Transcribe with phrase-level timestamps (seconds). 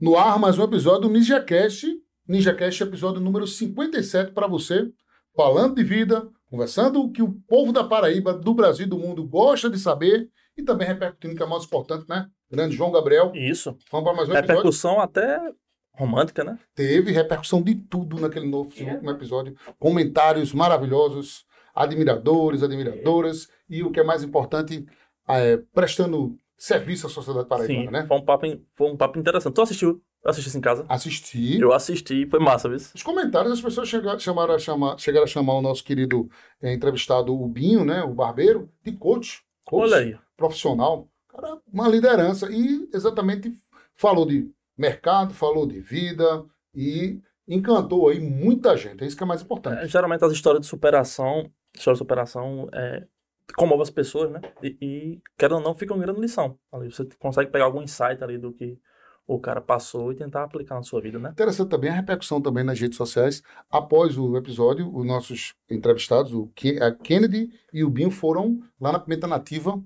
[0.00, 1.86] No ar, mais um episódio do NinjaCast.
[2.26, 4.90] NinjaCast, episódio número 57 para você.
[5.36, 9.26] Falando de vida, conversando o que o povo da Paraíba, do Brasil e do mundo
[9.26, 12.28] gosta de saber e também repercutindo o que é mais importante, né?
[12.50, 13.30] Grande João Gabriel.
[13.34, 13.76] Isso.
[13.90, 14.48] Vamos para mais um episódio.
[14.48, 15.38] Repercussão até
[15.94, 16.58] romântica, né?
[16.74, 18.92] Teve repercussão de tudo naquele novo É.
[18.94, 19.54] último episódio.
[19.78, 21.44] Comentários maravilhosos,
[21.74, 24.84] admiradores, admiradoras e o que é mais importante,
[25.28, 28.06] é, prestando serviço à sociedade paraibana, Sim, né?
[28.06, 29.54] foi um, papo, foi um papo interessante.
[29.54, 30.02] Tu assistiu?
[30.22, 30.84] Assistisse em casa?
[30.86, 31.58] Assistir.
[31.58, 32.76] Eu assisti, foi massa, viu?
[32.76, 36.28] Os comentários, as pessoas chegaram, chamaram a chamar, chegaram a chamar o nosso querido
[36.60, 39.42] eh, entrevistado, o Binho, né, o barbeiro, de coach.
[39.64, 40.18] coach Olha aí.
[40.36, 41.08] Profissional.
[41.28, 42.50] Cara, uma liderança.
[42.52, 43.50] E exatamente
[43.94, 47.18] falou de mercado, falou de vida e
[47.48, 49.02] encantou aí muita gente.
[49.02, 49.86] É isso que é mais É, importante.
[49.86, 53.06] geralmente as histórias de superação, histórias de superação, é,
[53.52, 54.40] comovem as pessoas, né?
[54.62, 56.58] E, e querendo ou não, fica uma grande lição.
[56.72, 58.78] Ali você consegue pegar algum insight ali do que
[59.26, 61.30] o cara passou e tentar aplicar na sua vida, né?
[61.30, 63.42] Interessante também a repercussão também nas redes sociais.
[63.70, 68.90] Após o episódio, os nossos entrevistados, o Ke- a Kennedy e o Binho, foram lá
[68.90, 69.80] na Pimenta Nativa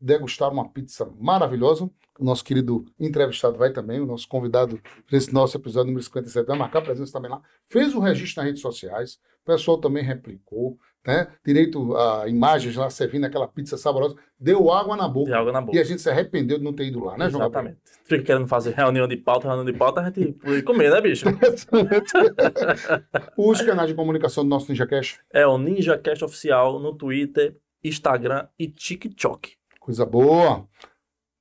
[0.00, 1.88] degustar uma pizza maravilhosa.
[2.18, 6.58] O nosso querido entrevistado vai também, o nosso convidado nesse nosso episódio número 57 vai
[6.58, 7.40] marcar presença também lá.
[7.68, 11.28] Fez o registro nas redes sociais, pessoal também replicou, né?
[11.44, 15.36] Direito a imagens lá servindo aquela pizza saborosa, deu água na boca.
[15.36, 15.80] água na E boca.
[15.80, 17.72] a gente se arrependeu de não ter ido lá, né, João Gabriel?
[17.74, 17.80] Exatamente.
[18.04, 21.26] Fica querendo fazer reunião de pauta, reunião de pauta, a gente pode comer, né, bicho?
[23.36, 28.68] Os canais de comunicação do nosso NinjaCast, É o NinjaCast Oficial no Twitter, Instagram e
[28.68, 29.52] TikTok.
[29.80, 30.66] coisa boa.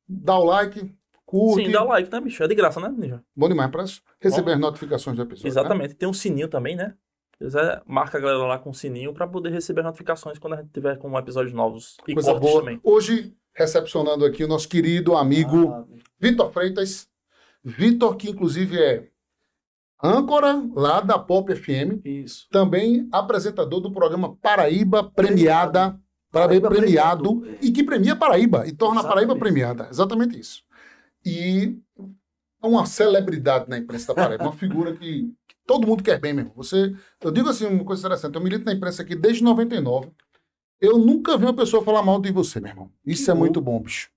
[0.08, 0.94] Dá o like,
[1.26, 1.66] curte.
[1.66, 2.42] Sim, dá o like, né, bicho?
[2.44, 3.22] É de graça, né, Ninja?
[3.36, 3.84] Bom demais para
[4.22, 5.44] receber as notificações do episódio.
[5.44, 5.50] né?
[5.50, 5.96] Exatamente.
[5.96, 6.94] Tem um sininho também, né?
[7.38, 10.54] Se quiser, marca a galera lá com o sininho pra poder receber as notificações quando
[10.54, 11.98] a gente tiver com episódios novos.
[12.08, 12.62] E Coisa cortes boa.
[12.62, 12.80] também.
[12.84, 15.86] Hoje, recepcionando aqui o nosso querido amigo Ah,
[16.20, 17.08] Vitor Freitas.
[17.64, 19.08] Vitor, que inclusive é
[20.04, 22.48] âncora lá da Pop FM, Isso.
[22.52, 26.00] também apresentador do programa Paraíba Premiada.
[26.32, 29.40] Paraíba Paraíba Premiado, Premiado, e que premia Paraíba e torna a Paraíba Exatamente.
[29.40, 29.88] premiada.
[29.90, 30.62] Exatamente isso.
[31.26, 31.78] E
[32.62, 35.34] é uma celebridade na imprensa da Paraíba, uma figura que
[35.68, 36.54] todo mundo quer bem mesmo.
[36.56, 40.10] Você, eu digo assim, uma coisa interessante, eu milito na imprensa aqui desde 99.
[40.82, 42.92] Eu nunca vi uma pessoa falar mal de você, meu irmão.
[43.06, 43.40] Isso Que é bom.
[43.40, 44.10] muito bom, bicho.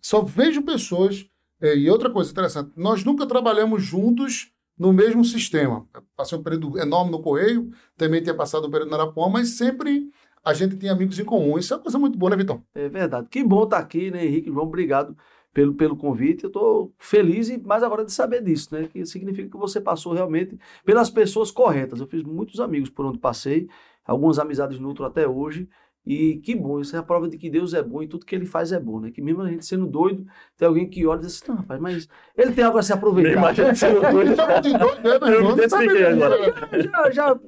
[0.00, 1.26] Só vejo pessoas.
[1.60, 5.86] eh, E outra coisa interessante, nós nunca trabalhamos juntos no mesmo sistema.
[5.94, 9.50] Eu Passei um período enorme no Correio, também tinha passado um período na Arapuã, mas
[9.50, 10.10] sempre
[10.44, 11.56] a gente tem amigos em comum.
[11.58, 12.64] Isso é uma coisa muito boa, né, Vitão?
[12.74, 13.28] É verdade.
[13.30, 14.50] Que bom estar aqui, né, Henrique?
[14.50, 15.16] João, obrigado
[15.52, 16.44] pelo, pelo convite.
[16.44, 18.88] Eu estou feliz e mais agora de saber disso, né?
[18.92, 22.00] Que significa que você passou realmente pelas pessoas corretas.
[22.00, 23.68] Eu fiz muitos amigos por onde passei,
[24.04, 25.68] algumas amizades nutro até hoje.
[26.04, 28.34] E que bom, isso é a prova de que Deus é bom e tudo que
[28.34, 29.12] ele faz é bom, né?
[29.12, 30.26] Que mesmo a gente sendo doido,
[30.56, 32.92] tem alguém que olha e diz assim, não, rapaz, mas ele tem algo a se
[32.92, 33.38] aproveitar.
[33.38, 34.34] Imagina se eu doido.
[34.34, 36.38] Chama de doido, né, Eu Não agora.
[36.72, 36.82] né?
[36.82, 37.40] já, já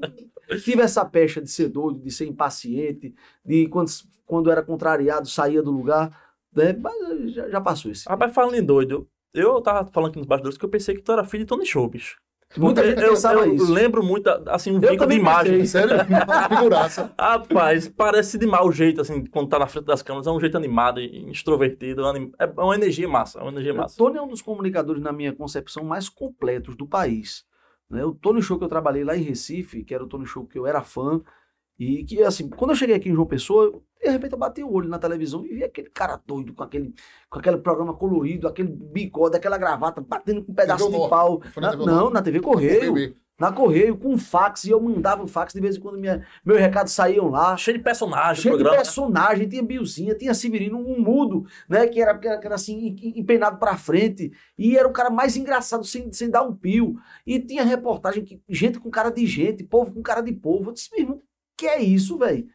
[0.63, 3.13] tive essa pecha de ser doido, de ser impaciente,
[3.45, 3.91] de quando,
[4.25, 6.17] quando era contrariado saía do lugar,
[6.55, 6.73] né?
[6.79, 8.09] Mas já, já passou isso.
[8.09, 11.13] Rapaz, falando em doido, eu tava falando aqui nos bastidores que eu pensei que tu
[11.13, 12.17] era filho de Tony Show, bicho.
[12.57, 13.73] Muita eu, gente eu- pensava eu isso.
[13.73, 15.59] lembro muito, assim, um vínculo de imagem.
[15.59, 15.81] pensei.
[15.89, 15.97] Sério?
[16.49, 17.13] Figuraça.
[17.19, 20.29] Rapaz, parece demais o jeito, assim, quando tá na frente das câmeras.
[20.29, 22.07] É um jeito animado e extrovertido.
[22.07, 23.97] anim- É uma energia massa, é uma energia O massa.
[23.97, 27.45] Tony é um dos comunicadores, na minha concepção, mais completos do país.
[27.91, 28.05] né?
[28.05, 30.59] O Tony Show que eu trabalhei lá em Recife, que era o Tony Show que
[30.59, 31.21] eu era fã,
[31.79, 34.63] e que, assim, quando eu cheguei aqui em João Pessoa, eu- de repente eu bati
[34.63, 36.95] o olho na televisão e vi aquele cara doido com aquele,
[37.31, 41.41] com aquele programa colorido, aquele bigode, aquela gravata, batendo com um pedaço de pau.
[41.57, 42.93] Na não, na TV Correio.
[43.37, 46.61] Na Correio, com fax, e eu mandava o fax de vez em quando minha, meus
[46.61, 47.57] recados saíam lá.
[47.57, 48.77] Cheio de personagens, Cheio de programa.
[48.77, 48.85] né?
[48.85, 51.85] personagem, tinha Biozinha, tinha Severino, um mudo, né?
[51.89, 54.31] Que era, que era, que era assim, em- empenado pra frente.
[54.57, 56.95] E era o cara mais engraçado, sem, sem dar um pio.
[57.27, 60.71] E tinha reportagem, que, gente com cara de gente, povo com cara de povo.
[60.71, 61.23] Eu disse, meu irmão,
[61.57, 62.47] que é isso, velho?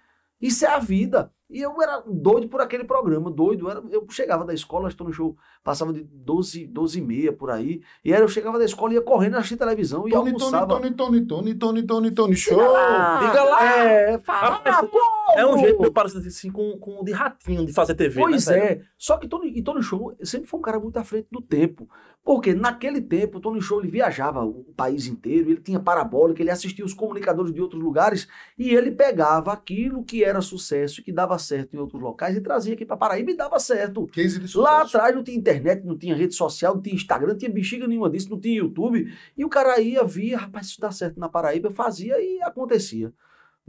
[0.42, 1.32] Isso é a vida.
[1.50, 3.66] E eu era doido por aquele programa, doido.
[3.66, 7.34] Eu, era- eu chegava da escola, estou no show, passava de 12, 12 e meia
[7.34, 7.82] por aí.
[8.06, 10.68] E era, eu chegava da escola, ia correndo, assistir televisão e Tony, Tony, almoçava.
[10.68, 12.56] Tony, Tony, Tony, Tony, Tony, Tony, show!
[12.56, 13.78] Fica lá.
[13.84, 15.00] É, fala, pô,
[15.36, 18.48] É um jeito meio parecido assim com, com o de ratinho de fazer TV, Pois
[18.48, 18.54] né?
[18.54, 18.82] velho?
[18.82, 18.86] é.
[18.98, 21.90] Só que Tony, e Tony Show sempre foi um cara muito à frente do tempo.
[22.24, 26.52] Porque naquele tempo, o Tony Show ele viajava o país inteiro, ele tinha parabólica, ele
[26.52, 28.28] assistia os comunicadores de outros lugares
[28.58, 32.74] e ele pegava aquilo que era sucesso, que dava certo em outros locais e trazia
[32.74, 34.06] aqui para Paraíba e dava certo.
[34.08, 34.62] Case de sucesso.
[34.62, 37.88] Lá atrás não tinha internet, não tinha rede social, não tinha Instagram, não tinha bexiga
[37.88, 39.12] nenhuma disso, não tinha YouTube.
[39.36, 43.12] E o cara ia, via, rapaz, isso dá certo na Paraíba, fazia e acontecia.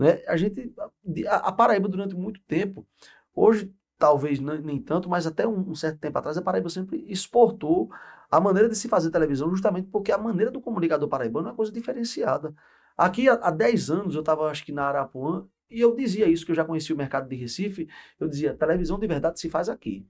[0.01, 0.23] Né?
[0.27, 0.73] A gente,
[1.29, 2.87] a, Paraíba durante muito tempo,
[3.35, 7.91] hoje talvez nem, tanto, mas até um, um certo tempo atrás, a Paraíba sempre exportou
[8.31, 11.57] a maneira de se fazer televisão, justamente porque a maneira do comunicador paraibano é uma
[11.57, 12.55] coisa diferenciada.
[12.97, 16.47] Aqui, há, há 10 anos, eu estava, acho que na Arapuã, e eu dizia isso,
[16.47, 17.87] que eu já conhecia o mercado de Recife,
[18.19, 20.09] eu dizia, televisão de verdade se faz aqui.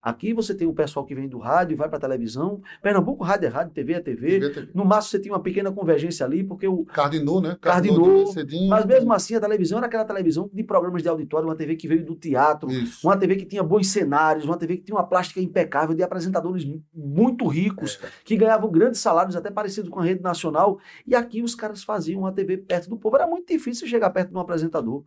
[0.00, 2.60] Aqui você tem o pessoal que vem do rádio e vai para a televisão.
[2.80, 4.26] Pernambuco, rádio é rádio, TV é TV.
[4.38, 6.84] Devia ter- No máximo você tinha uma pequena convergência ali, porque o.
[6.84, 7.56] Cardinou, né?
[7.60, 8.68] Cardinou, cedinho.
[8.68, 11.88] Mas mesmo assim, a televisão era aquela televisão de programas de auditório, uma TV que
[11.88, 13.04] veio do teatro, Isso.
[13.06, 16.64] uma TV que tinha bons cenários, uma TV que tinha uma plástica impecável, de apresentadores
[16.64, 20.78] mu- muito ricos, que ganhavam grandes salários, até parecido com a rede nacional.
[21.06, 23.16] E aqui os caras faziam uma TV perto do povo.
[23.16, 25.02] Era muito difícil chegar perto de um apresentador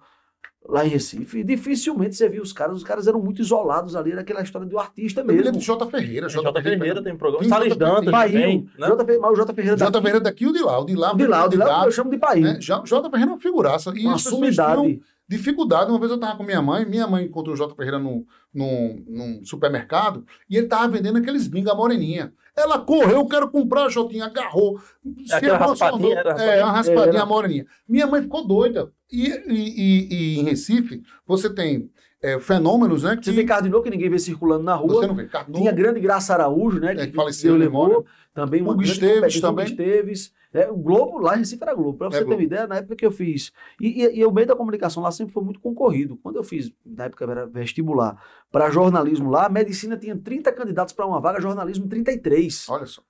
[0.67, 1.39] lá em Recife.
[1.39, 4.67] E dificilmente você via os caras, os caras eram muito isolados ali, era aquela história
[4.67, 5.59] do artista Eu me lembro mesmo.
[5.59, 6.29] de Jota Ferreira.
[6.29, 7.41] Jota Ferreira tem programa.
[7.41, 8.27] Tem Salles Jota Dantas Ferreira.
[8.41, 8.87] também, Bahia, né?
[8.87, 10.79] Jota mas o Jota Ferreira Jota daqui- Ferreira daqui e o de lá.
[10.79, 12.53] O de lá, de lá, de lá eu candidato, chamo de Bahia.
[12.53, 12.59] né?
[12.59, 13.91] J- Jota Ferreira é uma figuraça.
[13.95, 15.01] E Uma sumidade.
[15.27, 15.89] dificuldade.
[15.89, 18.23] Uma vez eu estava com minha mãe, minha mãe encontrou o Jota Ferreira num,
[18.53, 22.33] num, num supermercado e ele estava vendendo aqueles binga moreninha.
[22.55, 24.77] Ela correu, eu quero comprar, Jotinha, agarrou.
[25.25, 27.25] se aquela raspadinha, era É, uma raspadinha Era.
[27.25, 27.65] moreninha.
[27.87, 28.91] Minha mãe ficou doida.
[29.11, 31.89] E, e, e- em Recife, você tem
[32.21, 33.17] é, fenômenos, né?
[33.17, 34.93] Que Você tem Cardinô, que ninguém vê circulando na rua.
[34.93, 35.25] você não vê.
[35.25, 36.93] Carnu, Tinha grande Graça Araújo, né?
[36.93, 38.05] É, que faleceu, né, levou.
[38.33, 39.65] Também uma Hugo Esteves também.
[39.65, 40.31] Hugo Esteves.
[40.53, 41.97] É, o Globo, lá em Recife era Globo.
[41.97, 42.39] Pra você É ter Globo.
[42.39, 43.51] uma ideia, na época que eu fiz.
[43.79, 46.17] E, e, e o meio da comunicação lá sempre foi muito concorrido.
[46.17, 48.21] Quando eu fiz, na época era vestibular,
[48.51, 52.67] para jornalismo lá, a medicina tinha 30 candidatos para uma vaga, jornalismo 33.
[52.69, 53.01] Olha só.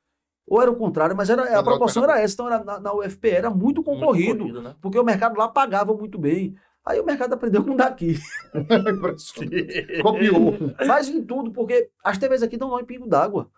[0.47, 2.33] Ou era o contrário, mas era, a proporção era essa.
[2.33, 4.39] Então era, na, na UFP era muito concorrido.
[4.39, 4.75] Muito corrido, né?
[4.81, 6.55] Porque o mercado lá pagava muito bem.
[6.85, 8.17] Aí o mercado aprendeu com daqui.
[10.01, 10.53] Copiou.
[10.88, 13.49] Mas em tudo, porque as TVs aqui dão em pingo d'água.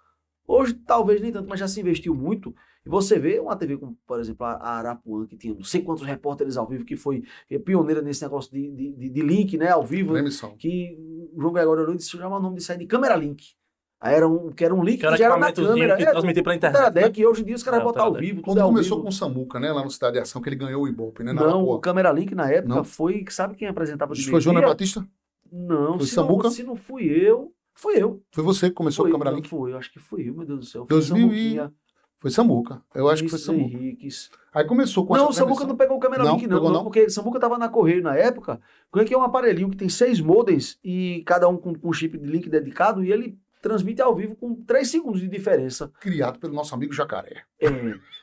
[0.45, 2.53] Hoje, talvez nem tanto, mas já se investiu muito.
[2.85, 6.03] E você vê uma TV como, por exemplo, a Arapuã, que tinha não sei quantos
[6.06, 9.69] repórteres ao vivo, que foi eh, pioneira nesse negócio de, de, de- de link, né,
[9.69, 10.12] ao vivo,
[10.57, 10.97] que
[11.33, 13.56] o João Gregório Olho disse chama o nome disso aí de câmera link.
[14.04, 15.96] Era um, que era um link Que era que já era na câmera.
[15.96, 16.80] que É, transmitia pra o internet.
[16.82, 16.92] né?
[16.92, 18.98] Teradec, e hoje em dia os caras É, o botam ao vivo, Quando é começou
[18.98, 19.04] vivo.
[19.04, 19.72] com o Samuca, né?
[19.72, 21.32] Lá no Cidade de Ação, que ele ganhou o Ibope, né?
[21.32, 22.84] Na Não, o câmera link na época Não.
[22.84, 24.62] foi, sabe quem apresentava de Foi Joana?
[24.62, 25.08] Batista?
[25.52, 26.50] Não, Foi se não, Samuca?
[26.50, 28.22] se não fui eu, fui eu.
[28.32, 29.48] Foi você que começou Foi, com a câmera não link?
[29.50, 30.82] Foi, eu acho que fui eu, meu Deus do céu.
[30.88, 31.70] Foi 2000 e-
[32.18, 32.82] Foi Samuca.
[32.96, 33.66] Eu acho que foi Samuca.
[33.76, 34.30] Henriques.
[34.54, 36.78] Aí começou com Não, o Samuca não pegou o câmera Não, link, não, pegou não,
[36.78, 36.84] não?
[36.84, 38.62] porque Samuca tava na Correio na época.
[39.06, 42.18] Que é um aparelhinho que tem seis modems e cada um com, com um chip
[42.18, 45.89] de link dedicado e ele transmite ao vivo com três segundos de diferença.
[46.00, 47.44] Criado pelo nosso amigo Jacaré.
[47.60, 47.68] É.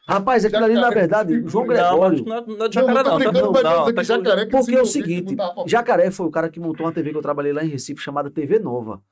[0.06, 2.24] Rapaz, aquilo ali, na verdade, João Não, Não, Gregório.
[2.26, 3.52] mas não é, não é Não, jacaré, não, não.
[3.52, 6.50] Não, não, dizer tá Jacaré que Porque é o seguinte, não Jacaré foi o cara
[6.50, 9.02] que montou uma TV que eu trabalhei lá em Recife chamada TV Nova.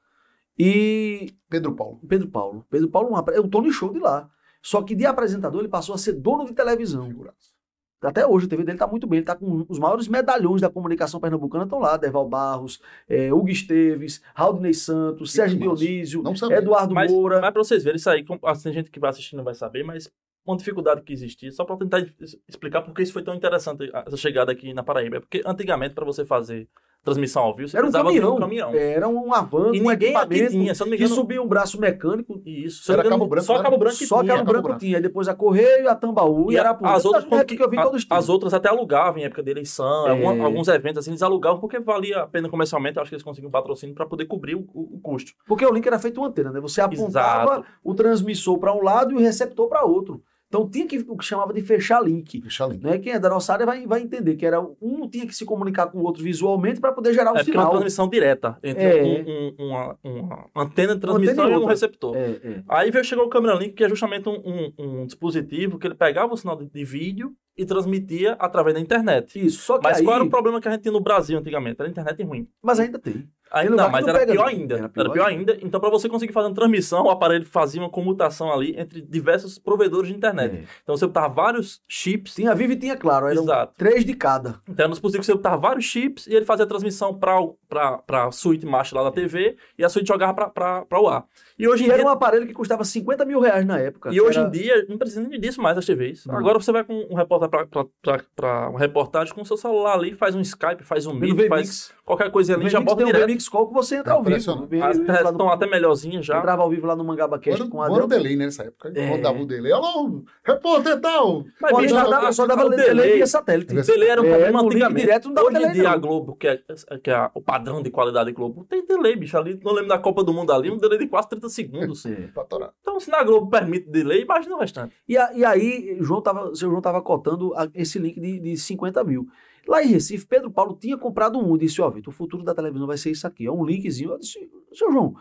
[0.58, 2.00] E Pedro Paulo.
[2.06, 2.66] Pedro Paulo.
[2.68, 4.28] Pedro Paulo é o Tony Show de lá.
[4.60, 7.06] Só que de apresentador ele passou a ser dono de televisão.
[7.06, 7.57] Figuraça.
[8.00, 9.18] Até hoje a TV dele tá muito bem.
[9.18, 11.96] Ele tá com os maiores medalhões da comunicação pernambucana estão lá.
[11.96, 15.76] Deval Barros, é, Hugo Esteves, Raudney Santos, Que Sérgio massa.
[15.84, 16.22] Dionísio.
[16.52, 17.40] Eduardo Mas, Moura.
[17.40, 19.82] mas pra vocês verem isso aí, assim, tem gente que vai assistir não vai saber,
[19.82, 20.10] mas
[20.46, 22.00] uma dificuldade que existia, só pra tentar
[22.48, 25.18] explicar por que isso foi tão interessante, essa chegada aqui na Paraíba.
[25.18, 26.66] É porque antigamente, pra você fazer
[27.04, 28.30] transmissão ao vivo, você Era um precisava caminhão.
[28.32, 28.74] de um caminhão.
[28.74, 31.14] Era um avan, E um ninguém equipamento tinha, se me que engano.
[31.14, 32.40] subia um braço mecânico.
[32.44, 33.62] Isso, se Era engano, Cabo Branco, só né?
[33.62, 34.34] Cabo Branco que Só tinha.
[34.34, 34.80] Cabo Branco Branco.
[34.80, 35.00] tinha.
[35.00, 36.90] Depois a Correio, a Tambaú e, E a- Arapuã.
[36.92, 39.50] as outras, quando que eu vim a- todos as outras até alugavam em época de
[39.50, 40.42] eleição, É.
[40.42, 43.94] alguns eventos assim, eles alugavam porque valia a pena comercialmente, acho que eles conseguiam patrocínio
[43.94, 45.32] para poder cobrir o, o- o custo.
[45.46, 46.60] Porque o link era feito uma antena, né?
[46.60, 47.64] Você apontava Exato.
[47.82, 50.22] o transmissor para um lado e o receptor para outro.
[50.48, 52.40] Então tinha que o que chamava de fechar link.
[52.40, 52.78] Deixa ali.
[52.78, 52.98] Né?
[52.98, 55.88] Quem é da nossa área vai, vai entender que era um tinha que se comunicar
[55.88, 57.70] com o outro visualmente para poder gerar o É porque é uma sinal.
[57.72, 59.02] transmissão direta entre É.
[59.02, 61.70] um- um- uma, uma antena de transmissão Antena e e um outra.
[61.74, 62.16] receptor.
[62.16, 62.62] É, é.
[62.66, 65.94] Aí veio, chegou o Camera Link, que é justamente um, um- um dispositivo que ele
[65.94, 69.38] pegava o sinal de, de vídeo e transmitia através da internet.
[69.44, 71.36] Isso, só que Mas aí, qual era o problema que a gente tinha no Brasil
[71.38, 71.76] antigamente?
[71.78, 72.48] Era a internet ruim.
[72.62, 73.28] mas ainda tem.
[73.50, 74.74] Ainda mas era pior ainda.
[74.74, 75.52] Era Era pior pior, ainda.
[75.52, 75.66] ainda.
[75.66, 79.58] Então, para você conseguir fazer uma transmissão, o aparelho fazia uma comutação ali entre diversos
[79.58, 80.56] provedores de internet.
[80.56, 80.64] É.
[80.82, 82.34] Então, você botava vários chips.
[82.34, 83.72] Tinha Vivo e tinha Claro, eram Exato.
[83.76, 84.60] três de cada.
[84.68, 88.30] Então, era dispositivo que você botava vários chips e ele fazia a transmissão para a
[88.32, 91.24] suíte master lá da TV e a suíte jogava para o ar.
[91.58, 94.10] E hoje em era dia um aparelho que custava 50 mil reais na época.
[94.12, 96.24] E hoje Era- em dia, não precisa nem disso mais as TVs.
[96.26, 96.36] Não.
[96.36, 99.56] Agora você vai com um repórter pra, pra, pra, pra uma reportagem com o seu
[99.56, 103.06] celular ali, faz um Skype, faz um Meet, faz qualquer coisa ali, já bota tem
[103.06, 103.26] um direto.
[103.26, 104.36] VMix Call que você entra ao vivo.
[104.36, 104.62] As lá
[104.92, 106.38] internet no- estão até melhorzinhas já.
[106.38, 108.62] Entrava ao vivo lá no Mangaba Cast Agora, com o agora o delay né, nessa
[108.62, 108.92] época.
[108.94, 109.08] É.
[109.08, 109.72] Quando dava o delay.
[109.72, 111.44] Alô, repórter tal.
[111.60, 113.74] Mas, bicho, só a- dava, só a- dava delay via satélite.
[113.74, 115.00] Delay era um É, problema antigamente.
[115.06, 116.60] direto não dava Hoje em delay, dia a Globo, que é,
[117.02, 119.36] que é o padrão de qualidade da Globo, tem delay, bicho.
[119.36, 122.04] Ali, não lembro da Copa do Mundo ali, um delay de quase 30 segundos.
[122.06, 122.28] É.
[122.34, 122.72] Pra atorar.
[122.80, 124.94] Então, se na Globo permite delay, imagina o restante.
[125.06, 128.38] E, a- e aí, João tava, o seu João estava cotando a- esse link de,
[128.40, 129.26] de 50 mil.
[129.66, 132.54] Lá em Recife, Pedro Paulo tinha comprado um e disse: Ó, Vitor, o futuro da
[132.54, 133.46] televisão vai ser isso aqui.
[133.46, 134.12] É um linkzinho.
[134.12, 135.14] Eu disse: Seu João,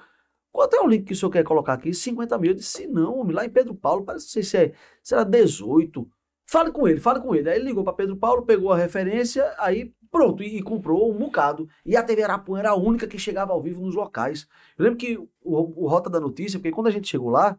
[0.51, 1.93] Quanto é o link que o senhor quer colocar aqui?
[1.93, 2.51] 50 mil.
[2.51, 5.23] Eu disse, não, homem, lá em Pedro Paulo, parece não sei se é, se era
[5.23, 6.09] 18.
[6.49, 7.47] Fale com ele, fale com ele.
[7.49, 11.17] Aí ele ligou para Pedro Paulo, pegou a referência, aí pronto, e, e comprou um
[11.17, 11.67] bocado.
[11.85, 14.47] E a TV Arapuã era a única que chegava ao vivo nos locais.
[14.77, 17.57] Eu lembro que o, o Rota da Notícia, porque quando a gente chegou lá,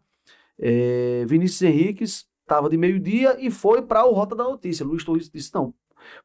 [0.57, 4.85] é, Vinícius Henriques estava de meio-dia e foi para o Rota da Notícia.
[4.85, 5.73] Luiz Torres disse: não,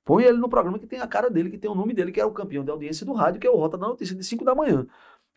[0.05, 2.21] põe ele no programa que tem a cara dele, que tem o nome dele, que
[2.21, 4.45] é o campeão de audiência do rádio, que é o Rota da Notícia, de 5
[4.45, 4.87] da manhã.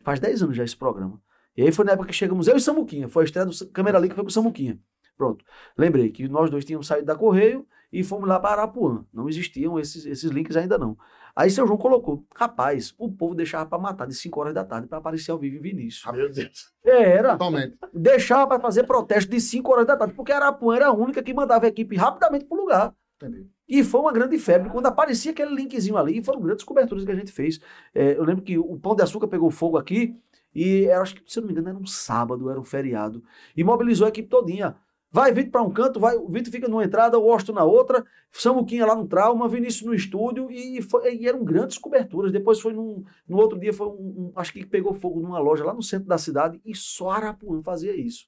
[0.00, 1.20] Faz 10 anos já esse programa.
[1.56, 3.08] E aí foi na época que chegamos eu e Samuquinha.
[3.08, 4.78] Foi a estreia do Câmera Ali que foi com o Samuquinha.
[5.16, 5.44] Pronto.
[5.76, 9.04] Lembrei que nós dois tínhamos saído da Correio e fomos lá para Arapuã.
[9.12, 10.96] Não existiam esses, esses links ainda não.
[11.34, 14.88] Aí seu João colocou, rapaz, o povo deixava para matar de 5 horas da tarde
[14.88, 16.12] para aparecer ao vivo em Vinícius.
[16.12, 16.72] Meu Deus.
[16.84, 17.32] Era.
[17.32, 17.76] Totalmente.
[17.94, 21.32] Deixava para fazer protesto de 5 horas da tarde, porque Arapuã era a única que
[21.32, 22.92] mandava a equipe rapidamente pro lugar.
[23.16, 23.48] Entendi.
[23.68, 27.14] E foi uma grande febre quando aparecia aquele linkzinho ali, foram grandes coberturas que a
[27.14, 27.60] gente fez.
[27.94, 30.16] É, eu lembro que o Pão de Açúcar pegou fogo aqui,
[30.54, 33.22] e acho que, se eu não me engano, era um sábado, era um feriado.
[33.56, 34.74] E mobilizou a equipe todinha.
[35.10, 38.04] Vai Vitor para um canto, vai, o Vitor fica numa entrada, o Austin na outra,
[38.30, 42.30] Samuquinha lá no trauma, Vinícius no estúdio, e, foi- e eram grandes coberturas.
[42.30, 45.64] Depois foi num, no outro dia, foi um, um- acho que pegou fogo numa loja
[45.64, 48.26] lá no centro da cidade, e só Arapuã fazia isso.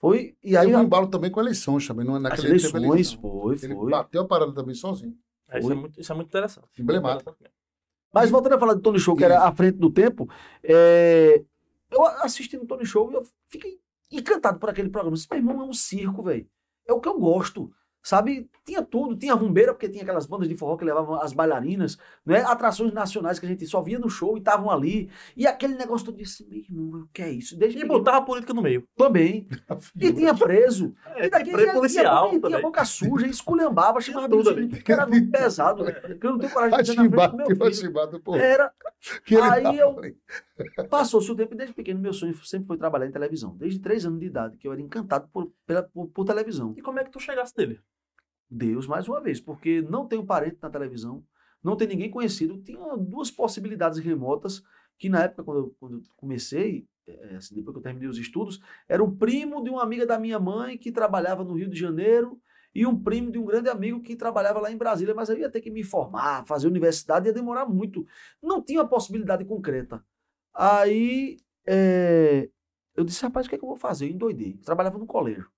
[0.00, 2.06] Foi, e aí Teve um embalo também com eleições também.
[2.06, 3.20] Não, é as naquele teve eleições, eleição.
[3.20, 3.90] foi, Ele foi.
[3.90, 5.14] bateu a parada também sozinho.
[5.50, 6.68] É, isso, é muito, isso é muito interessante.
[6.78, 7.36] Emblemático.
[8.14, 9.44] Mas voltando a falar do Tony Show, que era Isso.
[9.44, 10.26] à frente do tempo,
[10.62, 11.42] é,
[11.90, 13.78] eu assisti no Tony Show e eu fiquei
[14.10, 15.16] encantado por aquele programa.
[15.30, 16.46] Meu irmão é um circo, velho.
[16.86, 17.70] É o que eu gosto.
[18.00, 18.48] Sabe?
[18.64, 22.38] Tinha tudo, tinha rumbeira, porque tinha aquelas bandas de forró que levavam as bailarinas, né?
[22.40, 25.10] atrações nacionais que a gente só via no show e estavam ali.
[25.36, 27.58] E aquele negócio todo disse, meu irmão, o que é isso?
[27.58, 28.86] Desde E pequeno botava a política no meio.
[28.96, 29.46] também.
[30.00, 30.94] E tinha preso.
[31.16, 34.68] É, E daqui preso policial tinha, tinha boca suja, esculhambava, chamava tudo ali.
[34.68, 35.84] que era muito pesado.
[35.84, 37.92] Que eu não tenho coragem de dizer na frente do meu filho.
[38.36, 38.72] Era,
[39.24, 40.00] Que Aí eu-.
[40.88, 43.56] Passou-se o tempo desde pequeno meu sonho sempre foi trabalhar em televisão.
[43.56, 46.74] Desde três anos de idade, que eu era encantado por, pela- por, por televisão.
[46.76, 47.80] E como é que tu chegasse dele?
[48.50, 51.24] Deus, mais uma vez, porque não tenho parente na televisão,
[51.62, 52.58] não tem ninguém conhecido.
[52.62, 54.62] Tinha duas possibilidades remotas
[54.98, 58.18] que na época, quando eu, quando eu comecei, eh, assim, depois que eu terminei os
[58.18, 61.78] estudos, era o primo de uma amiga da minha mãe que trabalhava no Rio de
[61.78, 62.40] Janeiro
[62.74, 65.50] e um primo de um grande amigo que trabalhava lá em Brasília, mas eu ia
[65.50, 68.06] ter que me formar, fazer universidade, ia demorar muito.
[68.42, 70.04] Não tinha possibilidade concreta.
[70.60, 71.36] Aí
[71.66, 72.48] eh,
[72.96, 74.06] eu disse, rapaz, o que é que eu vou fazer?
[74.06, 74.56] Eu endoidei.
[74.58, 75.48] Eu trabalhava no colégio.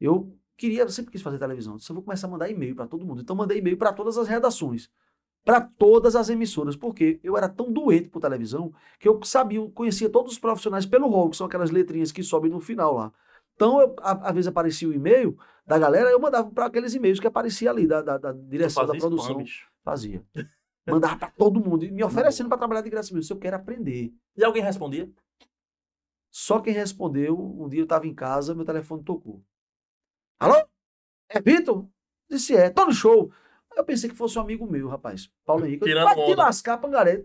[0.00, 1.74] Eu queria, eu sempre quis fazer televisão.
[1.74, 3.20] Eu disse, eu vou começar a mandar e-mail para todo mundo.
[3.20, 4.90] Então mandei e-mail para todas as redações,
[5.44, 9.70] para todas as emissoras, porque eu era tão doente por televisão que eu sabia, eu
[9.70, 13.12] conhecia todos os profissionais pelo rol, que são aquelas letrinhas que sobem no final lá.
[13.54, 17.20] Então, eu, a- às vezes aparecia o e-mail da galera, eu mandava para aqueles e-mails
[17.20, 19.36] que aparecia ali, da, da, da direção da spam, produção.
[19.36, 19.68] bicho.
[19.84, 20.24] Fazia.
[20.86, 23.26] Mandava para todo mundo, me oferecendo para trabalhar de graça mesmo.
[23.26, 24.12] Se eu quero aprender.
[24.36, 25.10] E alguém respondia?
[26.30, 29.42] Só quem respondeu, um dia eu estava em casa, meu telefone tocou.
[30.38, 30.66] Alô?
[31.28, 31.86] É Vitor?
[32.28, 33.32] Disse, é, tô no show.
[33.76, 35.30] Eu pensei que fosse um amigo meu, rapaz.
[35.44, 35.82] Paulo Henrique.
[35.82, 37.22] Eu disse, Tirando Vai te lascar, Pangaré.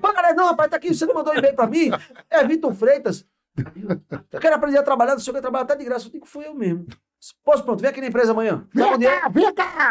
[0.00, 1.90] Pangaré, não, rapaz, tá aqui, você não mandou e-mail pra mim?
[2.28, 3.26] É Vitor Freitas.
[4.30, 6.06] Eu quero aprender a trabalhar, o senhor quer trabalhar até de graça.
[6.06, 6.86] Eu digo, fui eu mesmo.
[7.42, 8.66] Pois pronto, vem aqui na empresa amanhã.
[8.74, 9.08] Vai poder.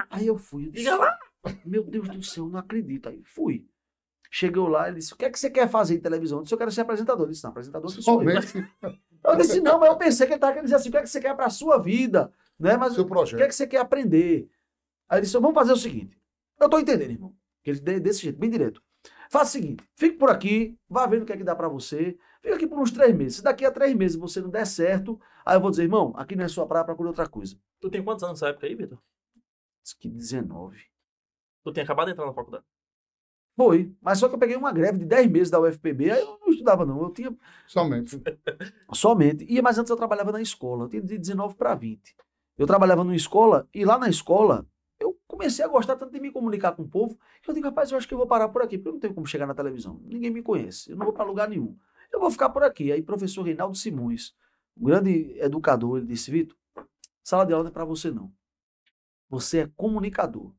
[0.10, 0.68] Aí eu fui.
[0.68, 1.18] Eu disse, Diga lá.
[1.66, 3.10] Meu Deus do céu, não acredito.
[3.10, 3.68] Aí fui.
[4.32, 6.40] Chegou lá, ele disse, o que é que você quer fazer em televisão?
[6.40, 7.24] Eu disse, eu quero ser apresentador.
[7.26, 8.28] Ele disse, não, apresentador que sou eu.
[9.24, 11.02] Eu disse, não, mas eu pensei que ele estava querendo dizer assim, o que é
[11.02, 12.32] que você quer para a sua vida?
[12.60, 12.76] Né?
[12.78, 13.48] Mas seu o que é projeto.
[13.48, 14.50] que você quer aprender?
[15.08, 16.20] Aí ele disse, vamos fazer o seguinte.
[16.60, 17.36] Eu tô entendendo, irmão.
[17.64, 18.82] Que ele de- desse jeito, bem direto.
[19.30, 22.18] Faça o seguinte, fique por aqui, vá vendo o que é que dá para você.
[22.42, 23.38] Fica aqui por uns três meses.
[23.38, 26.36] Se daqui a três meses você não der certo, aí eu vou dizer, irmão, aqui
[26.36, 27.58] não é sua praia, procure outra coisa.
[27.80, 29.00] Tu tem quantos anos nessa época aí, Vitor?
[29.84, 30.78] Disse que 19.
[31.66, 32.64] Tu tinha acabado de entrar na faculdade.
[33.58, 33.92] Foi.
[34.00, 36.50] Mas só que eu peguei uma greve de 10 meses da UFPB, aí eu não
[36.50, 37.02] estudava, não.
[37.02, 38.22] Eu tinha Somente.
[38.94, 39.46] Somente.
[39.50, 40.86] E, mas antes eu trabalhava na escola.
[40.86, 42.16] Eu tinha de 19 para 20.
[42.56, 44.66] Eu trabalhava numa escola e lá na escola
[45.00, 47.92] eu comecei a gostar tanto de me comunicar com o povo que eu digo, rapaz,
[47.92, 49.56] eu acho que eu vou parar por aqui, porque eu não tenho como chegar na
[49.56, 50.00] televisão.
[50.04, 50.92] Ninguém me conhece.
[50.92, 51.76] Eu não vou para lugar nenhum.
[52.14, 52.92] Eu vou ficar por aqui.
[52.92, 54.36] Aí, professor Reinaldo Simões,
[54.78, 56.56] um grande educador, ele disse: Vitor,
[57.24, 58.32] sala de aula não é para você, não.
[59.30, 60.54] Você é comunicador.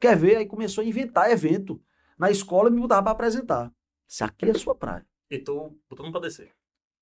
[0.00, 0.36] Quer ver?
[0.36, 1.80] Aí começou a inventar evento
[2.18, 3.70] na escola e me mudava para apresentar.
[4.08, 5.06] Isso aqui é a sua praia.
[5.30, 6.50] E tu botando pra descer.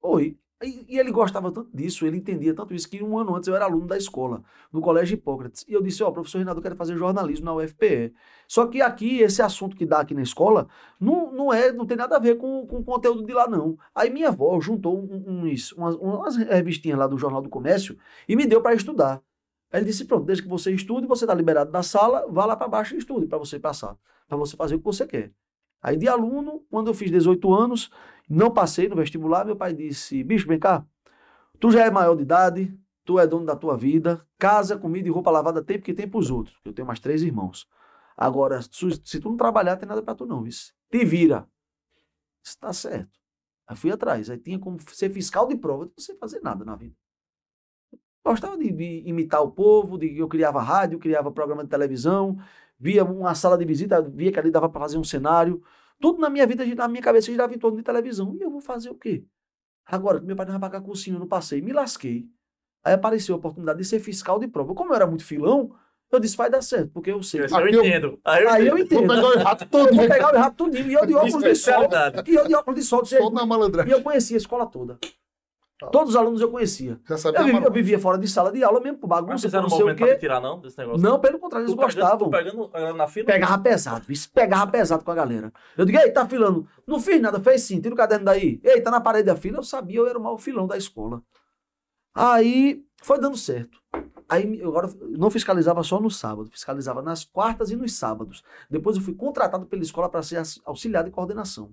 [0.02, 0.37] Oi.
[0.61, 3.55] E, e ele gostava tanto disso, ele entendia tanto isso, que um ano antes eu
[3.55, 5.64] era aluno da escola, no Colégio Hipócrates.
[5.69, 8.12] E eu disse, ó, professor Reinaldo, eu quero fazer jornalismo na UFPE.
[8.49, 10.67] Só que aqui, esse assunto que dá aqui na escola,
[10.99, 13.78] não, não, é, não tem nada a ver com, com o conteúdo de lá, não.
[13.95, 17.97] Aí minha avó juntou uns, umas, umas revistinhas lá do Jornal do Comércio
[18.28, 19.23] e me deu para estudar.
[19.71, 22.57] Aí ele disse, pronto, desde que você estude, você está liberado da sala, vá lá
[22.57, 23.97] para baixo e estude para você passar,
[24.27, 25.33] para você fazer o que você quer.
[25.83, 27.91] Aí de aluno, quando eu fiz 18 anos,
[28.29, 30.85] não passei no vestibular, meu pai disse, bicho, vem cá,
[31.61, 35.11] tu já é maior de idade, tu é dono da tua vida, casa, comida e
[35.11, 36.59] roupa lavada tem porque tem pros outros.
[36.65, 37.67] Eu tenho mais três irmãos.
[38.17, 40.73] Agora, se, tu não trabalhar, tem nada pra tu não, vice.
[40.91, 41.49] Te vira.
[42.45, 43.19] Isso tá certo.
[43.67, 44.29] Aí fui atrás.
[44.29, 46.97] Aí tinha como ser fiscal de prova, não sei fazer nada na vida.
[48.31, 52.39] Gostava de, de imitar o povo, de, eu criava rádio, criava programa de televisão,
[52.79, 55.63] via uma sala de visita, via que ali dava para fazer um cenário.
[56.01, 58.35] Tudo na minha vida, na minha cabeça, girava em torno de televisão.
[58.39, 59.25] E eu vou fazer o quê?
[59.87, 62.27] Agora, meu pai não vai pagar cursinho, eu não passei, me lasquei.
[62.85, 64.75] Aí apareceu a oportunidade de ser fiscal de prova.
[64.75, 65.75] Como eu era muito filão,
[66.13, 67.41] eu disse, vai dar certo, porque eu sei.
[67.45, 68.19] Esse eu eu- entendo.
[68.25, 69.07] Aí eu Aí eu entendo.
[69.07, 69.95] Vou pegar o rato Eu todo.
[69.97, 70.89] vou pegar o errado tudinho.
[70.91, 71.89] E eu de óculos de sol.
[72.27, 73.05] E eu de óculos de sol.
[73.05, 73.93] Só na E malandragem.
[73.93, 74.99] eu conhecia a escola toda.
[75.93, 76.99] Todos os alunos eu conhecia.
[77.09, 79.63] Já sabia Eu vivia, eu vivia fora de sala de aula mesmo, por bagunça, fizeram
[79.63, 80.19] não sei o movimento pra me quê.
[80.19, 81.01] tirar, não, desse negócio?
[81.01, 82.31] Não, pelo contrário, eles Tu pegando- gostavam.
[82.31, 83.27] pegando galera na fila?
[83.27, 85.53] Pegava pesado, isso pegava pesado com a galera.
[85.77, 86.67] Eu digo, ei, tá filando?
[86.87, 88.61] Não fiz nada, fez sim, tira o caderno daí.
[88.65, 89.59] Ei, tá na parede da fila.
[89.59, 91.23] Eu sabia, eu era o maior filão da escola.
[92.15, 93.79] Aí foi dando certo.
[94.29, 98.43] Aí eu agora não fiscalizava só no sábado, fiscalizava nas quartas e nos sábados.
[98.69, 101.73] Depois eu fui contratado pela escola para ser aux- auxiliar de coordenação.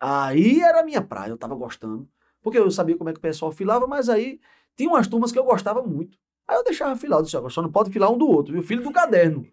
[0.00, 2.08] Aí era a minha praia, eu tava gostando.
[2.46, 4.38] Porque eu sabia como é que o pessoal filava, mas aí
[4.76, 6.16] tinha umas turmas que eu gostava muito.
[6.46, 8.62] Aí eu deixava filar, eu disse, agora só não pode filar um do outro, viu?
[8.62, 9.44] Filho do caderno.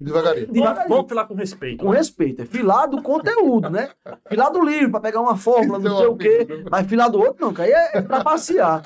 [0.00, 0.46] Devagarinho.
[0.46, 0.88] Vamos, Devagarinho.
[0.88, 1.84] vamos filar com respeito.
[1.84, 3.90] Com respeito, é filar do conteúdo, né?
[4.28, 6.64] Filar do livro, para pegar uma fórmula, não sei o quê.
[6.68, 8.82] Mas filar do outro não, que aí é para passear.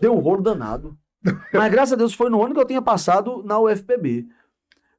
[0.00, 0.98] Deu um rolo danado.
[1.52, 4.26] Mas graças a Deus foi no ano que eu tinha passado na UFPB.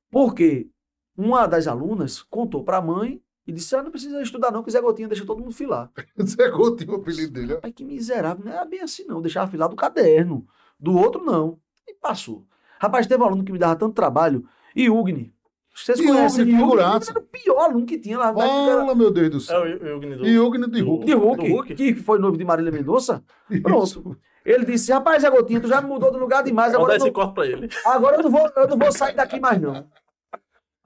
[0.10, 0.70] Porque
[1.18, 4.70] uma das alunas contou para a mãe e disse: Ah, não precisa estudar, não, que
[4.70, 5.90] Zé Gotinha deixa todo mundo filar.
[6.22, 7.58] Zé Coutinho, o apelido dele.
[7.64, 9.22] Ai, que miserável, não era bem assim, não.
[9.22, 10.46] Deixava filar do caderno.
[10.80, 11.58] Do outro, não.
[11.88, 12.46] E passou.
[12.80, 14.46] Rapaz, teve um aluno que me dava tanto trabalho.
[14.76, 15.34] Iugni.
[15.74, 16.60] Vocês Iugni, conhecem Iugni?
[16.60, 17.12] figuraça.
[17.12, 18.30] Era o pior aluno que tinha lá.
[18.30, 19.62] Era Fala, meu Deus do É céu.
[19.62, 20.26] o Eugni do...
[20.28, 21.06] E de Hulk.
[21.06, 23.24] de Hulk, que foi noivo de Marília Mendonça.
[23.64, 24.18] Pronto.
[24.46, 26.72] Ele disse: Rapaz, Zé Gotinho, tu já me mudou do lugar demais.
[26.74, 27.70] Vou Agora, dar eu esse corte pra ele.
[27.86, 29.86] não, agora eu, não vou, eu não vou sair daqui mais, não.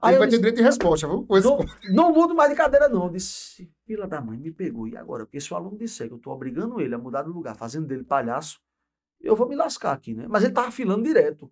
[0.02, 1.24] Aí Ele eu vai ter disse, direito de resposta, viu?
[1.44, 1.58] Não,
[2.08, 3.04] não mudo mais de cadeira, não.
[3.04, 4.88] Eu disse: Filha da mãe, me pegou.
[4.88, 5.24] E agora?
[5.24, 7.86] Porque se o aluno disser que eu tô obrigando ele a mudar de lugar, fazendo
[7.86, 8.60] dele palhaço,
[9.20, 10.26] eu vou me lascar aqui, né?
[10.28, 11.48] Mas ele tava filando direto.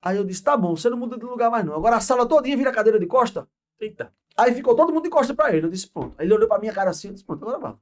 [0.00, 1.74] Aí eu disse: Tá bom, você não muda de lugar mais, não.
[1.74, 3.48] Agora a sala todinha vira cadeira de costa.
[3.80, 4.12] Eita.
[4.36, 5.66] Aí ficou todo mundo de costa pra ele.
[5.66, 6.14] Eu disse: Pronto.
[6.16, 7.08] Aí ele olhou pra minha cara assim.
[7.08, 7.74] Eu disse: Pronto, agora vai.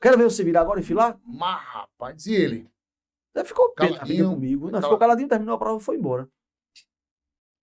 [0.00, 1.18] Quero ver você virar agora e filar?
[1.24, 2.70] Mas, rapaz, e ele?
[3.34, 4.30] Ele ficou Caladinho.
[4.30, 4.70] comigo.
[4.70, 6.28] Não, ficou caladinho, terminou a prova e foi embora.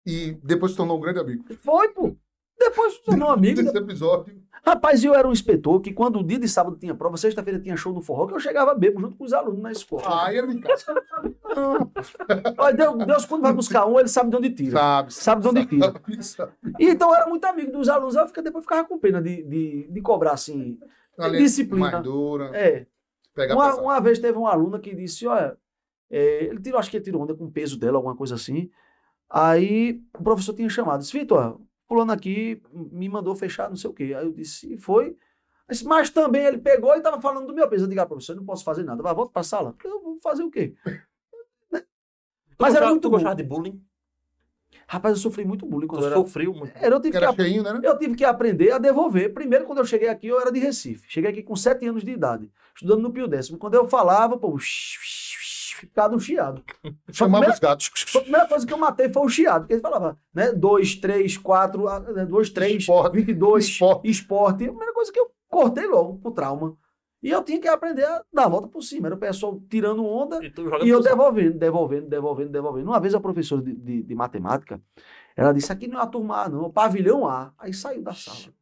[0.05, 1.43] E depois se tornou um grande amigo.
[1.61, 2.15] Foi, pô.
[2.57, 3.61] Depois se tornou amigo.
[3.61, 4.41] Desse episódio.
[4.65, 7.75] Rapaz, eu era um inspetor que quando o dia de sábado tinha prova, sexta-feira tinha
[7.77, 10.25] show no forró, que eu chegava bebo junto com os alunos na escola.
[10.25, 10.85] Aí ele me casa.
[12.57, 14.71] Olha, Deus, Deus, quando vai buscar um, ele sabe de onde tira.
[14.71, 15.13] Sabe.
[15.13, 15.93] Sabe de onde tira.
[15.93, 16.51] sabe, sabe.
[16.79, 19.43] E então eu era muito amigo dos alunos, eu fica- depois ficava com pena de,
[19.43, 20.79] de, de cobrar assim.
[21.17, 21.91] Ali, Disciplina.
[21.91, 22.51] Mais dura.
[22.55, 22.85] É.
[23.53, 25.57] Uma, uma vez teve uma aluna que disse: Olha,
[26.09, 28.69] é, ele tirou, acho que ele tirou onda com o peso dela, alguma coisa assim.
[29.29, 33.93] Aí o professor tinha chamado, disse: Vitor, fulano aqui me mandou fechar, não sei o
[33.93, 34.13] quê.
[34.17, 35.17] Aí eu disse: "E Foi.
[35.69, 37.85] Disse, Mas também ele pegou e estava falando do meu peso.
[37.85, 39.01] Eu digo: ah, professor, eu não posso fazer nada.
[39.01, 39.75] Vai, volta para a sala.
[39.83, 40.75] Eu vou fazer o quê?
[41.71, 43.83] Tu Mas era gostava- muito Tu gostava de bullying?
[44.87, 46.15] Rapaz, eu sofri muito bullying Tu quando eu era.
[46.15, 46.71] sofreu muito.
[46.77, 47.79] era eu, Que tive que, era ap- cheinho, né?
[47.83, 49.33] eu tive que aprender a devolver.
[49.33, 51.05] Primeiro, quando eu cheguei aqui, eu era de Recife.
[51.11, 53.57] Cheguei aqui com 7 anos de idade, estudando no Pio Décimo.
[53.57, 54.55] Quando eu falava, pô,
[55.75, 56.63] ficava um chiado.
[57.11, 57.91] Chamava os gatos.
[58.15, 60.51] A primeira coisa que eu matei foi o chiado, porque ele falava, né?
[60.51, 61.83] 2, 3, 4,
[62.27, 63.13] 2, 3, Esporte.
[63.13, 64.09] 22, Esporte.
[64.09, 64.63] esporte.
[64.65, 66.77] A primeira coisa que eu cortei logo pro trauma.
[67.23, 69.07] E eu tinha que aprender a dar a volta por cima.
[69.07, 70.53] Era o pessoal tirando onda E
[70.85, 72.87] e eu devolvendo, devolvendo, devolvendo, devolvendo.
[72.87, 74.79] Uma vez a professora de, de, de matemática,
[75.35, 77.51] ela disse, aqui não é a turma A, não, é o pavilhão A.
[77.57, 78.53] Aí saiu da sala.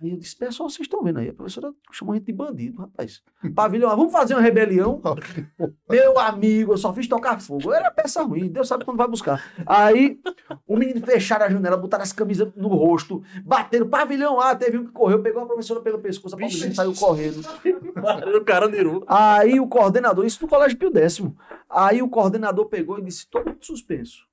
[0.00, 1.28] Aí eu disse, pessoal, vocês estão vendo aí?
[1.28, 3.20] A professora chamou a gente de bandido, rapaz.
[3.54, 5.00] Pavilhão vamos fazer uma rebelião?
[5.90, 7.72] Meu amigo, eu só fiz tocar fogo.
[7.72, 9.42] Era peça ruim, Deus sabe quando vai buscar.
[9.66, 10.20] Aí,
[10.66, 14.86] o menino fecharam a janela, botaram as camisas no rosto, bateram, pavilhão A, teve um
[14.86, 17.42] que correu, pegou a professora pelo pescoço, a pavilhão saiu correndo.
[18.38, 19.04] O cara virou.
[19.06, 21.36] Aí o coordenador, isso no Colégio Pio Décimo.
[21.68, 24.26] Aí o coordenador pegou e disse: todo mundo suspenso.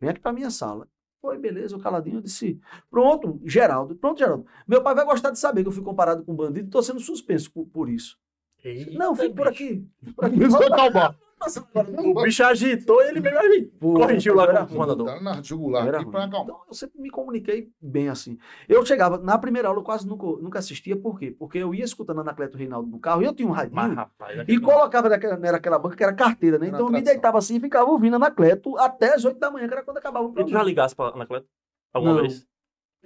[0.00, 0.86] Vem aqui pra minha sala.
[1.26, 2.18] Foi, beleza, o caladinho.
[2.18, 4.46] Eu disse: pronto, Geraldo, pronto, Geraldo.
[4.64, 6.80] Meu pai vai gostar de saber que eu fui comparado com um bandido e tô
[6.80, 8.16] sendo suspenso por, por isso.
[8.96, 9.84] Não, fique por aqui.
[10.14, 10.38] Por aqui.
[10.68, 11.16] Calmar.
[11.38, 12.08] Agora.
[12.08, 13.94] O bicho agitou e ele mesmo agitou.
[13.94, 15.06] Corrigiu lá Era com o comandador.
[15.06, 16.44] Dá na jugular Era aqui pra acalmar.
[16.54, 18.38] Então, eu sempre me comuniquei bem assim.
[18.68, 21.30] Eu chegava, na primeira aula, eu quase nunca, nunca assistia, por quê?
[21.38, 23.94] Porque eu ia escutando a Anacleto Reinaldo no carro e eu tinha um Mas, radinho.
[23.94, 26.66] rapaz, E colocava naquela, naquela banca que era carteira, né?
[26.68, 29.68] Era Então eu me deitava assim e ficava ouvindo Anacleto até as 8 da manhã,
[29.68, 30.64] que era quando acabava o E tu já programa.
[30.64, 31.46] ligasse pra Anacleto?
[31.92, 32.22] Alguma Não.
[32.22, 32.46] vez?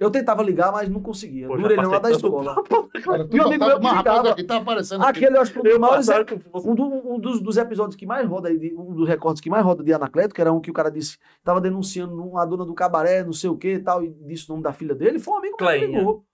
[0.01, 1.47] Eu tentava ligar, mas não conseguia.
[1.47, 2.55] Pô, no orelhão lá da escola.
[3.03, 4.29] Cara, Meu amigo meu rapaz, ligava.
[4.31, 5.03] aqui tá aparecendo.
[5.03, 6.09] Aquele, eu acho que um Eu maiores
[6.55, 9.63] um, do- um dos, dos episódios que mais roda aí, um dos recordes que mais
[9.63, 12.73] roda de Anacleto, que era um que o cara disse, tava denunciando uma dona do
[12.73, 15.35] cabaré, não sei o que e tal, e disse o nome da filha dele, foi
[15.35, 15.99] um amigo que Cleinha.
[15.99, 16.25] ligou.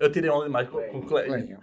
[0.00, 1.26] Eu tirei onda demais com, com o Clay.
[1.26, 1.60] Cleinha.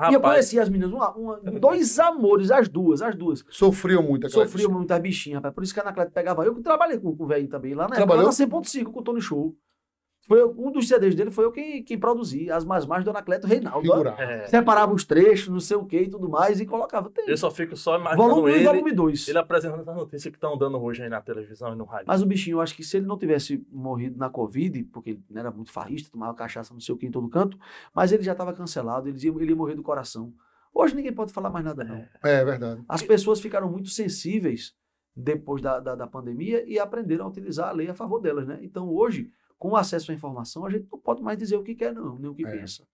[0.00, 3.44] eu Rapaz, conheci as meninas, uma- uma- dois amores, as duas, as duas.
[3.50, 5.54] Sofriam muito aquela Sofriam muitas bichinhas, rapaz.
[5.54, 6.44] Por isso que a Anacleto pegava.
[6.44, 8.24] Eu que trabalhei com, com o velho também, lá na Trabalhou?
[8.24, 9.54] lá na 100.5, com o Tony Show.
[10.28, 13.46] Foi um dos CDs dele foi eu quem, quem produzi, as mais mais do Anacleto
[13.46, 13.90] Reinaldo.
[14.18, 17.08] é, Separava os trechos, não sei o que e tudo mais, e colocava.
[17.08, 17.26] Tem.
[17.26, 19.28] eu só fico só imaginando Volume 1 e ele, volume 2.
[19.28, 22.04] ele apresentando as notícias que estão dando hoje aí na televisão e no rádio.
[22.06, 25.22] Mas o bichinho, eu acho que se ele não tivesse morrido na Covid, porque ele
[25.34, 27.58] era muito farrista, tomava cachaça não sei o que em todo canto,
[27.94, 30.30] mas ele já estava cancelado, ele ia, ele ia morrer do coração.
[30.74, 32.04] Hoje ninguém pode falar mais nada, não.
[32.22, 32.82] É verdade.
[32.86, 34.74] As pessoas ficaram muito sensíveis
[35.16, 38.58] depois da, da, da pandemia e aprenderam a utilizar a lei a favor delas, né?
[38.62, 41.74] Então hoje, com o acesso à informação, a gente não pode mais dizer o que
[41.74, 42.50] quer, não, nem o que É.
[42.50, 42.84] pensa.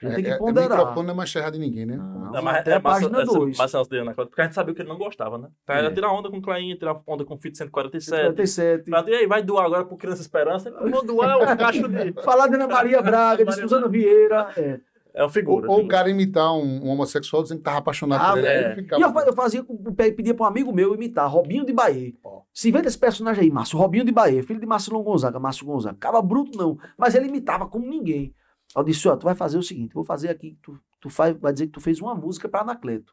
[0.00, 0.78] A gente É, tem que é, ponderar.
[0.78, 1.96] microfone não é mais terra de ninguém, né?
[1.96, 2.32] Não.
[2.32, 3.56] Não, mas até a massa- página essa- dois.
[3.56, 5.48] massa essa dele na conta, porque a gente sabia que ele não gostava, né?
[5.62, 5.78] Então, É.
[5.84, 8.20] Ele tirar onda com o Clainha, tirar onda com o Fit 147.
[8.22, 8.90] 57.
[8.90, 10.70] Pronto, E aí, vai doar agora pro Criança Esperança?
[10.70, 12.12] Eu vou doar o cacho de.
[12.22, 14.48] Falar de Ana Maria Braga, de Suzana Vieira.
[14.56, 14.80] É.
[15.14, 15.68] É uma figura.
[15.70, 18.46] Ou, ou o cara imitar um, um homossexual dizendo que tava apaixonado Ah, por ele.
[18.48, 18.66] é.
[18.70, 21.64] aí ficava- E eu, fa- eu fazia, com- pedia para um amigo meu imitar, Robinho
[21.66, 22.12] de Bahia.
[22.24, 22.41] Ó.
[22.52, 25.96] Se inventa esse personagem aí, Márcio, Robinho de Bahia, filho de Marcelão Gonzaga, Márcio Gonzaga.
[25.98, 28.34] Caba bruto não, mas ele imitava como ninguém.
[28.76, 31.52] Eu disse, ó, tu vai fazer o seguinte, vou fazer aqui, tu, tu faz, vai
[31.52, 33.12] dizer que tu fez uma música para Anacleto.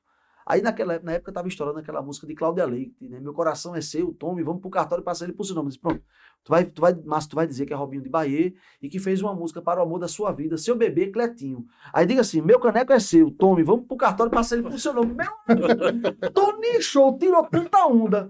[0.50, 3.20] Aí naquela, na época tava estourando aquela música de Cláudia Leite, né?
[3.20, 5.68] Meu coração é seu, tome, vamos pro cartório e ele pro seu nome.
[5.68, 6.02] Disse, pronto,
[6.44, 8.98] tu vai, tu vai, Márcio, tu vai dizer que é Robinho de Bahia e que
[8.98, 11.68] fez uma música para o amor da sua vida, seu bebê Cletinho.
[11.94, 14.92] Aí diga assim, meu caneco é seu, tome, vamos pro cartório e ele pro seu
[14.92, 15.14] nome.
[15.14, 15.32] Meu
[16.34, 18.30] Tony Show tirou tanta onda.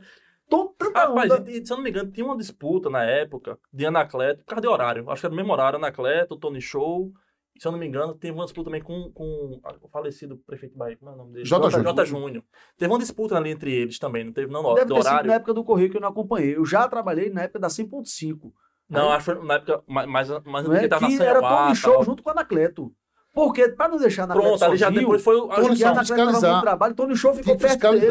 [0.49, 1.51] Tô tanta Rapaz, onda.
[1.51, 4.61] e, se eu não me engano, tinha uma disputa na época de Anacleto, por causa
[4.61, 5.09] de horário.
[5.09, 7.11] Acho que era no mesmo horário, Anacleto, Tony Show.
[7.59, 10.95] Se eu não me engano, teve uma disputa também com, com o falecido prefeito Bahia.
[10.97, 11.45] Como é o nome dele?
[11.45, 11.69] J.
[11.69, 11.93] Júnior.
[11.93, 12.05] J.
[12.05, 12.43] Júnior.
[12.77, 15.27] Teve uma disputa ali entre eles também, não teve não, Deve do ter sido horário.
[15.27, 16.55] na época do Correio que eu não acompanhei.
[16.55, 18.51] Eu já trabalhei na época da 100.5.
[18.89, 20.87] Não, acho que na época mais, mais, mais Não é?
[20.87, 22.03] tava Que na era Tony Show tal.
[22.03, 22.91] junto com a Anacleto.
[23.39, 25.83] Porque, pra não deixar a Anacleto Pronto, ali já depois foi o- a Tony porque
[25.83, 25.93] a junção.
[25.93, 26.51] Show fiscalizar.
[26.51, 28.05] muito trabalho, Tony Show ficou perto dele.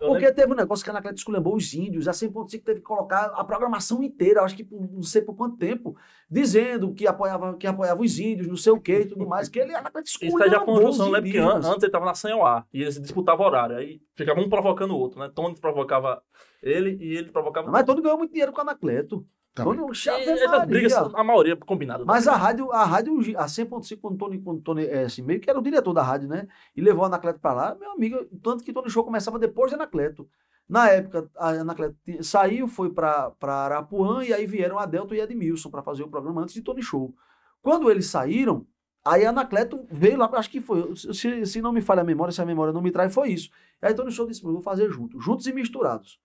[0.00, 2.86] eu Porque teve um negócio que a Anacleto esculhambou os índios, a 100.5 teve que
[2.86, 5.94] colocar a programação inteira, acho que por não sei por quanto tempo,
[6.30, 9.58] dizendo que apoiava, que apoiava os índios, não sei o que e tudo mais, que
[9.58, 11.20] ele a Anacleto Isso aí já foi uma esculhambou junção, né?
[11.20, 13.76] Porque antes ele tava na Senhauá e eles disputavam horário.
[13.76, 15.30] Aí ficava um provocando o outro, né?
[15.34, 16.22] Tony provocava
[16.62, 19.24] ele e ele provocava Mas Tony ganhou muito dinheiro com a Anacleto.
[19.64, 22.04] Tony, E Chave essas brigas, a maioria combinada.
[22.04, 25.40] Mas a rádio, a rádio, a 100.5, quando o Tony, quando Tony é, assim, meio
[25.40, 26.46] que era o diretor da rádio, né?
[26.74, 29.76] E levou a Anacleto pra lá, meu amigo, tanto que Tony Show começava depois de
[29.76, 30.28] Anacleto.
[30.68, 35.70] Na época, a Anacleto saiu, foi pra pra Arapuã, e aí vieram Adelto e Edmilson
[35.70, 37.14] pra fazer o programa antes de Tony Show.
[37.62, 38.66] Quando eles saíram,
[39.04, 42.32] aí a Anacleto veio lá, acho que foi, se, se não me falha a memória,
[42.32, 43.50] se a memória não me traz, foi isso.
[43.80, 46.18] Aí Tony Show disse, "Eu vou fazer junto, juntos e misturados.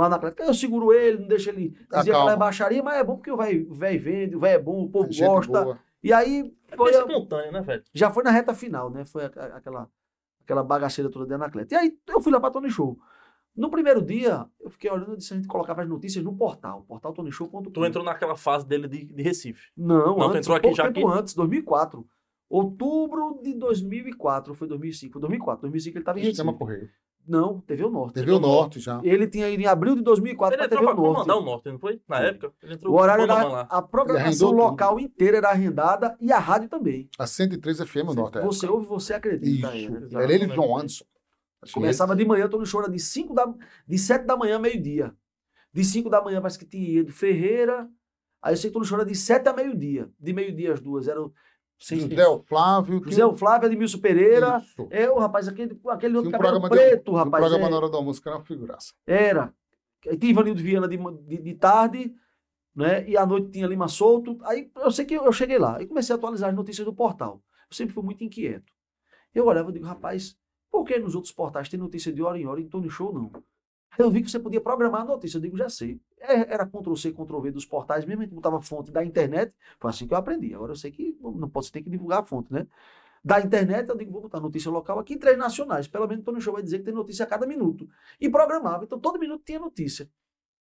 [0.00, 2.96] A Anacleto, eu seguro ele, não deixo ele Ah, dizer que ela é baixaria, mas
[2.98, 5.62] é bom porque o velho vende, o velho é bom, o povo Gente gosta.
[5.64, 5.78] boa.
[6.02, 7.82] E aí Foi foi a- espontâneo, né, velho?
[7.92, 9.04] já foi na reta final, né?
[9.04, 9.90] Foi a- a- aquela,
[10.42, 11.74] aquela bagaceira toda de Anacleto.
[11.74, 12.98] E aí eu fui lá pra Tony Show.
[13.56, 16.84] No primeiro dia, eu fiquei olhando e disse, a gente colocava as notícias no portal,
[16.86, 17.62] portaltonyshow.com.
[17.62, 19.68] Tu entrou naquela fase dele de, de Recife.
[19.76, 21.18] Não, Não, tu antes, entrou aqui já tempo aqui?
[21.18, 22.06] antes, 2004.
[22.48, 25.62] Outubro de 2004, foi 2005, foi 2004.
[25.62, 26.36] 2005 ele estava em Recife.
[26.36, 26.88] Sistema Correio.
[27.28, 28.14] Não, TV o Norte.
[28.14, 29.00] TV o Norte já.
[29.04, 31.26] Ele tinha ido em abril de 2004 Ele para entrou TV pra o Norte.
[31.26, 32.00] comandar o Norte, não foi?
[32.08, 32.52] Na época.
[32.62, 33.60] Ele entrou O horário lá.
[33.70, 37.08] a programação local inteira era arrendada e a rádio também.
[37.18, 38.38] A 103 FM o Norte.
[38.38, 38.40] é.
[38.42, 39.74] Você ouve, você acredita.
[39.76, 39.94] Isso.
[40.14, 40.24] era.
[40.24, 41.04] Era ele e João Anderson.
[41.64, 43.52] Que Começava de manhã, Tony Show era de 5 da
[43.86, 45.12] de 7 da manhã, meio-dia.
[45.72, 47.88] De 5 da manhã, parece que tinha Edu Ferreira.
[48.40, 50.08] Aí eu sei que Tony Show era de 7 a meio-dia.
[50.18, 51.08] De meio-dia às duas.
[51.08, 51.32] Era o
[51.78, 53.02] sem- José o Flávio.
[53.04, 54.58] José o Flávio, Edmilson Pereira.
[54.58, 54.88] Isso.
[54.90, 57.42] É, o rapaz, aquele, aquele outro um cabelo programa, de, preto, um rapaz.
[57.42, 57.70] programa é.
[57.70, 58.92] na hora do almoço que era uma figuraça.
[59.06, 59.54] Era.
[60.06, 62.12] Aí tinha Ivanildo Viana de, de, de tarde,
[62.74, 63.08] né?
[63.08, 64.38] E à noite tinha Lima Solto.
[64.42, 66.94] Aí eu sei que eu, eu cheguei lá e comecei a atualizar as notícias do
[66.94, 67.42] portal.
[67.70, 68.72] Eu sempre fui muito inquieto.
[69.34, 70.36] Eu olhava e digo, rapaz,
[70.70, 73.12] por que nos outros portais tem notícia de hora em hora e em Tony Show
[73.12, 73.30] não?
[73.90, 75.38] Aí eu vi que você podia programar a notícia.
[75.38, 76.00] Eu digo, já sei.
[76.20, 79.52] É, Era Ctrl-C, Ctrl-V dos portais, mesmo a gente botava fonte da internet.
[79.78, 80.54] Foi assim que eu aprendi.
[80.54, 82.66] Agora eu sei que não você tem que divulgar a fonte, né?
[83.24, 85.88] Da internet, eu digo, vou botar notícia local aqui três nacionais.
[85.88, 87.88] Pelo menos o Tony Show vai dizer que tem notícia a cada minuto.
[88.20, 88.84] E programava.
[88.84, 90.08] Então todo minuto tinha notícia.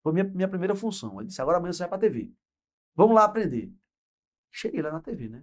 [0.03, 1.19] Foi minha, minha primeira função.
[1.21, 2.33] Ele disse, agora amanhã você vai pra TV.
[2.95, 3.73] Vamos lá aprender.
[4.51, 5.43] Cheguei lá na TV, né?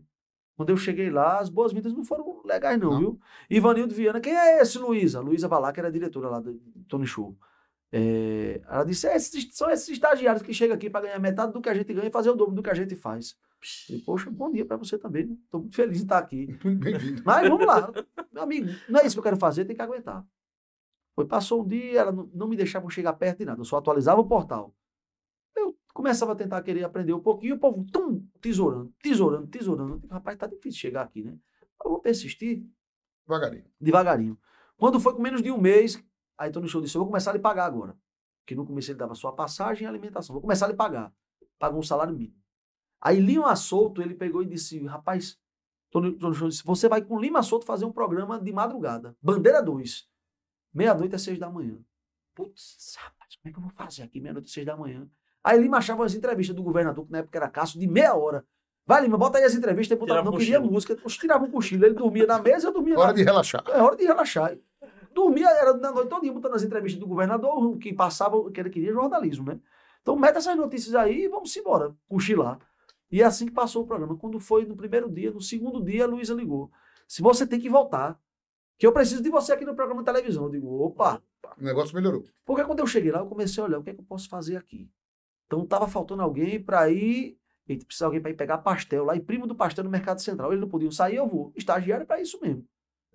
[0.56, 3.00] Quando eu cheguei lá, as boas-vindas não foram legais, não, Não.
[3.00, 3.20] viu?
[3.50, 5.20] Ivanildo Viana, quem é esse, Luísa?
[5.22, 7.38] Luísa Valá, que era diretora lá do Tony Show.
[7.91, 11.62] É, ela disse: "É, esses- são esses estagiários que chegam aqui para ganhar metade do
[11.62, 13.36] que a gente ganha e fazer o dobro do que a gente faz.
[13.88, 15.26] Falei, Poxa, bom dia para você também.
[15.28, 15.38] né?
[15.50, 16.47] Tô muito feliz de estar aqui.
[17.26, 17.91] Mas vamos lá.
[18.32, 20.26] Meu amigo, não é isso que eu quero fazer, tem que aguentar.
[21.15, 23.78] Foi, passou um dia, ela não, não me deixava chegar perto de nada, eu só
[23.78, 24.76] atualizava o portal.
[25.56, 30.04] Eu começava a tentar querer aprender um pouquinho, o povo, tum, tesourando, tesourando, tesourando.
[30.12, 31.36] Rapaz, tá difícil chegar aqui, né?
[31.84, 32.63] Eu vou persistir
[33.28, 33.65] Devagarinho.
[33.82, 34.38] devagarinho.
[34.78, 36.00] Quando foi com menos de um mês,
[36.38, 37.97] aí Tony Show disse, eu vou começar a lhe pagar agora.
[38.41, 40.34] Porque no começo ele dava só a passagem e a alimentação.
[40.34, 41.12] Vou começar a lhe pagar.
[41.60, 42.38] Pagou um salário mínimo.
[43.02, 45.38] Aí Lima Assolto, ele pegou e disse, rapaz,
[45.91, 49.15] Tony, Tony Show disse, você vai com Lima Assolto fazer um programa de madrugada.
[49.21, 50.08] Bandeira 2.
[50.73, 51.78] Meia-noite às seis da manhã.
[52.36, 55.10] Putz, rapaz, como é que eu vou fazer aqui meia-noite às seis da manhã?
[55.43, 58.45] Aí Lima achava as entrevistas do governador, que na época era Cássio, de meia hora.
[58.86, 59.97] Vai, Lima, bota aí as entrevistas.
[60.00, 60.93] Tirava não queria música.
[60.93, 61.86] Eu tirava um cochilo.
[61.86, 63.63] Ele dormia na mesa, eu dormia Hora na de relaxar.
[63.67, 64.58] é hora de relaxar.
[65.17, 68.69] Dormia, era na noite toda, botando as entrevistas do governador, que passava, o que ele
[68.69, 69.60] queria, jornalismo, né?
[69.99, 72.60] Então, meta essas notícias aí e vamos embora, cochilar.
[73.12, 74.15] E é assim que passou o programa.
[74.15, 76.71] Quando foi no primeiro dia, no segundo dia, a Luísa ligou.
[77.08, 78.21] Se você tem que voltar,
[78.77, 80.43] que eu preciso de você aqui no programa de televisão.
[80.43, 81.19] Eu digo, opa.
[81.60, 82.23] O negócio melhorou.
[82.45, 84.30] Porque quando eu cheguei lá, eu comecei a olhar o que é que eu posso
[84.30, 84.88] fazer aqui.
[85.47, 87.39] Então, tava faltando alguém para ir.
[87.67, 90.51] Eita, precisa alguém para ir pegar pastel lá, imprimo do pastel no Mercado Central.
[90.51, 91.51] Eles não podiam sair, eu vou.
[91.56, 92.63] Estagiário é para isso mesmo.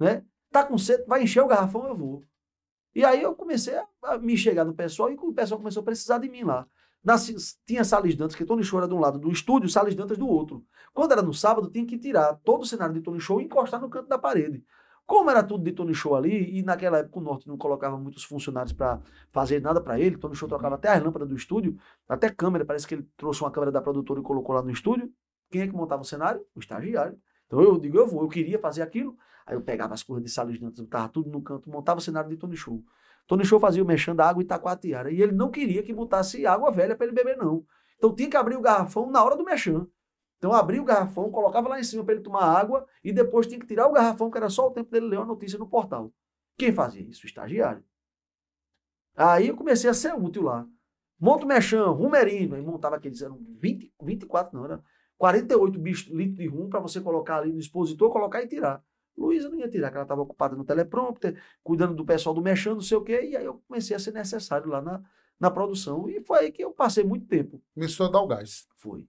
[0.01, 0.25] Né?
[0.53, 2.23] Tá com sede, vai encher o garrafão, eu vou.
[2.95, 6.19] E aí eu comecei a, me chegar no pessoal e o pessoal começou a precisar
[6.19, 6.67] de mim lá.
[7.03, 10.19] Nas- tinha Salles Dantas, que Tony Show era de um lado do estúdio, Salles Dantas
[10.19, 10.65] do outro.
[10.93, 13.81] Quando era no sábado, tinha que tirar todo o cenário de Tony Show e encostar
[13.81, 14.63] no canto da parede.
[15.07, 18.23] Como era tudo de Tony Show ali, e naquela época o Norte não colocava muitos
[18.25, 19.01] funcionários para
[19.33, 21.77] fazer nada para ele, Tony Show trocava até as lâmpadas do estúdio,
[22.09, 25.11] até câmera, parece que ele trouxe uma câmera da produtora e colocou lá no estúdio.
[25.51, 26.45] Quem é que montava o cenário?
[26.55, 27.19] O estagiário.
[27.47, 29.17] Então eu digo, eu vou, eu queria fazer aquilo.
[29.47, 32.31] Aí eu pegava as coisas de Salles Dantas, botava tudo no canto, montava o cenário
[32.31, 32.83] de Tony Show.
[33.27, 35.11] Tony Show fazia o mexendo da água Itacoatiara.
[35.11, 37.65] E ele não queria que botasse água velha para ele beber, não.
[37.97, 39.89] Então tinha que abrir o garrafão na hora do mexão.
[40.39, 43.61] Então abria o garrafão, colocava lá em cima para ele tomar água e depois tinha
[43.61, 46.13] que tirar o garrafão, que era só o tempo dele ler uma notícia no portal.
[46.59, 47.23] Quem fazia isso?
[47.23, 47.85] O estagiário.
[49.17, 50.67] Aí eu comecei a ser útil lá.
[51.19, 52.57] Monta o mexão, rumerino.
[52.57, 54.83] Aí montava aqueles, eram 20, 24, não, era
[55.17, 58.83] 48 bichos, litros de rum para você colocar ali no expositor, colocar e tirar.
[59.17, 62.75] Luísa não ia tirar, porque ela estava ocupada no teleprompter, cuidando do pessoal do mexão,
[62.75, 65.03] não sei o quê, e aí eu comecei a ser necessário lá na,
[65.39, 66.09] na produção.
[66.09, 67.63] E foi aí que eu passei muito tempo.
[67.75, 68.67] Começou a dar o gás.
[68.77, 69.09] Foi.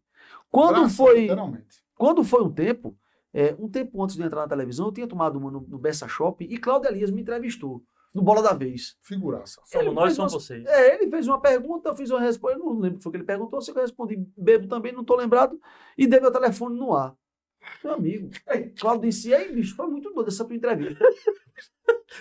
[0.50, 1.22] Quando foi.
[1.22, 1.84] Literalmente.
[1.96, 2.98] Quando foi um tempo,
[3.34, 5.78] é, um tempo antes de eu entrar na televisão, eu tinha tomado uma no, no
[5.78, 8.96] Bessa Shopping e Cláudio Elias me entrevistou no Bola da Vez.
[9.02, 9.60] Figuraça.
[9.66, 10.66] Somos Ele nós, somos vocês.
[10.66, 13.12] É, ele fez uma pergunta, eu fiz uma resposta, eu não lembro o que foi
[13.12, 15.60] que ele perguntou, que eu respondi bebo também, não estou lembrado,
[15.98, 17.16] e dei meu telefone no ar.
[17.84, 18.30] Meu amigo,
[18.80, 21.04] Cláudio disse, e aí, bicho, foi muito doido essa tua entrevista.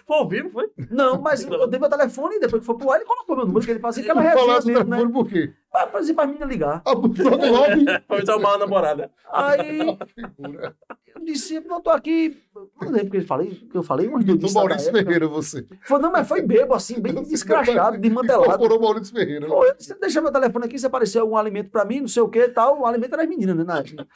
[0.07, 0.71] Foi ao vivo, foi?
[0.91, 3.47] Não, mas eu dei meu telefone e depois que foi pro ar, ele colocou meu
[3.47, 4.97] número, que ele fazia aquela Falar resenha do mesmo, né?
[4.97, 5.55] telefone por quê?
[5.73, 6.83] Pra, pra pra menina ligar.
[6.85, 7.87] A botou do lobby.
[8.07, 9.11] Foi só uma namorada.
[9.33, 9.79] Aí
[11.17, 14.23] eu disse, não, tô aqui, não lembro o que eu falei, que eu falei, umas
[14.23, 14.93] Do Maurício.
[14.93, 15.67] Ferreira, você.
[15.81, 18.45] Foi, não, mas foi bebo, assim, bem descrachado, desmantelado.
[18.45, 19.47] Incorporou o Maurício Ferreira.
[19.47, 22.23] Pô, eu disse, deixa meu telefone aqui, se aparecer algum alimento pra mim, não sei
[22.23, 22.81] o que tal.
[22.81, 24.07] O alimento era as meninas, né, na época.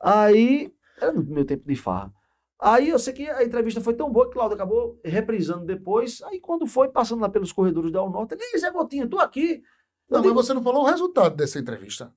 [0.00, 2.10] Aí, era no meu tempo de farra.
[2.58, 6.22] Aí eu sei que a entrevista foi tão boa que Cláudio acabou reprisando depois.
[6.22, 9.62] Aí quando foi, passando lá pelos corredores da Unorte, ele, "Ei, Zé Gotinha, tô aqui.
[10.10, 12.12] Não, digo, mas você não falou o resultado dessa entrevista.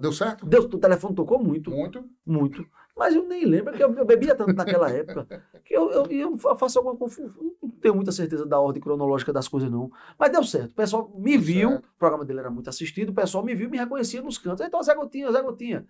[0.00, 0.44] Deu certo?
[0.44, 2.04] Deus, o telefone tocou muito, Muito.
[2.26, 2.66] muito.
[2.94, 6.36] Mas eu nem lembro, que eu, eu bebia tanto naquela época, que eu, eu, eu
[6.36, 7.32] faço alguma confusão.
[7.62, 9.90] Não tenho muita certeza da ordem cronológica das coisas, não.
[10.18, 10.72] Mas deu certo.
[10.72, 11.86] O pessoal me viu, certo.
[11.86, 14.66] o programa dele era muito assistido, o pessoal me viu, me reconhecia nos cantos.
[14.66, 15.86] Então, Zé Gotinha, Zé Gotinha.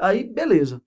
[0.00, 0.80] Aí, beleza.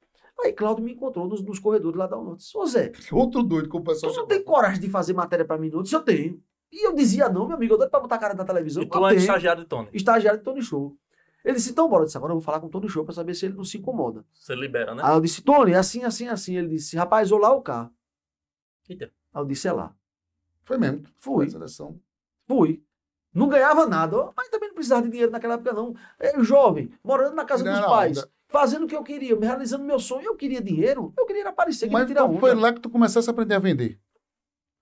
[0.44, 2.44] Aí, Claudio me encontrou nos, nos corredores lá da Unorte.
[2.44, 4.12] Disse, Ô Zé, Outro doido com o pessoal.
[4.12, 5.80] tu não tem coragem de fazer matéria pra mim, não?
[5.80, 6.42] Eu disse, eu tenho.
[6.72, 8.84] E eu dizia, não, meu amigo, eu doido pra botar a cara na televisão.
[8.84, 9.90] E tu é estagiário de Tony.
[9.94, 10.96] Estagiário de Tony Show.
[11.44, 12.04] Ele disse, então bora.
[12.04, 13.64] Eu disse, agora eu vou falar com o Tony Show pra saber se ele não
[13.64, 14.26] se incomoda.
[14.34, 15.02] Você libera, né?
[15.04, 16.56] Aí eu disse, Tony, é assim, assim, assim.
[16.58, 17.90] Ele disse, rapaz, ou lá ou cá.
[18.88, 19.12] Eita.
[19.34, 19.96] Aí eu disse, é lá.
[20.64, 21.04] Foi mesmo.
[21.18, 21.50] Fui.
[21.50, 22.00] Seleção.
[22.48, 22.84] Fui.
[23.34, 25.96] Não ganhava nada, mas também não precisava de dinheiro naquela época, não.
[26.20, 28.30] Eu, jovem, morando na casa Tirando dos pais, onda.
[28.48, 30.26] fazendo o que eu queria, me realizando meu sonho.
[30.26, 32.40] Eu queria dinheiro, eu queria aparecer, queria Mas tirar então onda.
[32.40, 34.00] foi lá que tu começasse a aprender a vender.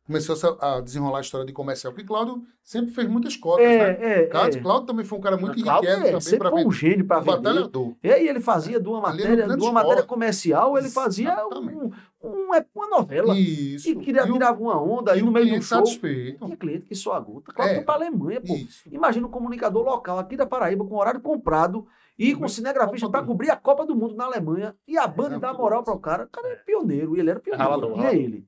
[0.07, 1.91] Começou a desenrolar a história de comercial.
[1.91, 3.73] Porque Cláudio sempre fez muitas cotas, né?
[3.75, 4.61] É, é, Cláudio, é.
[4.63, 6.75] Cláudio também foi um cara muito Cláudio, inquieto é, também sempre para foi um vender.
[6.77, 7.35] gênio para vender.
[7.37, 7.93] batalhador.
[8.01, 11.91] E aí ele fazia de uma matéria, de uma matéria comercial, ele fazia um,
[12.23, 13.37] um- é uma novela.
[13.37, 13.89] Isso.
[13.89, 15.77] E queria, tirava uma onda aí e no meio do show.
[15.79, 16.43] satisfeito.
[16.45, 17.51] Tinha cliente que só a gota.
[17.51, 17.75] Claro, É.
[17.75, 18.55] foi pra Alemanha, pô.
[18.55, 18.87] Isso.
[18.89, 21.85] Imagina um comunicador local aqui da Paraíba com horário comprado
[22.17, 25.39] e com cinegrafista para cobrir a Copa do Mundo na Alemanha e a banda É,
[25.39, 26.23] dar uma moral para o cara.
[26.23, 27.69] O cara é pioneiro e ele era pioneiro.
[27.69, 28.47] Ralador, Só tinha ele.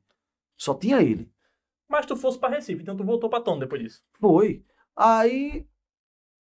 [0.58, 1.30] Só tinha ele.
[1.90, 4.04] Mas tu fosse pra Recife, então tu voltou pra Tony depois disso.
[4.20, 4.64] Foi.
[4.96, 5.66] Aí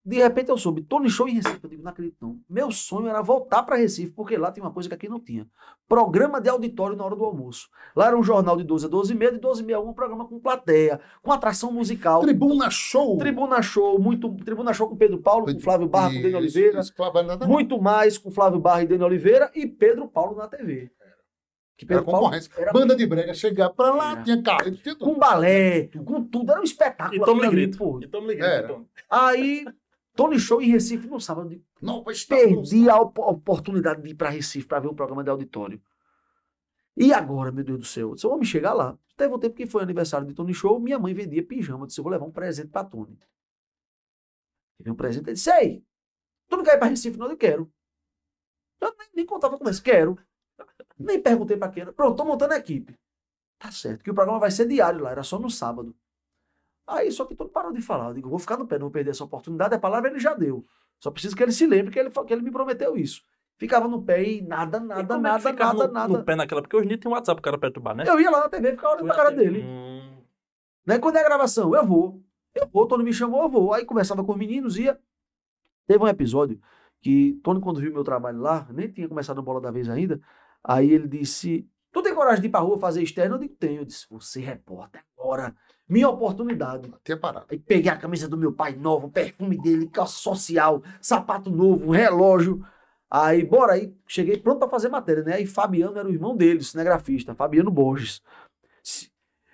[0.06, 1.60] De repente eu soube, Tony Show em Recife.
[1.62, 2.40] Eu digo, não acredito não.
[2.50, 5.46] Meu sonho era voltar para Recife, porque lá tem uma coisa que aqui não tinha.
[5.88, 7.70] Programa de auditório na hora do almoço.
[7.96, 9.82] Lá era um jornal de 12 a 12 e meia, de 12 e meia a
[9.82, 12.22] 1, um programa com plateia, com atração musical.
[12.22, 13.18] Tribuna Show.
[13.18, 14.34] Tribuna Show, muito.
[14.38, 16.80] Tribuna Show com Pedro Paulo, com Flávio Barra, com Dani Oliveira.
[16.80, 16.94] Isso,
[17.38, 17.48] não.
[17.48, 20.92] Muito mais com Flávio Barra e Dani Oliveira e Pedro Paulo na TV.
[21.86, 22.52] Que Era Paulo concorrência.
[22.58, 24.24] era Banda de brega, chegar pra lá, Era.
[24.24, 25.06] tinha carro, tinha tudo.
[25.13, 26.52] com balé, com tudo.
[26.52, 27.46] Era um espetáculo.
[27.46, 27.78] E grito.
[27.78, 28.00] pô.
[28.04, 28.44] E toma grito.
[28.44, 28.65] Era.
[28.65, 28.86] então.
[29.10, 29.65] Aí,
[30.13, 31.50] Tony Show em Recife no sábado.
[32.12, 32.38] Estação.
[32.38, 35.82] Perdi a op- oportunidade de ir para Recife para ver o programa de auditório.
[36.98, 38.10] E agora, meu Deus do céu?
[38.10, 38.98] Eu disse, vamos chegar lá.
[39.15, 41.84] Teve um tempo que foi aniversário de Tony Show, minha mãe vendia pijama.
[41.84, 43.18] Eu disse, eu vou levar um presente para Tony.
[44.78, 45.82] Teve um presente, ele disse, ei,
[46.50, 47.18] tu não quer ir para Recife?
[47.18, 47.72] Não, eu quero.
[48.82, 50.18] Eu nem, nem contava com isso, quero.
[50.98, 51.93] Nem perguntei para quem era.
[51.93, 52.93] Pronto, tô montando a equipe.
[53.58, 55.95] Tá certo, que o programa vai ser diário lá, era só no sábado.
[56.88, 58.08] Aí, só que Tony parou de falar.
[58.10, 59.76] Eu digo, vou ficar no pé, não vou perder essa oportunidade.
[59.76, 60.65] A palavra ele já deu.
[61.00, 63.22] Só preciso que ele se lembre que ele, que ele me prometeu isso.
[63.58, 66.17] Ficava no pé e nada, E nada, é nada, nada, no, nada.
[66.17, 68.06] no pé naquela, porque hoje em dia tem WhatsApp pro cara perturbar, né?
[68.08, 69.63] Eu ia lá na TV e ficava olhando pra cara dele.
[69.63, 70.17] Hum,
[70.88, 70.98] Né?
[70.98, 72.24] Quando é a gravação, eu vou.
[72.56, 73.74] Eu vou, Tony me chamou, eu vou.
[73.74, 74.98] Aí conversava com os meninos, ia.
[75.86, 76.60] Teve um episódio
[77.02, 80.19] que Tony, quando viu meu trabalho lá, nem tinha começado a bola da vez ainda.
[80.63, 83.36] Aí ele disse: Tu tem coragem de ir pra rua fazer externo?
[83.36, 83.82] Eu digo: Tenho.
[83.82, 85.56] Eu disse: Você repórter agora.
[85.88, 86.93] Minha oportunidade.
[87.04, 87.48] Tinha parado.
[87.50, 91.91] Aí peguei a camisa do meu pai nova, o perfume dele, calça social, sapato novo,
[91.91, 92.63] relógio.
[93.10, 95.34] Aí, bora, aí cheguei pronto pra fazer matéria, né?
[95.34, 98.22] Aí Fabiano era o irmão dele, cinegrafista, Fabiano Borges.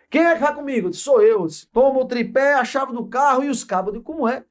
[0.09, 0.87] Quem é que vai comigo?
[0.87, 1.41] Eu disse, sou eu.
[1.41, 3.93] Eu disse, Toma o tripé, a chave do carro e os cabos.
[3.93, 4.43] Eu digo, como é?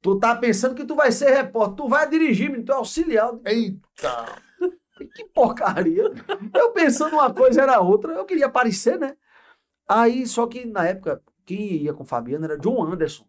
[0.00, 3.32] Tu tá pensando que tu vai ser repórter, tu vai dirigir, menino, tu é auxiliar.
[3.44, 4.47] Eita!
[5.06, 6.04] Que porcaria.
[6.54, 9.16] Eu pensando uma coisa era outra, eu queria aparecer, né?
[9.86, 13.26] Aí, só que na época, quem ia com Fabiano era John Anderson.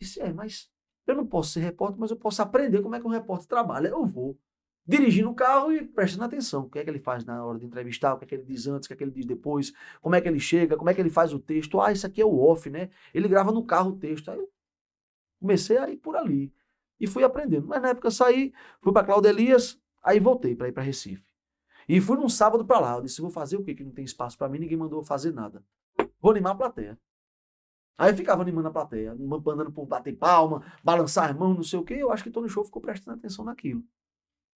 [0.00, 0.70] Disse, é, mas
[1.06, 3.88] eu não posso ser repórter, mas eu posso aprender como é que um repórter trabalha.
[3.88, 4.38] Eu vou.
[4.86, 6.62] Dirigindo o carro e prestando atenção.
[6.62, 8.44] O que é que ele faz na hora de entrevistar, o que é que ele
[8.44, 10.88] diz antes, o que é que ele diz depois, como é que ele chega, como
[10.88, 11.80] é que ele faz o texto.
[11.80, 12.88] Ah, isso aqui é o off, né?
[13.12, 14.30] Ele grava no carro o texto.
[14.30, 14.50] Aí eu
[15.38, 16.50] comecei a ir por ali.
[16.98, 17.66] E fui aprendendo.
[17.66, 21.24] Mas na época eu saí, fui para Cláudio Elias, aí voltei para ir para Recife.
[21.88, 22.94] E fui num sábado para lá.
[22.96, 23.74] Eu disse, vou fazer o quê?
[23.74, 25.62] Que não tem espaço para mim, ninguém mandou fazer nada.
[26.20, 26.98] Vou animar a plateia.
[27.96, 31.78] Aí eu ficava animando a plateia, mandando por bater palma, balançar as mãos, não sei
[31.78, 31.94] o quê.
[31.94, 33.82] Eu acho que Tony Show ficou prestando atenção naquilo.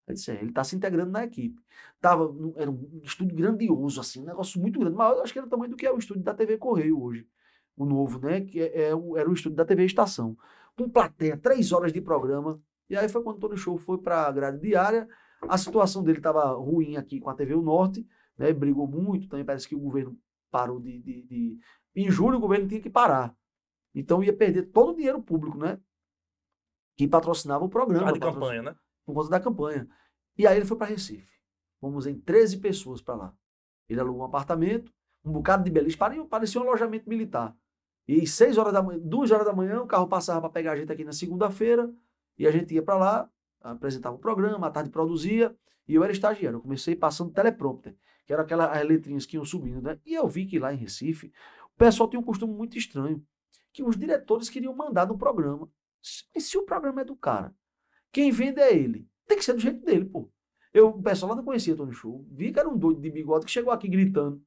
[0.07, 1.61] Eu disse, é, ele está se integrando na equipe.
[1.99, 4.95] Tava, era um estúdio grandioso, assim, um negócio muito grande.
[4.95, 7.01] Mas eu acho que era o tamanho do que é o estúdio da TV Correio
[7.01, 7.27] hoje.
[7.75, 8.41] O novo, né?
[8.41, 10.37] Que é, é era o estúdio da TV Estação.
[10.75, 12.61] Com plateia, três horas de programa.
[12.89, 15.07] E aí foi quando o Tony Show foi para a grade diária.
[15.49, 18.05] A situação dele estava ruim aqui com a TV O Norte,
[18.37, 18.51] né?
[18.53, 20.17] Brigou muito, também parece que o governo
[20.51, 21.59] parou de, de- de-
[21.95, 23.35] Em julho o governo tinha que parar.
[23.95, 25.79] Então ia perder todo o dinheiro público, né?
[26.97, 28.09] Que patrocinava o programa.
[28.09, 28.75] Ah, de patrocin- campanha, né?
[29.05, 29.87] Por conta da campanha.
[30.37, 31.31] E aí ele foi para Recife.
[31.79, 33.33] Fomos em 13 pessoas para lá.
[33.89, 34.91] Ele alugou um apartamento,
[35.25, 37.55] um bocado de beliche, pare- parecia um alojamento militar.
[38.07, 40.75] E seis horas da manhã, duas horas da manhã, o carro passava para pegar a
[40.75, 41.93] gente aqui na segunda-feira,
[42.37, 43.29] e a gente ia para lá,
[43.71, 45.55] apresentava o programa, à tarde produzia,
[45.87, 46.57] e eu era estagiário.
[46.57, 47.95] Eu comecei passando teleprompter,
[48.25, 49.99] que era aquelas as letrinhas que iam subindo, né?
[50.05, 51.31] E eu vi que lá em Recife,
[51.73, 53.25] o pessoal tinha um costume muito estranho,
[53.71, 55.69] que os diretores queriam mandar no programa.
[56.35, 57.55] E se o programa é do cara?
[58.11, 59.07] Quem vende é ele.
[59.25, 60.29] Tem que ser do jeito dele, pô.
[60.73, 62.25] Eu, o pessoal lá não conhecia Tony Show.
[62.31, 64.43] Vi que era um doido de bigode que chegou aqui gritando.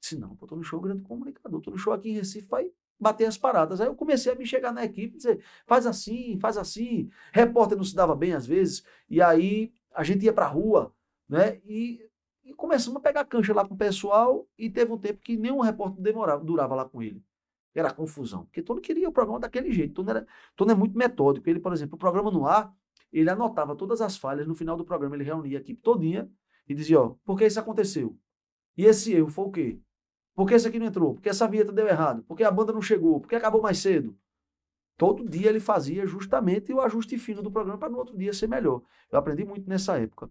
[0.00, 1.60] Disse, não, pô, Tony Show é um grande comunicador.
[1.60, 3.80] Tony Show aqui em Recife vai bater as paradas.
[3.80, 7.10] Aí eu comecei a me chegar na equipe e dizer, faz assim, faz assim.
[7.32, 8.84] Repórter não se dava bem às vezes.
[9.08, 10.94] E aí a gente ia pra rua,
[11.28, 11.60] né?
[11.64, 12.06] E,
[12.44, 14.46] e começamos a pegar cancha lá com o pessoal.
[14.58, 17.22] E teve um tempo que nenhum repórter demorava, durava lá com ele.
[17.74, 18.44] Era confusão.
[18.44, 19.94] Porque todo queria o programa daquele jeito.
[19.94, 21.48] Todo, era, todo é muito metódico.
[21.48, 22.74] Ele, por exemplo, o programa no ar,
[23.12, 24.46] ele anotava todas as falhas.
[24.46, 26.30] No final do programa, ele reunia a equipe todinha
[26.68, 28.16] e dizia, ó, por que isso aconteceu?
[28.76, 29.80] E esse erro foi o quê?
[30.34, 31.14] Por que esse aqui não entrou?
[31.14, 32.22] Por que essa vinheta deu errado?
[32.22, 33.20] Por que a banda não chegou?
[33.20, 34.16] Por que acabou mais cedo?
[34.96, 38.48] Todo dia ele fazia justamente o ajuste fino do programa para no outro dia ser
[38.48, 38.82] melhor.
[39.10, 40.30] Eu aprendi muito nessa época.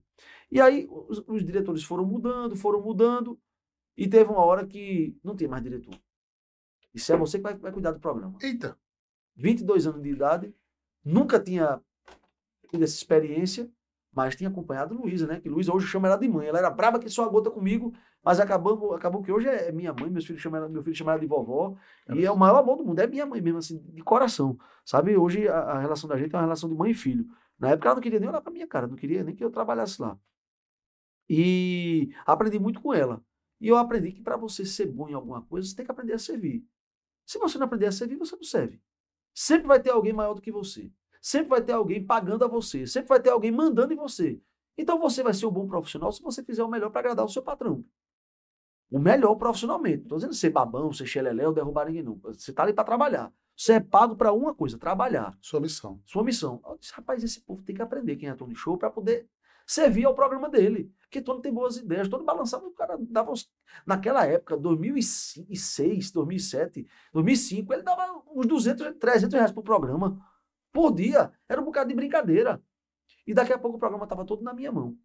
[0.52, 3.40] E aí os, os diretores foram mudando, foram mudando,
[3.98, 5.94] e teve uma hora que não tinha mais diretor.
[6.94, 8.38] Isso é você que vai, vai cuidar do programa.
[8.42, 8.78] Eita!
[9.36, 10.54] 22 anos de idade,
[11.04, 11.82] nunca tinha
[12.70, 13.70] tido essa experiência,
[14.14, 15.40] mas tinha acompanhado Luísa, né?
[15.40, 16.48] Que Luísa hoje chama ela de mãe.
[16.48, 17.94] Ela era braba que só a gota comigo,
[18.24, 21.20] mas acabou, acabou que hoje é minha mãe, meus filhos chamam meu filho chama ela
[21.20, 21.76] de vovó,
[22.14, 24.58] e é o maior amor do mundo, é minha mãe mesmo, assim, de coração.
[24.86, 27.26] Sabe, hoje a, a relação da gente é uma relação de mãe e filho.
[27.58, 29.52] Na época ela não queria nem olhar pra minha cara, não queria nem que eu
[29.52, 30.18] trabalhasse lá.
[31.30, 33.24] E aprendi muito com ela.
[33.62, 36.14] E eu aprendi que para você ser bom em alguma coisa, você tem que aprender
[36.14, 36.66] a servir.
[37.26, 38.82] Se você não aprender a servir, você não serve.
[39.34, 40.92] Sempre vai ter alguém maior do que você.
[41.22, 44.42] sempre vai ter alguém pagando a você, sempre vai ter alguém mandando em você.
[44.78, 47.30] Então você vai ser um bom profissional se você fizer o melhor para agradar o
[47.30, 47.84] seu patrão.
[48.90, 49.98] O melhor profissionalmente.
[49.98, 52.16] Não estou dizendo ser babão, ser xeleléu, derrubar ninguém, não.
[52.24, 53.32] Você está ali para trabalhar.
[53.56, 55.38] Você é pago para uma coisa, trabalhar.
[55.42, 56.02] Sua missão.
[56.06, 56.62] Sua missão.
[56.66, 59.28] Eu disse, rapaz, esse povo tem que aprender quem é Tony Show para poder
[59.68, 60.92] servir ao programa dele.
[61.02, 62.08] Porque Tony tem boas ideias.
[62.08, 63.52] Tony balançava, o cara dava uns...
[63.86, 70.20] Naquela época, 2006, 2007, 2005, ele dava uns 200, 300 reais pro programa.
[70.72, 71.32] Por dia.
[71.48, 72.64] Era um bocado de brincadeira.
[73.28, 74.98] E daqui a pouco o programa estava todo na minha mão.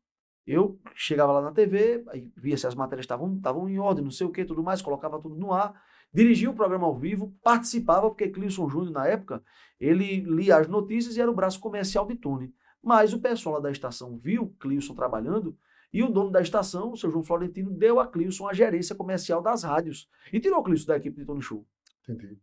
[0.47, 2.05] Eu chegava lá na TV,
[2.37, 5.35] via se as matérias estavam em ordem, não sei o que, tudo mais, colocava tudo
[5.35, 5.83] no ar,
[6.13, 9.43] dirigia o programa ao vivo, participava, porque Clisson Júnior, na época,
[9.81, 12.55] ele lia as notícias e era o braço comercial de Tony.
[12.83, 15.57] Mas o pessoal lá da estação viu Clisson trabalhando
[15.91, 19.41] e o dono da estação, o seu João Florentino, deu a Clisson a gerência comercial
[19.41, 21.67] das rádios e tirou o Clisson da equipe de Tony Show.
[22.07, 22.37] Entendi.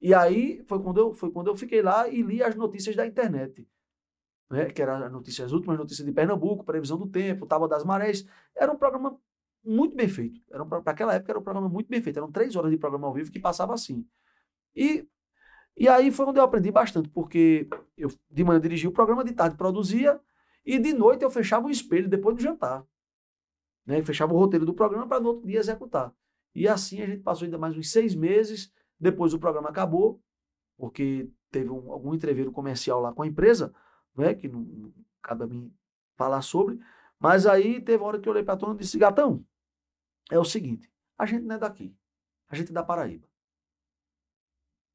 [0.00, 3.06] E aí foi quando, eu, foi quando eu fiquei lá e li as notícias da
[3.06, 3.66] internet
[4.50, 7.84] né, que era as notícias, as últimas notícias de Pernambuco, previsão do tempo, Tábua das
[7.84, 8.26] Marés.
[8.56, 9.18] Era um programa
[9.64, 10.40] muito bem feito.
[10.50, 12.16] Era um, para aquela época era um programa muito bem feito.
[12.16, 14.06] Eram três horas de programa ao vivo que passava assim.
[14.74, 15.06] E,
[15.76, 19.32] e aí foi onde eu aprendi bastante, porque eu de manhã dirigia o programa, de
[19.32, 20.18] tarde produzia,
[20.64, 22.84] e de noite eu fechava o espelho depois do jantar.
[23.84, 26.12] Né, fechava o roteiro do programa para no outro dia executar.
[26.54, 28.72] E assim a gente passou ainda mais uns seis meses.
[29.00, 30.20] Depois o programa acabou,
[30.76, 33.72] porque teve um, algum entreveiro comercial lá com a empresa
[34.18, 34.92] né, que não, não
[35.22, 35.72] cabe a mim
[36.16, 36.78] falar sobre.
[37.18, 39.44] Mas aí teve uma hora que eu olhei para a Tona e disse: Gatão,
[40.30, 41.94] é o seguinte, a gente não é daqui,
[42.48, 43.26] a gente é da Paraíba.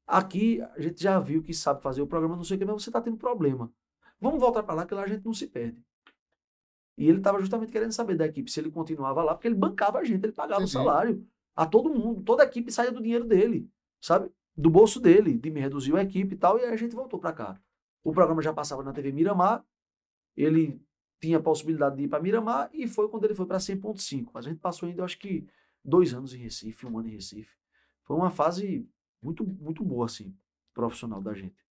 [0.06, 2.82] Aqui a gente já viu que sabe fazer o programa, não sei o que, mas
[2.82, 3.72] você está tendo problema.
[4.20, 5.82] Vamos voltar para lá, que lá a gente não se perde.
[6.96, 9.98] E ele estava justamente querendo saber da equipe se ele continuava lá, porque ele bancava
[9.98, 13.24] a gente, ele pagava o salário a todo mundo, toda a equipe saía do dinheiro
[13.24, 13.68] dele,
[14.00, 14.30] sabe?
[14.56, 17.18] Do bolso dele, de me reduziu a equipe e tal, e aí a gente voltou
[17.18, 17.60] para cá.
[18.04, 19.64] O programa já passava na TV Miramar,
[20.36, 20.80] ele
[21.20, 24.28] tinha a possibilidade de ir para Miramar e foi quando ele foi para 100.5.
[24.32, 25.48] Mas a gente passou ainda, acho que,
[25.82, 27.56] dois anos em Recife, um ano em Recife.
[28.04, 28.86] Foi uma fase
[29.22, 30.36] muito, muito boa, assim,
[30.74, 31.64] profissional da gente.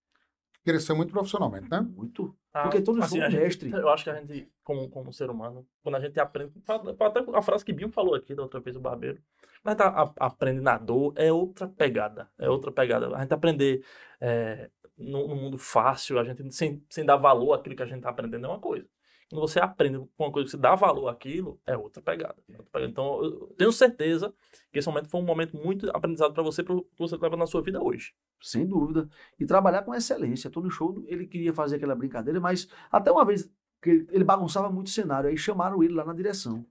[0.65, 1.81] Cresceu muito profissionalmente, né?
[1.81, 2.35] Muito.
[2.53, 3.69] Ah, Porque todo assim, jogo mestre.
[3.69, 6.53] Eu acho que a gente, como, como ser humano, quando a gente aprende.
[6.65, 9.21] Até a frase que Bill falou aqui da outra vez, o barbeiro.
[9.63, 9.81] A gente
[10.17, 12.29] aprende na dor, é outra pegada.
[12.39, 13.13] É outra pegada.
[13.13, 13.83] A gente aprender
[14.21, 17.97] é, no, no, mundo fácil, a gente sem, sem dar valor àquilo que a gente
[17.97, 18.87] está aprendendo é uma coisa.
[19.29, 22.35] Quando você aprende uma coisa que você dá valor àquilo, é outra pegada.
[22.47, 22.91] É outra pegada.
[22.91, 24.31] Então, eu tenho certeza
[24.71, 27.47] que esse momento foi um momento muito aprendizado para você, para que você leva na
[27.47, 28.13] sua vida hoje.
[28.39, 29.09] Sem dúvida.
[29.39, 30.51] E trabalhar com excelência.
[30.51, 33.49] Todo show ele queria fazer aquela brincadeira, mas até uma vez
[33.81, 36.65] que ele bagunçava muito o cenário, aí chamaram ele lá na direção.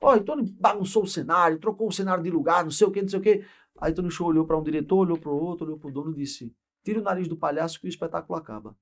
[0.00, 3.08] Oh, Tony bagunçou o cenário, trocou o cenário de lugar, não sei o que, não
[3.08, 3.44] sei o que.
[3.80, 6.12] Aí Tony Show olhou para um diretor, olhou para o outro, olhou para o dono
[6.12, 6.54] e disse:
[6.86, 8.76] tira o nariz do palhaço que o espetáculo acaba.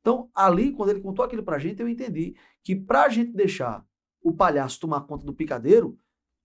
[0.00, 3.84] Então, ali, quando ele contou aquilo pra gente, eu entendi que pra gente deixar
[4.22, 5.98] o palhaço tomar conta do picadeiro,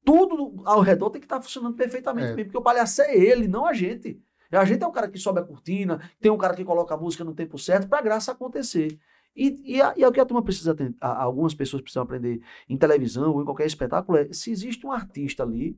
[0.03, 2.43] tudo ao redor tem que estar tá funcionando perfeitamente, é.
[2.43, 4.19] porque o palhaço é ele, não a gente.
[4.51, 6.97] A gente é o cara que sobe a cortina, tem um cara que coloca a
[6.97, 8.99] música no tempo certo para a graça acontecer.
[9.35, 12.75] E, e, e, é o que a turma precisa atender, algumas pessoas precisam aprender em
[12.75, 15.77] televisão ou em qualquer espetáculo, é se existe um artista ali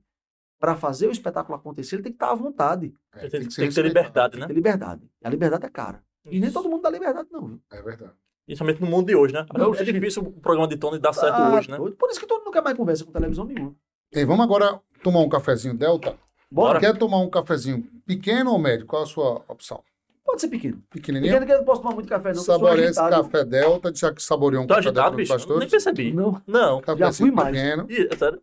[0.61, 2.93] para fazer o espetáculo acontecer, ele tem que estar à vontade.
[3.15, 4.45] É, tem, tem, que, tem que ter liberdade, né?
[4.45, 5.01] Tem liberdade.
[5.23, 6.03] A liberdade é cara.
[6.23, 7.47] E nem todo mundo dá liberdade, não.
[7.47, 7.61] Viu?
[7.71, 8.13] É verdade.
[8.45, 9.43] Principalmente no mundo de hoje, né?
[9.57, 11.77] Não, é difícil o programa de Tony dar certo ah, hoje, né?
[11.77, 13.75] Por isso que todo mundo quer mais conversa com televisão nenhuma.
[14.13, 16.15] E vamos agora tomar um cafezinho Delta?
[16.51, 16.79] Bora.
[16.79, 18.85] Quer tomar um cafezinho pequeno ou médio?
[18.85, 19.83] Qual a sua opção?
[20.23, 20.83] Pode ser pequeno.
[20.91, 21.33] Pequenininho?
[21.33, 22.41] Pequeno que eu não posso tomar muito café, não.
[22.41, 25.57] Saboreia esse café Delta, já que saboreou um Tô café agitado, Delta bicho?
[25.57, 26.13] Nem percebi.
[26.13, 26.41] Não.
[26.45, 26.81] Não.
[26.97, 27.55] Já fui mais.
[27.55, 27.87] pequeno.
[27.89, 28.39] Ih, é sério?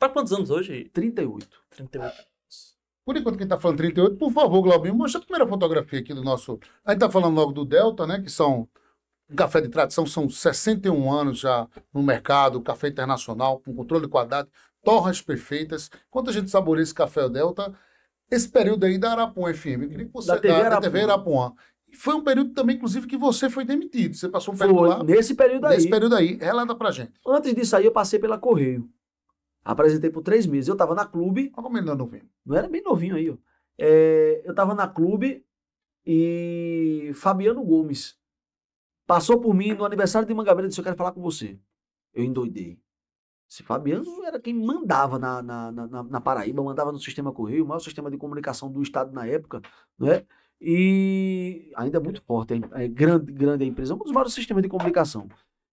[0.00, 0.88] Tá quantos anos hoje?
[0.94, 1.46] 38.
[1.76, 2.14] 38.
[3.04, 6.24] Por enquanto, quem está falando 38, por favor, Glaubinho, mostra a primeira fotografia aqui do
[6.24, 6.58] nosso.
[6.82, 8.18] A gente está falando logo do Delta, né?
[8.18, 8.66] Que são.
[9.28, 14.10] Um café de tradição, são 61 anos já no mercado, café internacional, com controle de
[14.10, 14.48] qualidade,
[14.82, 15.88] torras perfeitas.
[16.08, 17.72] Enquanto a gente saboreia esse café Delta,
[18.28, 20.28] esse período aí da Arapuã FM, eu queria que você.
[20.28, 20.70] Da TV Arapuã.
[20.70, 21.52] Da TV Arapuã.
[21.94, 24.16] Foi um período também, inclusive, que você foi demitido.
[24.16, 25.04] Você passou um período foi, lá.
[25.04, 25.76] Nesse período aí.
[25.76, 26.38] Nesse período aí.
[26.40, 27.12] Relata pra gente.
[27.26, 28.88] Antes disso aí, eu passei pela Correio.
[29.64, 30.68] Apresentei por três meses.
[30.68, 31.52] Eu tava na clube.
[31.54, 32.28] Olha como ele não é novinho.
[32.44, 33.36] Não era bem novinho aí, ó.
[33.78, 35.44] É, eu tava na clube
[36.04, 38.18] e Fabiano Gomes
[39.06, 41.58] passou por mim no aniversário de Mangabeira e disse: Eu quero falar com você.
[42.14, 42.78] Eu endoidei.
[43.50, 47.66] Esse Fabiano era quem mandava na, na, na, na, Paraíba, mandava no sistema Correio, o
[47.66, 49.60] maior sistema de comunicação do Estado na época,
[49.98, 50.24] né?
[50.60, 54.62] E ainda é muito forte, é, é grande, grande a empresa, um dos maiores sistemas
[54.62, 55.28] de comunicação.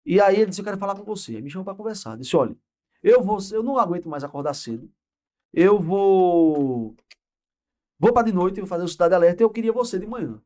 [0.05, 1.35] E aí ele disse: Eu quero falar com você.
[1.35, 2.17] Aí me chamou para conversar.
[2.17, 2.55] Disse: Olha,
[3.03, 4.89] eu vou, eu não aguento mais acordar cedo.
[5.53, 6.95] Eu vou
[7.99, 10.41] Vou para de noite, vou fazer o Cidade Alerta e eu queria você de manhã.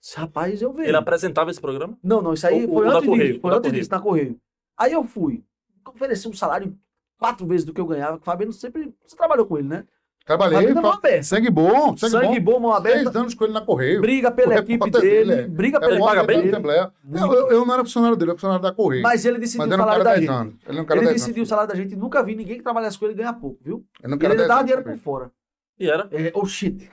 [0.00, 0.88] Disse, Rapaz, eu vejo.
[0.88, 1.98] Ele apresentava esse programa?
[2.02, 3.40] Não, não, isso aí O- o foi da antes Correio, disso.
[3.40, 3.80] Foi o da antes Correio.
[3.82, 4.40] disso, na Correio.
[4.78, 5.44] Aí eu fui.
[5.86, 6.78] Ofereci um salário
[7.18, 8.16] quatro vezes do que eu ganhava.
[8.16, 8.94] que O Fabiano sempre.
[9.06, 9.86] Você trabalhou com ele, né?
[10.24, 11.22] Trabalhei, é aberta.
[11.24, 12.52] sangue bom, sangue, Sangue bom.
[12.52, 14.00] bom, mão Seis anos com ele na Correio.
[14.00, 15.02] Briga pela O equipe dele.
[15.08, 16.50] dele é- briga É pela paga equipe bem?
[16.50, 16.90] dele.
[17.12, 19.02] Eu, eu, eu não era funcionário dele, eu era funcionário da Correio.
[19.02, 20.30] Mas ele Mas decidiu ele o salário da 10 gente.
[20.30, 20.54] anos.
[20.68, 21.96] Ele Ele 10 decidiu o salário da gente.
[21.96, 23.84] Nunca vi ninguém que trabalhasse com ele ganhar pouco, viu?
[24.04, 25.02] Ele E ele 10 dava dinheiro por Correio.
[25.02, 25.30] fora.
[25.78, 26.08] E era.
[26.12, 26.88] É, oh shit.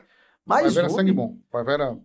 [0.45, 1.35] Mas Mas era homem, sangue bom.
[1.51, 1.95] Pai era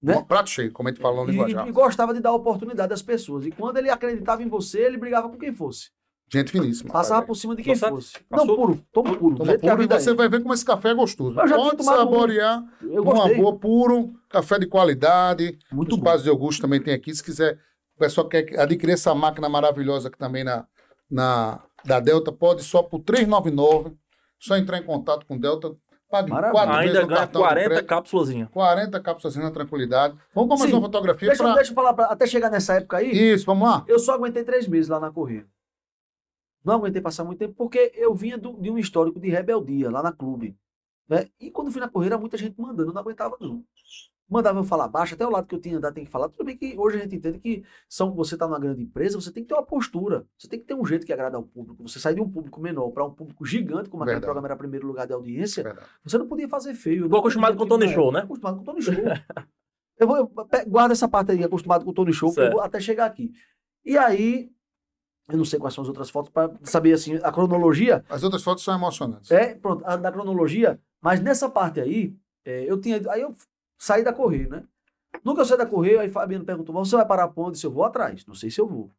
[0.00, 0.16] Né?
[0.16, 1.68] um prato cheio, como a gente fala no E, linguajar.
[1.68, 3.44] e gostava de dar oportunidade às pessoas.
[3.44, 5.90] E quando ele acreditava em você, ele brigava com quem fosse.
[6.30, 6.92] Gente finíssima.
[6.92, 8.12] Passava por cima de quem fosse.
[8.28, 8.46] passou?
[8.46, 8.84] Não, puro.
[8.92, 9.36] Toma puro.
[9.36, 10.14] Toma puro e você é.
[10.14, 11.34] vai ver como esse café é gostoso.
[11.34, 11.82] Pode um.
[11.82, 15.58] saborear Eu uma boa, puro, café de qualidade.
[15.72, 16.16] Muito Os bom.
[16.18, 17.14] De Augusto também tem aqui.
[17.14, 17.58] Se quiser,
[17.96, 20.66] o pessoal quer adquirir essa máquina maravilhosa que também na,
[21.10, 23.92] na da Delta, pode só por R$ 399.
[24.38, 25.74] Só entrar em contato com Delta.
[26.10, 26.52] Pague Maravilha.
[26.52, 27.86] quatro vezes Ainda no ganha cartão de 40 crédito.
[27.88, 28.48] cápsulazinhas.
[28.50, 30.14] 40 cápsulas assim na tranquilidade.
[30.34, 30.76] Vamos para mais Sim.
[30.76, 31.56] uma fotografia Deixa, eu- para...
[31.56, 33.84] deixa eu falar, pra- até chegar nessa época aí, Isso, vamos lá.
[33.86, 35.44] eu só aguentei três meses lá na Correia.
[36.64, 40.02] Não aguentei passar muito tempo, porque eu vinha do- de um histórico de rebeldia lá
[40.02, 40.56] na clube.
[41.08, 41.26] Né?
[41.40, 43.64] E quando fui na Correia, era muita gente mandando, eu não aguentava não.
[44.30, 46.28] Mandava eu falar baixo, até o lado que eu tinha andado tem que falar.
[46.28, 49.32] Tudo bem que hoje a gente entende que são, você está numa grande empresa, você
[49.32, 50.26] tem que ter uma postura.
[50.36, 51.82] Você tem que ter um jeito que agrada ao público.
[51.88, 54.86] Você sai de um público menor para um público gigante, como aquele programa era primeiro
[54.86, 55.86] lugar de audiência, Verdade.
[56.04, 57.06] você não podia fazer feio.
[57.06, 58.20] Igual acostumado com o Tony Show, né?
[58.20, 58.94] Acostumado com o Tony Show.
[59.98, 60.30] eu vou, eu,
[60.66, 62.30] guarda essa parte aí, acostumado com o Tony Show,
[62.60, 63.32] até chegar aqui.
[63.82, 64.50] E aí,
[65.28, 68.04] eu não sei quais são as outras fotos, para saber assim, a cronologia.
[68.08, 69.30] As outras fotos são emocionantes.
[69.30, 73.00] É, pronto, a da cronologia, mas nessa parte aí, é, eu tinha.
[73.10, 73.34] Aí eu
[73.76, 74.64] saí da Correio, né?
[75.24, 77.58] Nunca eu saí da Correio, aí Fabiano perguntou: "Mas você vai parar pra onde?
[77.58, 78.24] Se eu vou atrás.
[78.26, 78.90] Não sei se eu vou.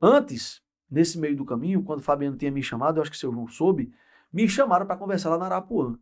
[0.00, 3.20] Antes, nesse meio do caminho, quando o Fabiano tinha me chamado, eu acho que o
[3.20, 3.92] seu João soube,
[4.32, 5.98] me chamaram para conversar lá na Arapuã.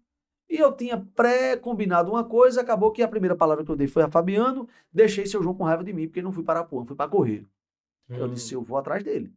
[0.49, 4.03] E eu tinha pré-combinado uma coisa, acabou que a primeira palavra que eu dei foi
[4.05, 6.95] a Fabiano, deixei seu João com raiva de mim, porque não fui para Arapuã, fui
[6.95, 7.49] para Correio.
[8.09, 8.29] Eu Hum.
[8.29, 9.33] disse, eu vou atrás dele.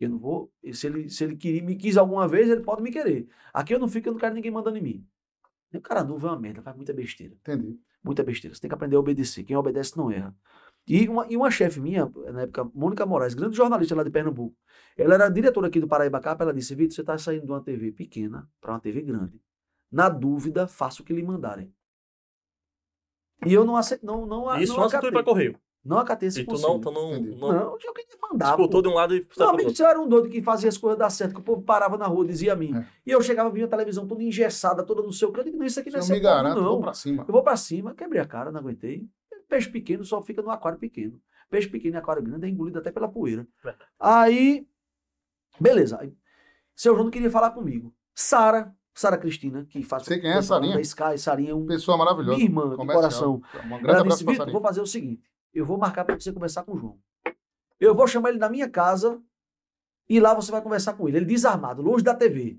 [0.00, 0.52] Eu não vou.
[0.72, 3.28] Se ele, se ele queria, me quis alguma vez, ele pode me querer.
[3.52, 5.06] Aqui eu não fico, eu não quero ninguém mandando em mim.
[5.74, 7.34] O cara novo é uma merda, faz muita besteira.
[7.34, 7.78] Entendi.
[8.02, 8.54] Muita besteira.
[8.54, 9.44] Você tem que aprender a obedecer.
[9.44, 10.34] Quem obedece não erra.
[10.86, 14.56] E uma, e uma chefe minha, na época, Mônica Moraes, grande jornalista lá de Pernambuco,
[14.96, 17.62] ela era diretora aqui do Paraíba Capa, ela disse, Vitor, você está saindo de uma
[17.62, 19.38] TV pequena para uma TV grande.
[19.92, 21.70] Na dúvida, faça o que lhe mandarem.
[23.44, 25.22] E eu não aceito, não, não, Isso não antes de ir acatei.
[25.22, 25.60] Correio.
[25.84, 26.72] Não acatei esse E tu conselho.
[26.74, 28.46] não, tu não, não, Não, eu queria mandar.
[28.48, 28.82] disputou pô.
[28.82, 31.08] de um lado e pro amigo, você era um doido que fazia as coisas dar
[31.08, 32.76] certo, que o povo parava na rua, dizia a mim.
[32.76, 32.86] É.
[33.06, 35.64] E eu chegava, via a televisão toda engessada, toda no seu canto, eu digo, não,
[35.66, 36.80] isso aqui não é eu me povo, garanto, vou não.
[36.80, 37.24] pra cima.
[37.26, 39.06] Eu vou pra cima, quebrei a cara, não aguentei.
[39.48, 41.18] Peixe pequeno só fica no aquário pequeno.
[41.48, 43.46] Peixe pequeno e aquário grande é engolido até pela poeira.
[43.64, 43.88] Verdade.
[43.98, 44.66] Aí,
[45.58, 45.98] beleza.
[46.00, 46.12] Aí,
[46.74, 47.94] seu João não queria falar comigo.
[48.14, 50.74] Sara, Sara Cristina, que faz Sei quem é, Sarinha?
[50.74, 52.36] da Sky, Sarinha é um, Pessoa maravilhosa.
[52.36, 53.00] minha irmã de Comercial.
[53.40, 53.42] coração.
[53.64, 55.22] Um grande Ela disse, Vitor, vou fazer o seguinte,
[55.52, 56.98] eu vou marcar para você conversar com o João.
[57.80, 59.22] Eu vou chamar ele na minha casa
[60.08, 61.18] e lá você vai conversar com ele.
[61.18, 62.58] Ele desarmado, longe da TV.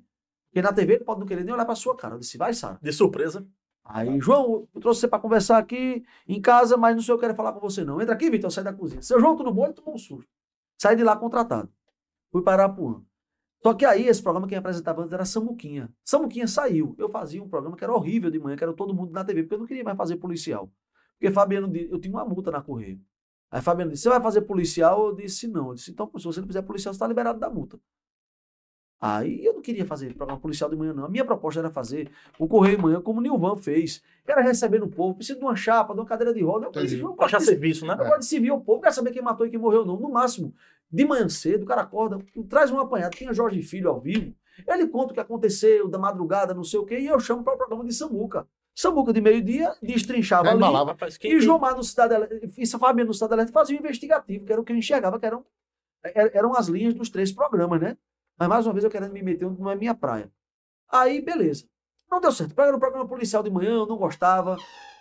[0.50, 2.16] Porque na TV ele pode não querer nem olhar para sua cara.
[2.16, 2.80] Eu disse, vai, Sara.
[2.82, 3.46] De surpresa.
[3.84, 7.26] Aí, João, eu trouxe você para conversar aqui em casa, mas não sei o que
[7.26, 8.00] eu quero falar com você, não.
[8.00, 9.02] Entra aqui, Vitor, sai da cozinha.
[9.02, 9.66] Seu João, tudo bom?
[9.66, 10.30] Ele tomou um susto.
[10.78, 11.72] Saí de lá contratado.
[12.32, 13.04] Fui para Arapuã.
[13.64, 15.92] Só que aí, esse programa quem apresentava antes era Samuquinha.
[16.06, 16.96] Samuquinha saiu.
[16.98, 19.44] Eu fazia um programa que era horrível de manhã, que era todo mundo na TV,
[19.44, 20.72] porque eu não queria mais fazer policial.
[21.20, 22.99] Porque Fabiano, di- eu tinha uma multa na Correio.
[23.51, 25.07] Aí Fabiano disse, você vai fazer policial?
[25.07, 25.67] Eu disse, não.
[25.70, 27.78] Eu disse, então, se você não fizer policial, você está liberado da multa.
[29.01, 31.05] Aí eu não queria fazer programa policial de manhã, não.
[31.05, 34.01] A minha proposta era fazer o Correio de Manhã, como o Nilvan fez.
[34.28, 36.65] Era receber no povo, preciso de uma chapa, de uma cadeira de roda.
[36.67, 37.93] Eu disse, achar pode ser- serviço, né?
[37.93, 39.97] eu gosto de servir ao povo, quero saber quem matou e quem morreu, não.
[39.97, 40.53] No máximo,
[40.91, 44.36] de manhã cedo, o cara acorda, traz um apanhado, tinha Jorge Filho ao vivo,
[44.67, 47.53] ele conta o que aconteceu, da madrugada, não sei o quê, e eu chamo para
[47.53, 48.45] o programa de Samuca.
[48.76, 50.59] Samuca de meio-dia, destrinchava Já ali,
[51.28, 54.51] e tem- Jomar no Cidade Elétrica, e Fabiano no Cidade Elétrica fazia um investigativo, que
[54.51, 55.45] era o que eu enxergava, que eram,
[56.03, 57.97] er- eram as linhas dos três programas, né?
[58.38, 60.32] Mas mais uma vez eu querendo me meter é minha praia.
[60.89, 61.65] Aí, beleza.
[62.09, 62.59] Não deu certo.
[62.59, 64.55] Era um programa policial de manhã, eu não gostava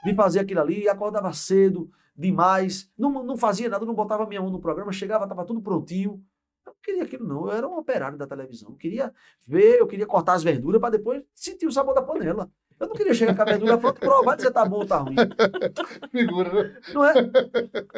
[0.04, 4.50] de fazer aquilo ali, acordava cedo demais, não, não fazia nada, não botava minha mão
[4.50, 6.20] no programa, chegava, estava tudo prontinho.
[6.66, 7.46] Eu não queria aquilo, não.
[7.46, 8.70] Eu era um operário da televisão.
[8.70, 9.14] Eu queria
[9.46, 12.50] ver, eu queria cortar as verduras para depois sentir o sabor da panela.
[12.81, 15.16] Eu não queria chegar com a verdura pronta, provar dizer tá bom ou tá ruim.
[16.12, 16.76] Figura, né?
[16.95, 17.12] Não é?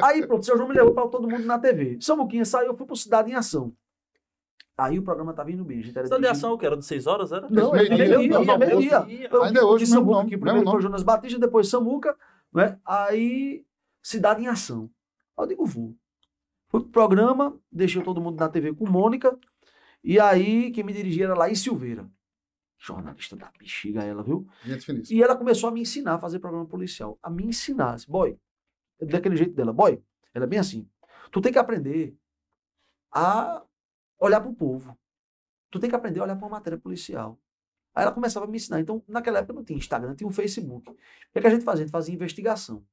[0.02, 1.98] Aí, pronto, o seu João me levou para todo mundo na TV.
[2.00, 3.72] Samuquinha saiu, eu fui pro Cidade em Ação.
[4.78, 5.80] Aí o programa tava indo bem.
[5.80, 7.42] A gente era Essa de dirigindo- ação, que era de 6 horas, era?
[7.50, 8.98] Não, Meio é dia, meio-dia, não, é meio-dia.
[9.00, 10.80] Ainda é fui hoje, de nome, que mesmo primeiro foi.
[10.82, 12.16] Jonas Batista, depois Samuca,
[12.52, 12.78] né?
[12.86, 13.62] Aí,
[14.02, 14.88] Cidade em Ação.
[15.36, 15.94] Aí eu digo, vou.
[16.68, 19.36] Fui pro programa, deixei todo mundo na TV com Mônica,
[20.02, 22.06] e aí quem me dirigia era Laís Silveira.
[22.80, 24.48] Jornalista da bexiga ela, viu?
[25.10, 27.18] E ela começou a me ensinar a fazer programa policial.
[27.22, 27.96] A me ensinar.
[27.96, 28.38] Disse, Boy,
[28.98, 29.70] daquele jeito dela.
[29.72, 30.02] Boy,
[30.32, 30.88] ela é bem assim.
[31.30, 32.16] Tu tem que aprender
[33.12, 33.62] a
[34.18, 34.98] olhar pro povo.
[35.70, 37.38] Tu tem que aprender a olhar pra uma matéria policial.
[37.94, 38.80] Aí ela começava a me ensinar.
[38.80, 40.90] Então, naquela época não tinha Instagram, tinha um Facebook.
[40.90, 41.82] O que, é que a gente fazia?
[41.82, 42.84] A gente fazia investigação.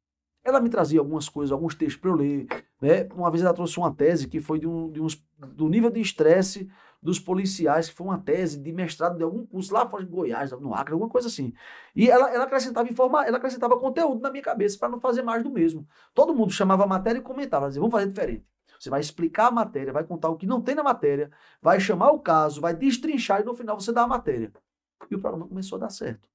[0.43, 2.47] Ela me trazia algumas coisas, alguns textos para eu ler.
[2.81, 3.07] Né?
[3.13, 5.99] Uma vez ela trouxe uma tese que foi de um, de uns, do nível de
[5.99, 6.69] estresse
[7.01, 10.51] dos policiais, que foi uma tese de mestrado de algum curso lá fora de Goiás,
[10.51, 11.53] no Acre, alguma coisa assim.
[11.95, 15.43] E ela, ela acrescentava informa, ela acrescentava conteúdo na minha cabeça para não fazer mais
[15.43, 15.87] do mesmo.
[16.13, 18.45] Todo mundo chamava a matéria e comentava, dizia, vamos fazer diferente.
[18.79, 21.31] Você vai explicar a matéria, vai contar o que não tem na matéria,
[21.61, 24.51] vai chamar o caso, vai destrinchar e no final você dá a matéria.
[25.09, 26.29] E o programa começou a dar certo.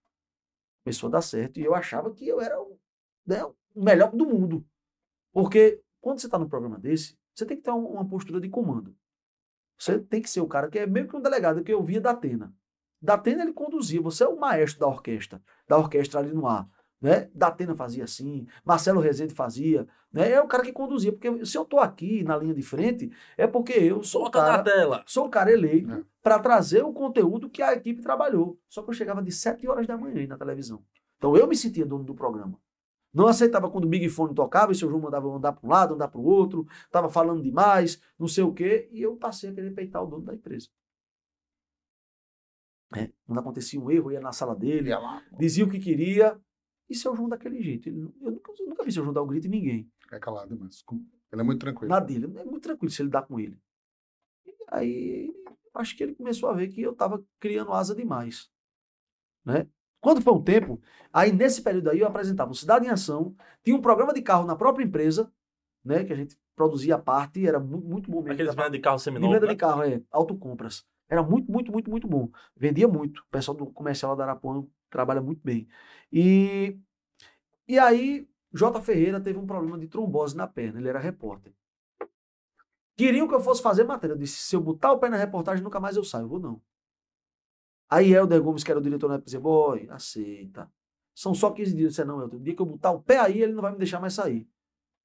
[0.84, 1.60] Começou a dar certo.
[1.60, 2.78] E eu achava que eu era o,
[3.26, 3.44] né,
[3.74, 4.64] melhor do mundo.
[5.32, 8.94] Porque quando você está num programa desse, você tem que ter uma postura de comando.
[9.78, 12.00] Você tem que ser o cara que é meio que um delegado que eu via
[12.00, 12.54] da Atena.
[13.00, 16.68] Da Atena ele conduzia, você é o maestro da orquestra, da orquestra ali no ar.
[17.00, 17.28] Né?
[17.34, 20.30] Da Atena fazia assim, Marcelo Rezende fazia, né?
[20.30, 23.44] É o cara que conduzia, porque se eu estou aqui na linha de frente, é
[23.44, 25.02] porque eu sou o cara, tela.
[25.04, 26.04] sou o cara eleito é.
[26.22, 28.56] para trazer o conteúdo que a equipe trabalhou.
[28.68, 30.84] Só que eu chegava de 7 horas da manhã na televisão.
[31.16, 32.56] Então eu me sentia dono do programa.
[33.12, 35.66] Não aceitava quando o Big Fone tocava e o seu João mandava eu andar para
[35.66, 39.16] um lado, andar para o outro, estava falando demais, não sei o quê, e eu
[39.16, 40.68] passei a querer peitar o dono da empresa.
[42.94, 44.90] É, quando acontecia um erro, eu ia na sala dele,
[45.38, 46.40] dizia o que queria,
[46.88, 47.88] e seu João daquele jeito.
[47.88, 49.90] Ele, eu, nunca, eu nunca vi seu João dar um grito em ninguém.
[50.10, 50.84] É calado, mas
[51.32, 51.88] ele é muito tranquilo.
[51.88, 53.58] Na dele, é muito tranquilo se ele dá com ele.
[54.44, 55.34] E aí,
[55.74, 58.50] acho que ele começou a ver que eu estava criando asa demais.
[59.44, 59.66] Né?
[60.02, 60.80] Quando foi um tempo,
[61.12, 64.44] aí nesse período aí eu apresentava o Cidade em Ação, tinha um programa de carro
[64.44, 65.32] na própria empresa,
[65.84, 68.32] né, que a gente produzia a parte, era muito, muito bom mesmo.
[68.32, 69.52] Aqueles venda de carro seminovo, De venda né?
[69.52, 70.84] de carro, é, autocompras.
[71.08, 72.28] Era muito, muito, muito, muito bom.
[72.56, 73.18] Vendia muito.
[73.20, 75.68] O pessoal do comercial da Arapuã trabalha muito bem.
[76.12, 76.76] E,
[77.68, 78.80] e aí, J.
[78.80, 81.52] Ferreira teve um problema de trombose na perna, ele era repórter.
[82.96, 84.14] Queriam que eu fosse fazer matéria.
[84.14, 86.24] Eu disse: se eu botar o pé na reportagem, nunca mais eu saio.
[86.24, 86.60] Eu vou não.
[87.92, 90.66] Aí Helder Gomes, que era o diretor na época, dizia: boy, aceita.
[91.14, 91.82] São só 15 dias.
[91.84, 93.70] Eu disse: não, Helder, o dia que eu botar o pé aí, ele não vai
[93.70, 94.48] me deixar mais sair.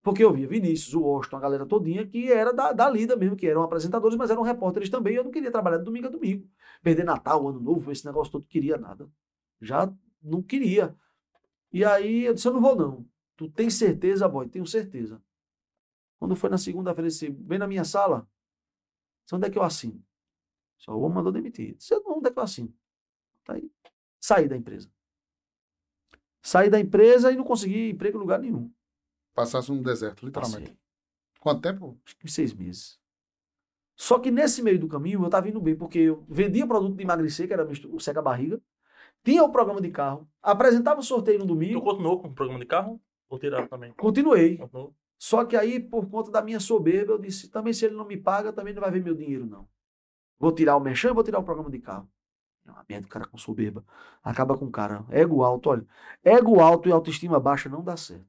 [0.02, 3.36] Porque eu via Vinícius, o Washington, a galera todinha, que era da, da lida mesmo,
[3.36, 6.10] que eram apresentadores, mas eram repórteres também, e eu não queria trabalhar de domingo a
[6.10, 6.50] domingo.
[6.82, 9.10] Perder Natal, Ano Novo, esse negócio todo, queria nada.
[9.60, 9.92] Já
[10.24, 10.96] não queria.
[11.74, 13.06] E aí eu disse, eu não vou não.
[13.36, 14.48] Tu tem certeza, boy?
[14.48, 15.22] Tenho certeza.
[16.18, 18.26] Quando foi na segunda-feira, disse, vem na minha sala.
[19.34, 20.02] Onde é que eu assino?
[20.78, 21.76] Só o homem mandou demitir.
[21.76, 22.74] É que eu assino?
[23.44, 23.72] Tá aí.
[24.20, 24.92] Saí da empresa.
[26.42, 28.72] Saí da empresa e não consegui emprego em lugar nenhum.
[29.34, 30.72] Passasse um deserto, literalmente.
[30.72, 30.78] Passei.
[31.40, 32.00] Quanto tempo?
[32.06, 33.00] Acho que seis meses.
[33.96, 37.04] Só que nesse meio do caminho eu estava indo bem, porque eu vendia produto de
[37.04, 38.62] emagrecer, que era o seca-barriga,
[39.24, 41.80] tinha o programa de carro, apresentava o sorteio no domingo.
[41.80, 43.02] Tu continuou com o programa de carro?
[43.28, 43.92] Ou tiraram também?
[43.94, 44.58] Continuei.
[44.58, 44.96] Continuou.
[45.18, 48.18] Só que aí, por conta da minha soberba, eu disse, também se ele não me
[48.18, 49.68] paga, também não vai ver meu dinheiro, não.
[50.40, 52.08] Vou tirar o merchan e vou tirar o programa de carro.
[52.66, 53.84] É uma merda, o cara com soberba.
[54.24, 55.06] Acaba com o cara.
[55.10, 55.86] Ego alto, olha.
[56.24, 58.28] Ego alto e autoestima baixa não dá certo.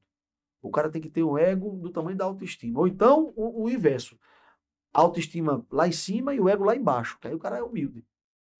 [0.62, 2.80] O cara tem que ter o ego do tamanho da autoestima.
[2.80, 4.18] Ou então, o, o inverso.
[4.92, 7.18] Autoestima lá em cima e o ego lá embaixo.
[7.20, 8.04] Que aí o cara é humilde.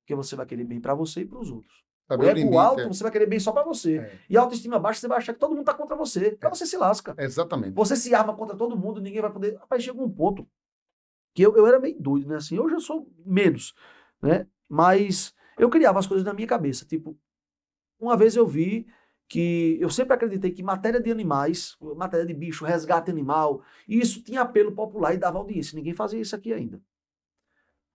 [0.00, 1.84] Porque você vai querer bem para você e para os outros.
[2.06, 2.88] Saber o ego limite, alto, é.
[2.88, 3.98] você vai querer bem só para você.
[3.98, 4.18] É.
[4.30, 6.28] E a autoestima baixa, você vai achar que todo mundo tá contra você.
[6.28, 6.54] Então é.
[6.54, 7.14] você se lasca.
[7.18, 7.74] Exatamente.
[7.74, 9.56] Você se arma contra todo mundo, ninguém vai poder.
[9.56, 10.48] Rapaz, chega um ponto
[11.38, 12.34] que eu, eu era meio doido, né?
[12.34, 13.72] Assim, hoje eu sou menos,
[14.20, 14.44] né?
[14.68, 16.84] Mas eu criava as coisas na minha cabeça.
[16.84, 17.16] Tipo,
[18.00, 18.88] uma vez eu vi
[19.28, 24.40] que eu sempre acreditei que matéria de animais, matéria de bicho, resgate animal, isso tinha
[24.40, 25.76] apelo popular e dava audiência.
[25.76, 26.82] Ninguém fazia isso aqui ainda.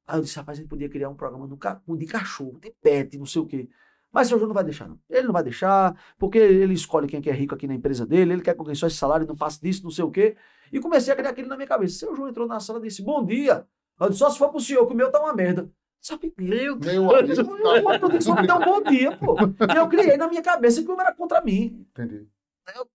[0.08, 3.26] Aí eu disse, rapaz, a gente podia criar um programa de cachorro, de pet, não
[3.26, 3.70] sei o quê.
[4.14, 5.00] Mas o seu João não vai deixar, não.
[5.10, 8.06] Ele não vai deixar, porque ele escolhe quem é, que é rico aqui na empresa
[8.06, 10.38] dele, ele quer que só esse salário, não passe disso, não sei o quê.
[10.72, 11.98] E comecei a criar aquilo na minha cabeça.
[11.98, 13.66] Seu João entrou na sala e disse, bom dia.
[14.00, 15.68] Eu disse, só se for pro senhor, que o meu tá uma merda.
[16.00, 16.94] Sabe, meu Deus.
[16.94, 19.36] Meu amigo, eu só me deu um bom dia, pô.
[19.74, 21.88] E eu criei na minha cabeça que o era contra mim.
[21.90, 22.28] Entendi.
[22.76, 22.88] Eu,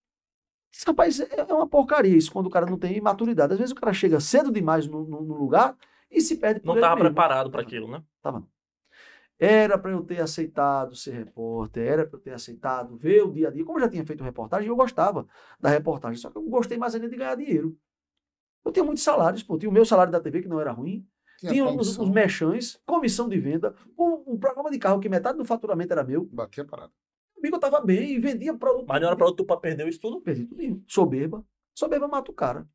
[0.87, 3.55] rapaz, é, é uma porcaria isso, quando o cara não tem maturidade.
[3.55, 5.75] Às vezes o cara chega cedo demais no, no, no lugar
[6.11, 8.03] e se perde por Não estava preparado para aquilo, né?
[8.23, 8.47] Tava.
[9.39, 13.49] Era para eu ter aceitado ser repórter, era para eu ter aceitado ver o dia
[13.49, 13.65] a dia.
[13.65, 15.29] Como eu já tinha feito reportagem, eu gostava
[15.61, 17.79] da reportagem, só que eu gostei mais ainda de ganhar dinheiro.
[18.65, 19.57] Eu tinha muitos salários, pô.
[19.57, 21.07] Tinha o meu salário da TV, que não era ruim.
[21.39, 25.39] Tinha, tinha os, os mechãs, comissão de venda, um, um, programa de carro que metade
[25.39, 26.25] do faturamento era meu.
[26.25, 26.93] Batia parada.
[27.33, 28.87] Comigo eu tava bem e vendia produto.
[28.89, 30.21] Mas não era produto para perder isso tudo?
[30.21, 30.83] Perdi tudo.
[30.89, 31.47] Soberba.
[31.73, 32.69] Soberba mata o cara.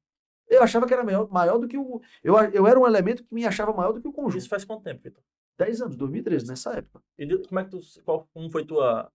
[0.48, 2.02] Eu achava que era maior, maior do que o.
[2.24, 4.38] Eu, eu era um elemento que me achava maior do que o conjunto.
[4.38, 5.22] Isso faz quanto tempo, Vitor?
[5.58, 7.02] 10 anos, 2013, nessa época.
[7.18, 7.80] E como é que tu.
[8.04, 9.12] Qual, como foi tua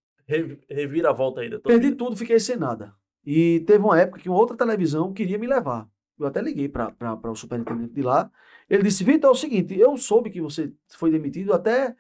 [0.68, 1.51] reviravolta aí?
[1.61, 1.97] Perdi vida?
[1.97, 2.95] tudo, fiquei sem nada.
[3.24, 5.89] E teve uma época que uma outra televisão queria me levar.
[6.18, 8.30] Eu até liguei para o superintendente de lá.
[8.68, 11.97] Ele disse: Vitor, é o seguinte, eu soube que você foi demitido, até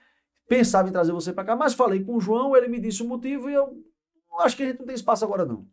[0.48, 3.06] pensava em trazer você para cá, mas falei com o João, ele me disse o
[3.06, 3.84] motivo e eu
[4.40, 5.66] acho que a gente não tem espaço agora não.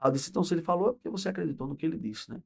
[0.00, 2.30] Aí eu disse: então, se ele falou, é porque você acreditou no que ele disse,
[2.30, 2.40] né?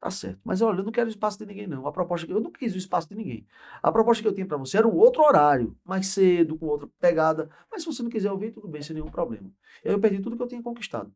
[0.00, 0.40] Tá certo.
[0.44, 1.86] Mas olha, eu não quero espaço de ninguém, não.
[1.86, 3.46] A proposta que eu não quis o espaço de ninguém.
[3.82, 6.88] A proposta que eu tinha para você era um outro horário, mais cedo, com outra
[7.00, 7.50] pegada.
[7.70, 9.50] Mas se você não quiser ouvir, tudo bem, sem nenhum problema.
[9.82, 11.12] Eu perdi tudo que eu tinha conquistado.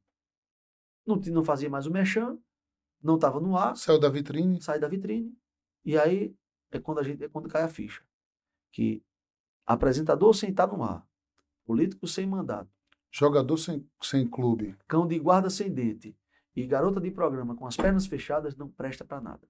[1.07, 2.39] Não, não fazia mais o merchan,
[3.03, 3.77] não estava no ar.
[3.77, 4.61] Saiu da vitrine.
[4.63, 5.37] Sai da vitrine.
[5.85, 6.35] E aí
[6.71, 8.03] é quando a gente é quando cai a ficha.
[8.73, 9.03] Que
[9.67, 11.07] apresentador sem estar no ar,
[11.65, 12.71] político sem mandato,
[13.11, 16.17] jogador sem, sem clube, cão de guarda sem dente,
[16.55, 19.47] e garota de programa com as pernas fechadas não presta para nada.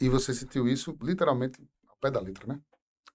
[0.00, 2.60] E você sentiu isso literalmente ao pé da letra, né?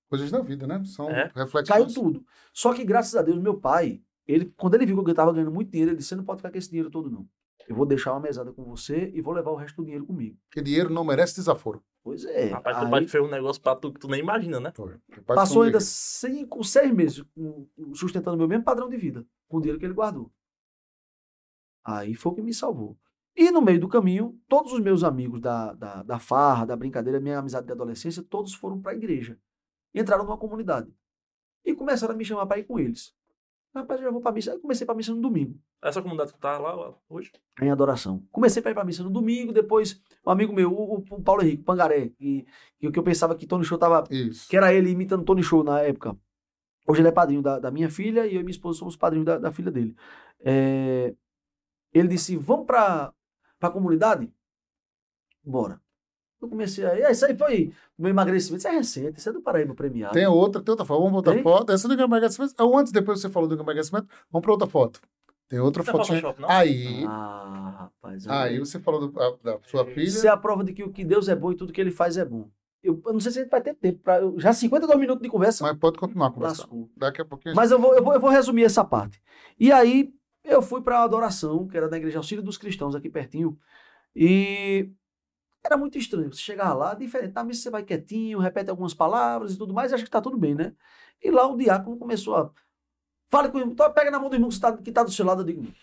[0.09, 0.83] Coisas da vida, né?
[0.85, 1.31] São É.
[1.35, 1.67] reflexões.
[1.67, 2.25] Caiu tudo.
[2.53, 5.51] Só que, graças a Deus, meu pai, ele, quando ele viu que eu estava ganhando
[5.51, 7.27] muito dinheiro, ele disse: Você não pode ficar com esse dinheiro todo, não.
[7.67, 10.37] Eu vou deixar uma mesada com você e vou levar o resto do dinheiro comigo.
[10.49, 11.83] Porque dinheiro não merece desaforo.
[12.03, 12.47] Pois é.
[12.49, 14.73] Rapaz, teu Aí pai fez um negócio pra tu que tu nem imagina, né?
[14.75, 14.97] Foi.
[15.25, 17.23] Passou ainda cinco, seis meses
[17.93, 20.31] sustentando o meu mesmo padrão de vida, com o dinheiro que ele guardou.
[21.84, 22.97] Aí foi o que me salvou.
[23.36, 27.19] E no meio do caminho, todos os meus amigos da, da, da farra, da brincadeira,
[27.19, 29.38] minha amizade de adolescência, todos foram para a igreja.
[29.95, 30.93] Entraram numa comunidade.
[31.65, 33.13] E começaram a me chamar para ir com eles.
[33.73, 34.51] Rapaz, eu já vou para missa.
[34.51, 37.32] Aí eu comecei para missa no domingo, Essa comunidade que tá lá hoje.
[37.61, 38.21] em adoração.
[38.29, 41.41] Comecei para ir para missa no domingo, depois um amigo meu, o, o- o Paulo
[41.41, 42.45] Henrique Pangaré, que,
[42.77, 44.49] que, que eu pensava que Tony Show tava Isso.
[44.49, 46.17] que era ele imitando Tony Show na época.
[46.86, 49.25] Hoje ele é padrinho da, da minha filha e eu e minha esposa somos padrinhos
[49.25, 49.95] da, da filha dele.
[50.41, 51.15] É,
[51.93, 53.13] ele disse: Vamos para
[53.61, 54.31] a comunidade?
[55.43, 55.79] Bora.
[56.41, 56.89] Eu comecei a.
[56.97, 58.59] "É, Isso aí foi meu emagrecimento.
[58.59, 60.13] Isso é recente, isso é do Paraíba premiado.
[60.13, 60.97] Tem outra, tem outra foto.
[60.99, 61.43] Vamos botar Tem?
[61.43, 61.71] foto.
[61.71, 62.53] Essa do emagrecimento.
[62.59, 64.07] Ou antes, depois você falou do emagrecimento.
[64.31, 64.99] Vamos para outra foto.
[65.47, 66.21] Tem outra é fotinha.
[66.21, 66.49] Photoshop, não?
[66.49, 68.27] Aí, Ah, rapaz.
[68.27, 70.03] aí você falou do- a- da sua filha.
[70.03, 71.91] Isso é a prova de que o que Deus é bom e tudo que ele
[71.91, 72.49] faz é bom.
[72.81, 73.99] Eu, eu não sei se a gente vai ter tempo.
[73.99, 75.63] Pra, eu- já 52 minutos de conversa.
[75.63, 76.89] Mas pode continuar conversando.
[76.97, 77.55] Daqui a pouquinho.
[77.55, 79.21] Mas eu vou, eu vou, eu vou resumir essa parte.
[79.59, 80.11] E aí,
[80.43, 83.57] eu fui para a adoração, que era da Igreja Auxílio dos Cristãos, aqui pertinho.
[84.15, 84.91] E
[85.63, 86.33] era muito estranho.
[86.33, 87.33] Você chegar lá, diferente.
[87.33, 90.21] Na missa você vai quietinho, repete algumas palavras e tudo mais, e acha que tá
[90.21, 90.75] tudo bem, né?
[91.21, 92.51] E lá o diácono começou a.
[93.29, 95.41] Fale com o pega na mão do irmão que está tá do seu lado.
[95.41, 95.73] Eu digo,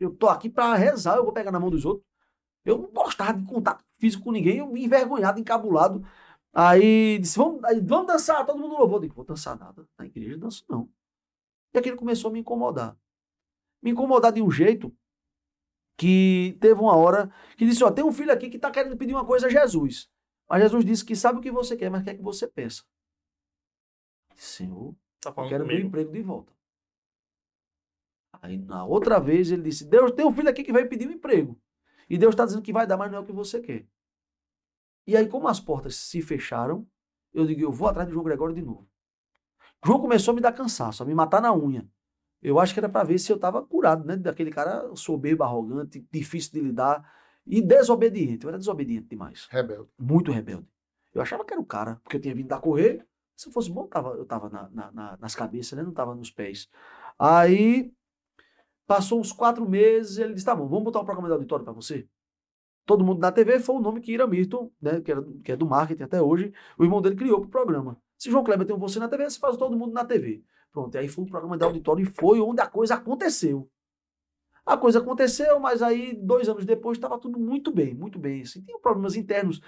[0.00, 2.06] eu tô aqui para rezar, eu vou pegar na mão dos outros.
[2.64, 6.04] Eu não gostava de contato físico com ninguém, eu envergonhado, encabulado.
[6.52, 8.96] Aí disse, vamos, vamos dançar, todo mundo louvou.
[8.96, 9.86] Eu digo, vou dançar nada.
[9.98, 10.88] Na igreja danço não.
[11.74, 12.96] E aquilo começou a me incomodar.
[13.82, 14.94] Me incomodar de um jeito
[15.96, 19.14] que teve uma hora que disse, ó, tem um filho aqui que está querendo pedir
[19.14, 20.08] uma coisa a Jesus.
[20.48, 22.84] Mas Jesus disse que sabe o que você quer, mas quer que você peça.
[24.36, 25.88] Senhor, Tá eu quero meu comigo.
[25.88, 26.52] emprego de volta.
[28.40, 31.12] Aí na outra vez ele disse, Deus tem um filho aqui que veio pedir um
[31.12, 31.60] emprego.
[32.08, 33.86] E Deus está dizendo que vai dar, mas não é o que você quer.
[35.06, 36.86] E aí, como as portas se fecharam,
[37.32, 38.88] eu digo, eu vou atrás de João Gregório de novo.
[39.84, 41.88] João começou a me dar cansaço, a me matar na unha.
[42.42, 44.16] Eu acho que era para ver se eu estava curado, né?
[44.16, 47.12] Daquele cara soberbo, arrogante, difícil de lidar
[47.46, 48.44] e desobediente.
[48.44, 49.48] Eu era desobediente demais.
[49.50, 49.88] Rebelde.
[49.98, 50.66] Muito rebelde.
[51.12, 53.04] Eu achava que era o cara, porque eu tinha vindo da correr.
[53.34, 55.82] Se eu fosse bom, eu tava, eu tava na- na- na- nas cabeças, né?
[55.82, 56.68] Não tava nos pés.
[57.18, 57.92] Aí,
[58.86, 61.74] passou uns quatro meses, ele disse, tá bom, vamos botar um programa de auditório para
[61.74, 62.06] você?
[62.86, 65.56] Todo mundo na TV foi o nome que Ira Milton, né, que, era, que é
[65.56, 68.00] do marketing até hoje, o irmão dele criou pro programa.
[68.16, 70.42] Se João Kleber tem um você na TV, você faz todo mundo na TV.
[70.72, 73.68] Pronto, e aí foi um programa de auditório e foi onde a coisa aconteceu.
[74.68, 78.42] A coisa aconteceu, mas aí, dois anos depois, estava tudo muito bem, muito bem.
[78.42, 79.62] Assim, tinha problemas internos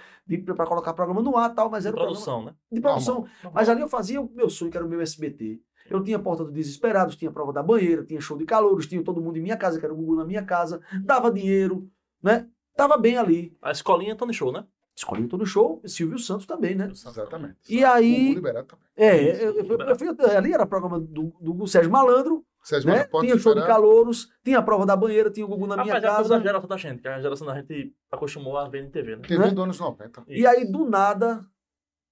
[0.55, 2.53] para colocar programa no ar tal, mas era programa Produção, né?
[2.71, 3.15] de produção.
[3.15, 3.51] Normal.
[3.51, 5.59] Mas ali eu fazia o meu sonho, que era o meu SBT.
[5.89, 9.19] Eu tinha Porta dos Desesperados, tinha Prova da Banheira, tinha Show de Calouros, tinha todo
[9.19, 11.89] mundo em minha casa, que era o Gugu na minha casa, dava dinheiro,
[12.21, 12.47] né?
[12.77, 13.57] Tava bem ali.
[13.59, 14.65] A escolinha Tony Show, né?
[14.95, 16.89] Escolhi todo show, Silvio Santos também, né?
[16.91, 17.57] Exatamente.
[17.69, 18.85] E aí- liberado também.
[18.95, 22.97] É, eu, eu- eu ali era programa do, do Sérgio Malandro, Sérgio né?
[22.97, 23.65] Malandro, Tinha Show de.
[23.65, 26.39] Calouros, tinha a Prova da Banheira, tinha o Gugu na minha Rapaz, é casa.
[26.41, 29.21] geração da gente, que a geração da gente acostumou a ver em TV, né?
[29.23, 29.51] TV né?
[29.51, 30.23] dos anos 90.
[30.27, 31.43] E aí, do nada,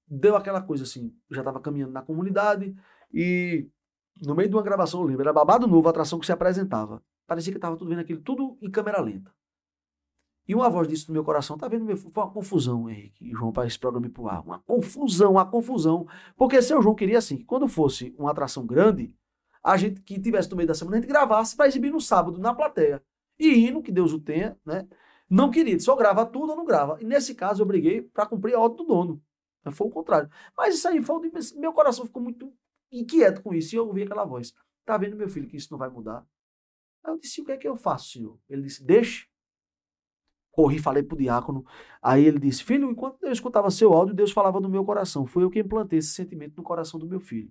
[0.07, 1.13] deu aquela coisa assim.
[1.29, 2.75] Eu já estava caminhando na comunidade
[3.13, 3.67] e
[4.25, 7.03] no meio de uma gravação, eu lembro, era babado novo, a atração que se apresentava.
[7.27, 9.31] Parecia que estava tudo vendo aquilo, tudo em câmera lenta.
[10.49, 11.95] E uma voz disse no meu coração, tá vendo, meu?
[11.95, 14.41] Foi uma confusão, Henrique e João, para esse programa ir pro ar.
[14.41, 16.07] Uma confusão, uma confusão.
[16.35, 19.13] Porque seu João queria assim, que quando fosse uma atração grande,
[19.63, 22.39] a gente que tivesse no meio da semana, a gente gravasse para exibir no sábado,
[22.39, 22.99] na plateia.
[23.37, 24.87] E hino, que Deus o tenha, né?
[25.29, 26.97] Não queria, só grava tudo ou não grava.
[26.99, 29.23] E nesse caso eu briguei para cumprir a ordem do dono.
[29.63, 30.31] Mas Foi o contrário.
[30.57, 32.51] Mas isso aí foi meu coração ficou muito
[32.91, 34.51] inquieto com isso e eu ouvi aquela voz.
[34.83, 36.25] Tá vendo, meu filho, que isso não vai mudar?
[37.03, 38.39] Aí eu disse, o que é que eu faço, senhor?
[38.49, 39.28] Ele disse, deixe.
[40.59, 41.65] Corri, falei pro diácono.
[42.01, 45.25] Aí ele disse, filho, enquanto eu escutava seu áudio, Deus falava no meu coração.
[45.25, 47.49] Foi eu que implantei esse sentimento no coração do meu filho.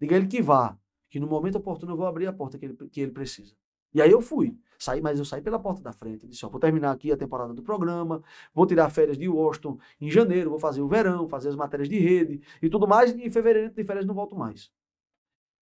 [0.00, 0.76] Diga ele que vá,
[1.08, 3.54] que no momento oportuno eu vou abrir a porta que ele, que ele precisa.
[3.94, 4.58] E aí eu fui.
[4.76, 6.26] Saí, mas eu saí pela porta da frente.
[6.26, 10.10] Disse, ó, vou terminar aqui a temporada do programa, vou tirar férias de Washington em
[10.10, 13.30] janeiro, vou fazer o verão, fazer as matérias de rede e tudo mais, e em
[13.30, 14.68] fevereiro de férias não volto mais.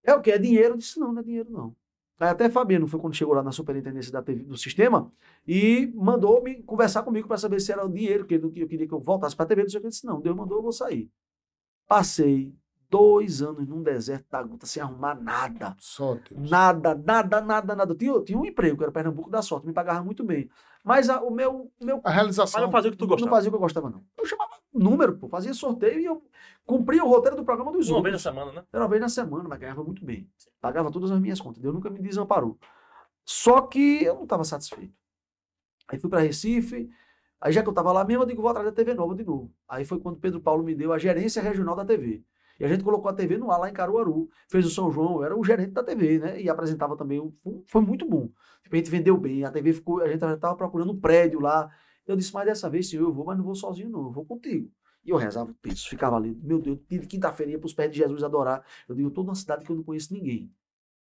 [0.03, 0.31] É o que?
[0.31, 0.75] É dinheiro?
[0.75, 1.77] Eu disse, não, não é dinheiro não.
[2.19, 5.13] Aí até Fabiano foi quando chegou lá na superintendência da TV, do sistema
[5.47, 8.95] e mandou me conversar comigo para saber se era o dinheiro que eu, queria que
[8.95, 9.63] eu voltasse para a TV.
[9.63, 11.11] Eu disse, não, Deus mandou, eu vou sair.
[11.87, 12.55] Passei
[12.89, 15.77] dois anos num deserto da Guta sem arrumar nada.
[15.79, 16.51] Só Deus.
[16.51, 17.93] Nada, nada, nada, nada.
[17.93, 20.49] Eu tinha, tinha um emprego, que era Pernambuco da Sorte, me pagava muito bem.
[20.87, 22.01] Mas a, o meu, meu.
[22.05, 22.61] A realização.
[22.61, 23.29] Mas não fazia o que tu gostava.
[23.29, 24.05] Não fazia o que eu gostava, não.
[24.17, 26.23] Eu chamava número, pô, fazia sorteio e eu
[26.65, 28.13] cumpria o roteiro do programa dos Uma outros.
[28.13, 28.65] vez na semana, né?
[28.73, 30.31] Era uma vez na semana, mas ganhava muito bem.
[30.61, 31.61] Pagava todas as minhas contas.
[31.61, 32.57] Deus nunca me desamparou.
[33.25, 34.95] Só que eu não estava satisfeito.
[35.89, 36.89] Aí fui para Recife.
[37.41, 39.25] Aí já que eu estava lá mesmo, eu digo, vou atrás da TV Nova de
[39.25, 39.53] novo.
[39.69, 42.23] Aí foi quando Pedro Paulo me deu a gerência regional da TV.
[42.59, 44.29] E a gente colocou a TV no ar lá em Caruaru.
[44.49, 46.41] Fez o São João, era o gerente da TV, né?
[46.41, 47.21] E apresentava também.
[47.67, 48.31] Foi muito bom.
[48.63, 49.45] Tipo, a gente vendeu bem.
[49.45, 50.01] A TV ficou.
[50.03, 51.71] A gente estava procurando um prédio lá.
[52.07, 54.07] Eu disse, mas dessa vez, senhor, eu vou, mas não vou sozinho, não.
[54.07, 54.71] Eu vou contigo.
[55.05, 56.37] E eu rezava o texto, ficava ali.
[56.43, 58.65] Meu Deus, de quinta-feira ia para os pés de Jesus adorar.
[58.89, 60.51] Eu digo, eu estou numa cidade que eu não conheço ninguém.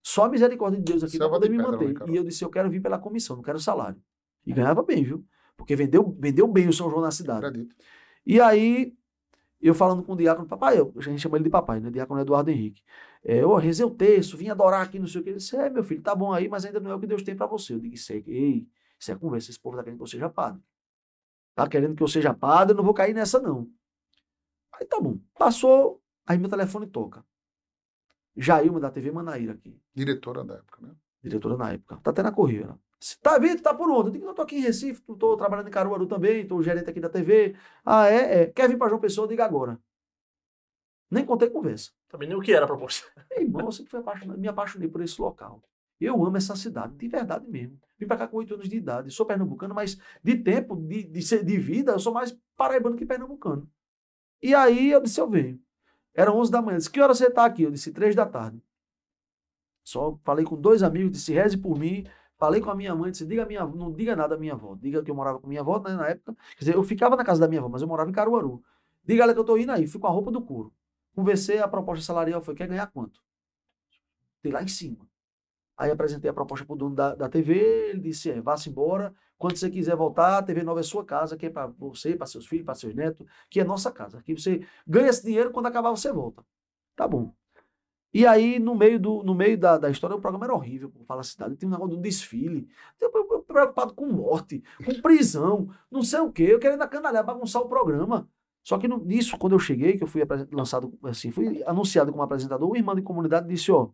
[0.03, 2.09] Só a misericórdia de Deus aqui para poder de me pedra, né, manter.
[2.09, 3.99] E eu disse, eu quero vir pela comissão, não quero salário.
[4.45, 5.25] E ganhava bem, viu?
[5.57, 7.67] Porque vendeu, vendeu bem o São João na cidade.
[8.25, 8.96] E aí,
[9.59, 11.89] eu falando com o diácono, papai, eu, a gente chama ele de papai, né?
[11.89, 12.83] Diácono Eduardo Henrique.
[13.23, 15.29] É, eu rezei o texto, vim adorar aqui, não sei o que.
[15.31, 17.23] Ele disse, é, meu filho, tá bom aí, mas ainda não é o que Deus
[17.23, 17.73] tem para você.
[17.73, 18.67] Eu digo, isso é, ei,
[18.99, 20.61] isso é conversa, esse povo tá querendo que eu seja padre.
[21.55, 23.67] Tá querendo que eu seja padre, eu não vou cair nessa, não.
[24.73, 25.17] Aí tá bom.
[25.37, 27.25] Passou, aí meu telefone toca.
[28.35, 30.95] Jailma da TV Manaíra aqui Diretora da época, né?
[31.23, 31.97] diretora na época.
[32.03, 32.79] Tá até na corrida.
[32.97, 34.09] Ela, "Cê Tá Vitor, tá por onde?
[34.09, 36.99] Eu digo, não, tô aqui em Recife, tô- trabalhando em Caruaru também, tô gerente aqui
[36.99, 37.55] da TV.
[37.85, 38.43] Ah, é?
[38.43, 38.45] é.
[38.47, 39.25] Quer vir pra João Pessoa?
[39.25, 39.79] Eu digo agora.
[41.09, 41.91] Nem contei conversa.
[42.09, 43.07] Também nem o que era a proposta.
[43.31, 45.61] Meu irmão, eu sempre apaixonado, me apaixonei por esse local.
[45.99, 47.79] Eu amo essa cidade, de verdade mesmo.
[47.97, 49.09] Vim pra cá com oito anos de idade.
[49.11, 53.67] Sou pernambucano, mas de tempo, de, de, de vida, eu sou mais paraibano que pernambucano.
[54.41, 55.59] E aí eu disse, eu venho.
[56.13, 56.75] Era 11 da manhã.
[56.75, 57.63] Eu Disse, que hora você tá aqui?
[57.63, 58.61] Eu disse, três da tarde.
[59.83, 62.05] Só falei com dois amigos, disse, reze por mim.
[62.37, 64.75] Falei com a minha mãe, disse, diga minha, não diga nada à minha avó.
[64.75, 66.35] Diga que eu morava com minha avó né, na época.
[66.51, 68.63] Quer dizer, eu ficava na casa da minha avó, mas eu morava em Caruaru.
[69.03, 69.87] Diga ela que eu tô indo aí.
[69.87, 70.73] Fui com a roupa do couro.
[71.15, 73.19] Conversei, a proposta salarial foi, quer ganhar quanto?
[74.41, 75.07] Fui lá em cima.
[75.77, 79.57] Aí apresentei a proposta pro dono da, da TV, ele disse, é, vá-se embora, quando
[79.57, 82.47] você quiser voltar, a TV Nova é sua casa, que é para você, para seus
[82.47, 84.17] filhos, para seus netos, que é nossa casa.
[84.19, 86.43] Aqui você ganha esse dinheiro, quando acabar você volta.
[86.95, 87.33] Tá bom.
[88.17, 91.03] E aí, no meio, do, no meio da, da história, o programa era horrível, pô,
[91.05, 92.67] fala a cidade, tem um negócio de um desfile,
[92.99, 97.23] eu, eu, eu preocupado com morte, com prisão, não sei o quê, eu querendo acanalhar,
[97.23, 98.27] bagunçar o programa.
[98.63, 102.23] Só que no- nisso, quando eu cheguei, que eu fui lançado, assim, fui anunciado como
[102.23, 103.91] apresentador, o irmão de comunidade disse, ó,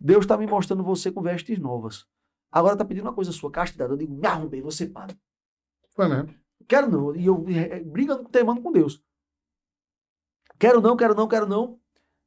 [0.00, 2.04] Deus está me mostrando você com vestes novas.
[2.50, 3.92] Agora tá pedindo uma coisa sua, castidade.
[3.92, 5.14] Eu digo, me arrombei, você para.
[5.94, 6.34] Foi mesmo.
[6.66, 7.14] Quero não.
[7.14, 9.00] E eu eh, eh, brigando, teimando com Deus.
[10.58, 11.80] Quero não, quero não, quero não.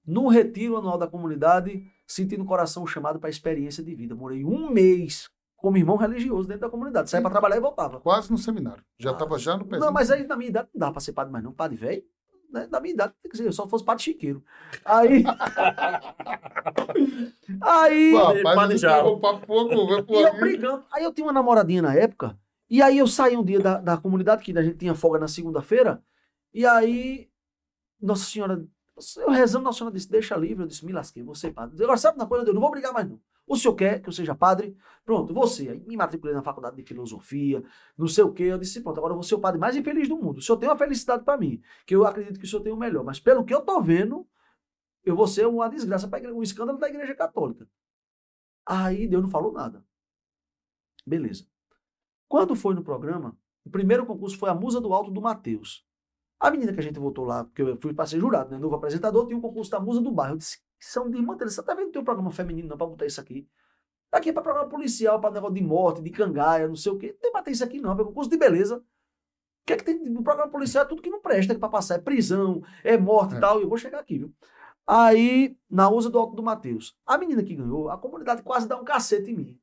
[0.06, 4.14] No retiro anual da comunidade, senti no coração o chamado para a experiência de vida.
[4.16, 7.10] Morei um mês como irmão religioso dentro da comunidade.
[7.10, 8.00] Saía para trabalhar e voltava.
[8.00, 8.84] Quase no seminário.
[9.00, 9.86] Já Ah, estava já no pezinho.
[9.86, 11.52] Não, mas aí na minha idade não dá para ser padre mais não.
[11.52, 12.04] Padre velho,
[12.52, 12.68] né?
[12.70, 14.44] na minha idade, quer dizer, eu só fosse padre chiqueiro.
[14.86, 15.24] Aí...
[17.62, 18.12] aí...
[18.12, 20.84] Pô, Padre rapaz, pouco, vai E por eu brigando.
[20.92, 22.38] Aí eu tinha uma namoradinha na época.
[22.70, 25.28] E aí eu saí um dia da, da comunidade, que a gente tinha folga na
[25.28, 26.02] segunda-feira.
[26.54, 27.30] E aí,
[28.02, 28.66] Nossa Senhora,
[29.18, 30.64] eu rezando, Nossa Senhora disse, deixa livre.
[30.64, 31.82] Eu disse, me lasquei, você padre.
[31.84, 33.20] Agora sabe uma coisa, eu não vou brigar mais não.
[33.48, 34.76] O senhor quer que eu seja padre?
[35.04, 35.70] Pronto, você.
[35.70, 37.64] Aí me matriculei na faculdade de filosofia,
[37.98, 38.44] não sei o quê.
[38.44, 40.38] Eu disse, pronto, agora eu vou ser o padre mais infeliz do mundo.
[40.38, 42.78] O senhor tem uma felicidade para mim, que eu acredito que o senhor tem o
[42.78, 43.04] melhor.
[43.04, 44.28] Mas pelo que eu tô vendo,
[45.04, 47.70] eu vou ser uma desgraça para um escândalo da igreja católica.
[48.66, 49.86] Aí Deus não falou nada.
[51.06, 51.46] Beleza.
[52.28, 55.86] Quando foi no programa, o primeiro concurso foi a Musa do Alto do Mateus.
[56.40, 58.58] A menina que a gente votou lá, porque eu fui para ser jurado, né?
[58.58, 60.34] Novo apresentador, tinha um concurso da Musa do Bairro.
[60.34, 62.88] Eu disse, são de irmã, você tá vendo que tem um programa feminino não para
[62.88, 63.48] botar isso aqui?
[64.12, 67.12] Aqui é para programa policial, para negócio de morte, de cangaia, não sei o quê.
[67.14, 68.78] Não tem pra ter isso aqui não, é concurso de beleza.
[68.78, 68.84] O
[69.66, 70.86] que é que tem no programa policial?
[70.86, 71.96] É tudo que não presta para passar.
[71.96, 73.40] É prisão, é morte e É.
[73.40, 73.60] tal.
[73.60, 74.34] Eu vou chegar aqui, viu?
[74.88, 76.96] Aí, na usa do Alto do Mateus.
[77.06, 79.60] A menina que ganhou, a comunidade quase dá um cacete em mim.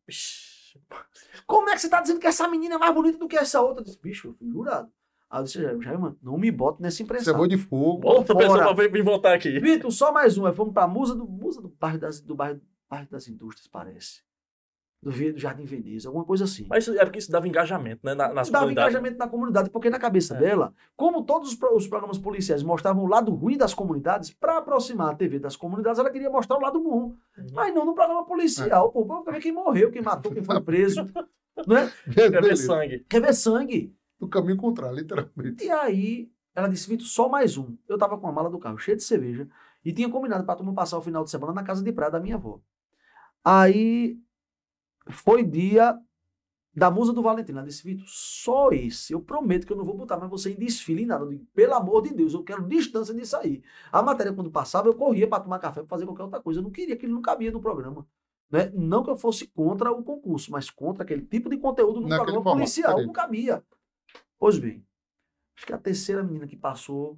[1.46, 3.60] Como é que você tá dizendo que essa menina é mais bonita do que essa
[3.60, 3.82] outra?
[3.82, 4.90] Eu disse, bicho, eu fui jurado.
[5.33, 7.37] Aí eu disse, Jair, mano, não me boto nessa Você é impressão.
[7.39, 8.07] boi de fogo.
[8.07, 8.47] Outra Fora.
[8.49, 9.59] pessoa vai vir voltar aqui.
[9.61, 10.45] Vitor, só mais um.
[10.45, 12.61] Aí fomos pra Musa do, Musa do bairro das, do bairro,
[12.91, 14.20] bairro das Indústrias, parece.
[15.03, 16.66] do, do Jardim Veneza, alguma coisa assim.
[16.68, 18.14] Mas isso- é porque isso dava engajamento, né?
[18.14, 20.39] na- nas dava engajamento na comunidade, porque na cabeça É.
[20.39, 25.11] dela, como todos os, os programas policiais mostravam o lado ruim das comunidades, para aproximar
[25.11, 27.16] a TV das comunidades, ela queria mostrar o lado bom.
[27.37, 27.47] Uhum.
[27.53, 31.05] Mas não no programa policial, pô, pra ver quem morreu, quem matou, quem foi preso.
[31.66, 31.91] não é?
[32.14, 33.07] Quer ver sangue.
[33.09, 33.93] Quer ver sangue.
[34.22, 35.64] No caminho contrário, literalmente.
[35.64, 37.76] E aí, ela disse, Vitor, só mais um.
[37.88, 39.48] Eu tava com a mala do carro cheia de cerveja
[39.84, 42.20] e tinha combinado pra turma passar o final de semana na casa de praia da
[42.20, 42.60] minha avó.
[43.44, 44.16] Aí,
[45.08, 45.98] foi dia
[46.72, 47.50] da musa do Valentim.
[47.50, 49.12] Ela disse, Vitor, só esse.
[49.12, 51.24] Eu prometo que eu não vou botar mais você em desfile em nada.
[51.24, 53.60] Eu digo, pelo amor de Deus, eu quero distância disso aí.
[53.90, 56.60] A matéria, quando passava, eu corria pra tomar café, pra fazer qualquer outra coisa.
[56.60, 58.06] Eu não queria que ele não cabia no programa.
[58.48, 58.70] Né?
[58.72, 62.18] Não que eu fosse contra o concurso, mas contra aquele tipo de conteúdo no Naquele
[62.18, 63.02] programa formato, policial.
[63.04, 63.64] Não cabia.
[64.43, 64.84] Pois bem,
[65.57, 67.16] acho que a terceira menina que passou,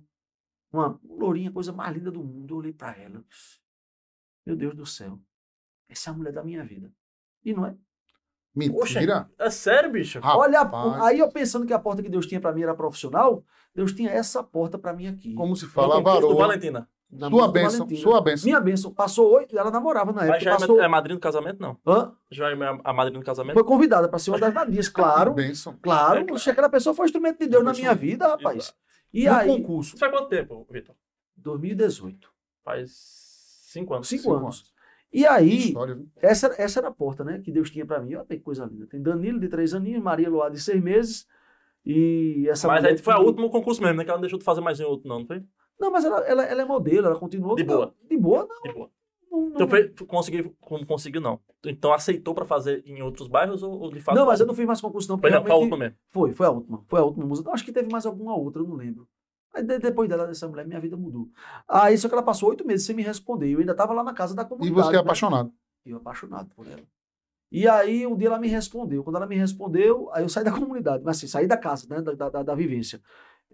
[0.71, 3.15] uma lourinha, coisa mais linda do mundo, eu olhei pra ela.
[3.15, 3.61] eu disse,
[4.45, 5.19] Meu Deus do céu,
[5.89, 6.93] essa é a mulher da minha vida.
[7.43, 7.75] E não é?
[8.55, 9.27] Mentira.
[9.39, 10.21] É sério, bicho?
[10.21, 10.39] Rapaz.
[10.39, 13.43] Olha, aí eu pensando que a porta que Deus tinha pra mim era profissional,
[13.75, 15.33] Deus tinha essa porta pra mim aqui.
[15.33, 16.37] Como se fala, varoa.
[16.37, 16.87] Valentina.
[17.17, 18.45] Na Sua bênção, sua bênção.
[18.47, 18.93] Minha bênção.
[18.93, 20.41] Passou oito, ela namorava na Mas época.
[20.45, 21.79] já é, passou, é madrinha do casamento, não.
[21.87, 22.13] Hã?
[22.31, 23.55] Já é a madrinha do casamento?
[23.55, 25.33] Foi convidada pra ser uma das madrinhas, claro.
[25.33, 25.79] Bênção.
[25.81, 28.57] Claro, poxa, aquela pessoa foi instrumento de Deus na minha vida, rapaz.
[28.57, 28.79] Exato.
[29.13, 29.91] E no aí, concurso.
[29.91, 30.95] Isso faz quanto tempo, Vitor?
[31.37, 32.29] 2018.
[32.65, 32.91] Faz
[33.71, 34.09] cinco anos.
[34.09, 34.75] Cinco, Cinco anos.
[35.13, 37.41] E Que aí, história, essa, era- essa era a porta, né?
[37.45, 38.17] Que Deus tinha pra mim.
[38.17, 38.87] Olha que coisa linda.
[38.89, 41.27] Tem Danilo de três aninhos, Maria Luá de seis meses.
[41.87, 44.05] E essa Mas aí foi a que- último concurso mesmo, né?
[44.05, 45.45] Que ela não deixou de fazer mais nenhum outro, não, não foi?
[45.79, 47.57] Não, mas ela, ela, ela é modelo, ela continuou.
[47.57, 47.87] De boa.
[47.87, 48.63] Não, de boa, não.
[48.63, 48.91] De boa.
[49.31, 49.79] não, não.
[49.79, 51.41] Então conseguiu, como conseguiu, não.
[51.65, 54.15] Então aceitou pra fazer em outros bairros ou, ou de fato?
[54.15, 55.17] Não, mas eu não fiz mais concurso, não.
[55.19, 55.97] Foi, Porque não, foi a última mesmo.
[56.11, 56.85] Foi, foi a última.
[56.87, 57.51] Foi a última música.
[57.51, 59.09] Acho que teve mais alguma outra, eu não lembro.
[59.53, 61.29] Aí de- depois dela, dessa mulher, minha vida mudou.
[61.69, 63.51] Aí só que ela passou oito meses sem me responder.
[63.51, 64.75] Eu ainda tava lá na casa da E comunidade.
[64.87, 64.99] você é né?
[65.01, 65.53] apaixonado.
[65.87, 66.83] E eu apaixonado por ela.
[67.53, 69.05] E aí, um dia ela me respondeu.
[69.05, 72.03] Quando ela me respondeu, aí eu saí da comunidade, mas assim, saí da casa, né,
[72.03, 73.01] da, da, da vivência.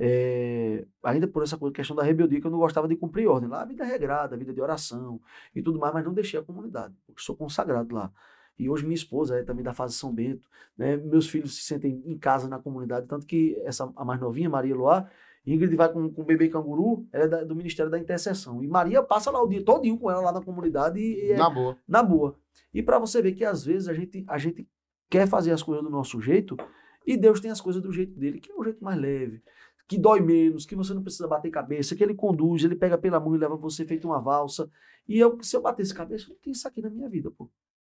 [0.03, 3.51] É, ainda por essa questão da rebeldia, que eu não gostava de cumprir ordem.
[3.51, 5.21] Lá, a vida é regrada, a vida de oração
[5.55, 8.11] e tudo mais, mas não deixei a comunidade, porque sou consagrado lá.
[8.59, 10.97] E hoje minha esposa é também da fase São Bento, né?
[10.97, 14.75] Meus filhos se sentem em casa na comunidade, tanto que essa a mais novinha, Maria
[14.75, 15.07] Luá,
[15.47, 18.63] Ingrid vai com, com o bebê canguru, ela é da- do Ministério da Intercessão.
[18.65, 21.37] E Maria passa lá o dia todinho com ela lá na comunidade e, e é,
[21.37, 21.77] Na boa.
[21.87, 22.37] na boa.
[22.73, 24.67] E para você ver que às vezes a gente, a gente
[25.11, 26.57] quer fazer as coisas do nosso jeito
[27.07, 29.43] e Deus tem as coisas do jeito dele, que é o jeito mais leve,
[29.91, 33.19] que dói menos, que você não precisa bater cabeça, que ele conduz, ele pega pela
[33.19, 34.71] mão e leva você feito uma valsa.
[35.09, 37.51] E eu, se eu batesse cabeça, eu não tenho isso aqui na minha vida, pô.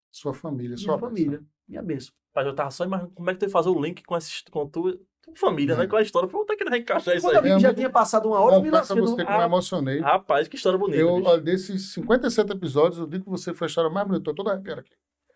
[0.09, 1.47] Sua família, Minha sua família, bênção.
[1.67, 2.13] minha bênção.
[2.33, 4.31] Mas eu tava só imaginando como é que tu ia fazer o link com, essa,
[4.49, 5.83] com tu, tua família, né?
[5.83, 5.87] É.
[5.87, 6.29] Com a história.
[6.29, 7.57] Pô, tá querendo encaixar isso Quando eu aí.
[7.57, 9.01] que já tinha passado uma hora, eu me Confesso a lasquei.
[9.01, 9.99] você não- que eu me emocionei.
[9.99, 10.97] Rapaz, que história bonita.
[10.99, 11.37] Eu, bicho.
[11.41, 14.21] desses 57 episódios, eu digo que você foi a história mais bonita.
[14.21, 14.93] Eu tô toda arrepiada aqui.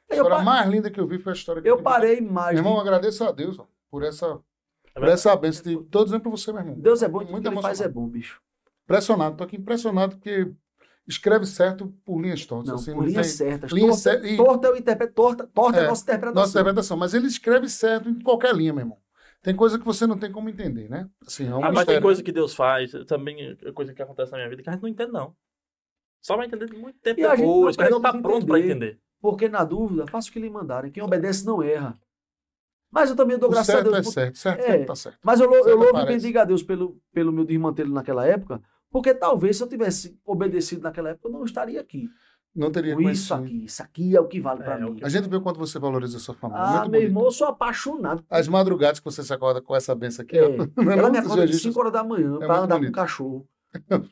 [0.10, 1.84] A Eu, história pa- mais linda que eu vi foi a história que eu vi.
[1.84, 2.56] parei mais.
[2.56, 4.40] Meu irmão, de- agradeço a Deus ó, por essa,
[4.96, 5.20] É verdade.
[5.20, 5.64] essa benção.
[5.64, 6.76] de- Tô dizendo pra você, meu irmão.
[6.80, 8.42] Deus é bom tudo Muito que ele faz é bom, bicho.
[8.86, 9.38] Impressionado.
[9.38, 10.52] Tô aqui impressionado porque
[11.08, 12.68] escreve certo por linhas tortas.
[12.70, 13.72] Não, assim, por linhas tem certas.
[13.72, 16.42] linha torta, cer- e- torta eu interpreto, torta, torta é, É, a nossa interpretação.
[16.42, 16.98] nossa interpretação.
[16.98, 18.98] Mas ele escreve certo em qualquer linha, meu irmão.
[19.42, 21.10] Tem coisa que você não tem como entender, né?
[21.26, 24.32] Assim, é um Ah, mas tem coisa que Deus faz, também é coisa que acontece
[24.32, 25.36] na minha vida que a gente não entende, não.
[26.22, 28.44] Só vai entender muito tempo E a gente não depois, a gente não tá pronto
[28.56, 28.70] entender.
[28.72, 29.00] entender.
[29.22, 30.92] Porque na dúvida, faça o que lhe mandarem.
[30.92, 32.00] Quem obedece não erra.
[32.94, 34.08] Mas eu também dou O graças a certo Deus.
[34.08, 34.64] é certo, certo É.
[34.72, 35.18] sempre tá certo.
[35.24, 38.26] Mas eu, lou- eu Certo louvo e bendigo a Deus pelo, pelo meu desmantelo naquela
[38.26, 42.08] época, porque talvez se eu tivesse obedecido naquela época, eu não estaria aqui.
[42.56, 43.56] Não teria Com isso conhecido.
[43.58, 43.66] aqui.
[43.66, 45.00] Isso aqui é o que vale É, pra é mim.
[45.02, 46.62] A gente vê o quanto você valoriza a sua família.
[46.62, 47.04] Ah, Muito meu bonito.
[47.10, 48.24] irmão, eu sou apaixonado.
[48.30, 50.44] As madrugadas que você se acorda com essa benção aqui, É.
[50.78, 50.92] ó.
[50.92, 52.90] É Ela me acorda de registros- 5 horas da manhã É muito andar com bonito.
[52.90, 53.48] o cachorro.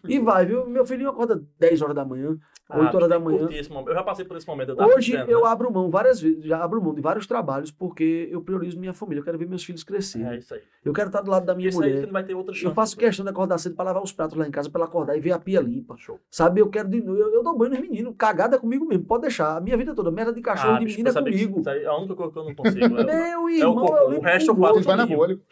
[0.08, 0.68] E vai, viu?
[0.68, 2.40] Meu filhinho acorda 10 horas da manhã, 8
[2.70, 3.48] Ah, horas da que manhã.
[3.88, 4.70] Eu já passei por esse momento.
[4.70, 5.48] Eu tava Hoje dizendo, eu né?
[5.50, 9.20] abro mão várias vezes, já abro mão de vários trabalhos porque eu priorizo minha família.
[9.20, 10.28] Eu quero ver meus filhos crescerem.
[10.28, 10.62] É isso aí.
[10.84, 12.00] Eu quero estar do lado da minha Isso aí mulher.
[12.02, 12.66] que não vai ter outra chance.
[12.66, 14.88] Eu faço questão de acordar cedo para lavar os pratos lá em casa, para ela
[14.90, 15.96] acordar e ver a pia limpa.
[15.98, 16.20] Show.
[16.30, 16.62] Sabe?
[16.62, 17.18] Eu quero de novo.
[17.20, 18.16] Eu, eu dou banho nos meninos.
[18.18, 19.06] Cagada comigo mesmo.
[19.06, 19.58] Pode deixar.
[19.58, 20.10] A minha vida toda.
[20.10, 21.60] Merda de cachorro, Ah, de menina é que comigo.
[21.60, 22.86] Isso aí é a única coisa que eu não consigo.
[22.86, 23.98] É- Meu é o irmão, cocô.
[23.98, 24.80] eu O limpo resto eu com faço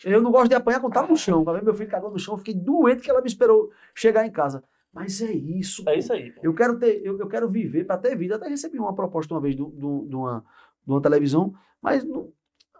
[0.05, 1.43] Eu não gosto de apanhar quando tá no chão.
[1.63, 3.69] Meu filho cagou no chão, eu fiquei doente que ela me esperou
[3.99, 4.63] chegar em casa.
[4.91, 5.83] Mas é isso.
[5.87, 5.99] É pô.
[5.99, 6.31] isso aí.
[6.31, 6.41] pô.
[6.43, 8.35] Eu quero ter, eu, eu quero viver para ter vida.
[8.35, 10.43] Até recebi uma proposta uma vez de, de uma,
[10.85, 12.31] de uma televisão, mas não,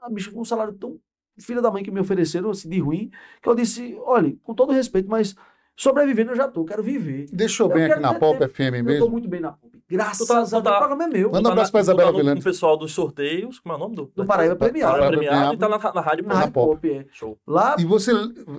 [0.01, 0.99] ah, bicho, com um salário tão
[1.39, 3.11] filha da mãe que me ofereceram, assim, de ruim,
[3.41, 5.36] que eu disse, olha, com todo respeito, mas
[5.84, 7.25] Sobrevivendo eu já tô, quero viver.
[7.32, 9.09] Deixou Eu bem aqui na Pop ter- FM Eu tô mesmo.
[9.09, 9.69] muito bem na Pop.
[9.89, 11.32] Graças Tu tá- a Deus, tu tá- o programa é meu.
[11.32, 12.41] Manda um abraço pra Isabela tá Vilante.
[12.41, 14.11] O pessoal dos sorteios, como é o nome do?
[14.13, 14.91] Do Paraíba Premiado.
[14.91, 16.27] Paraíba Paraíba Premiado, e tá na, na rádio.
[16.27, 16.73] Na Na Pop.
[16.75, 17.05] Pop, é.
[17.13, 17.39] Show.
[17.47, 18.11] Lá, E você.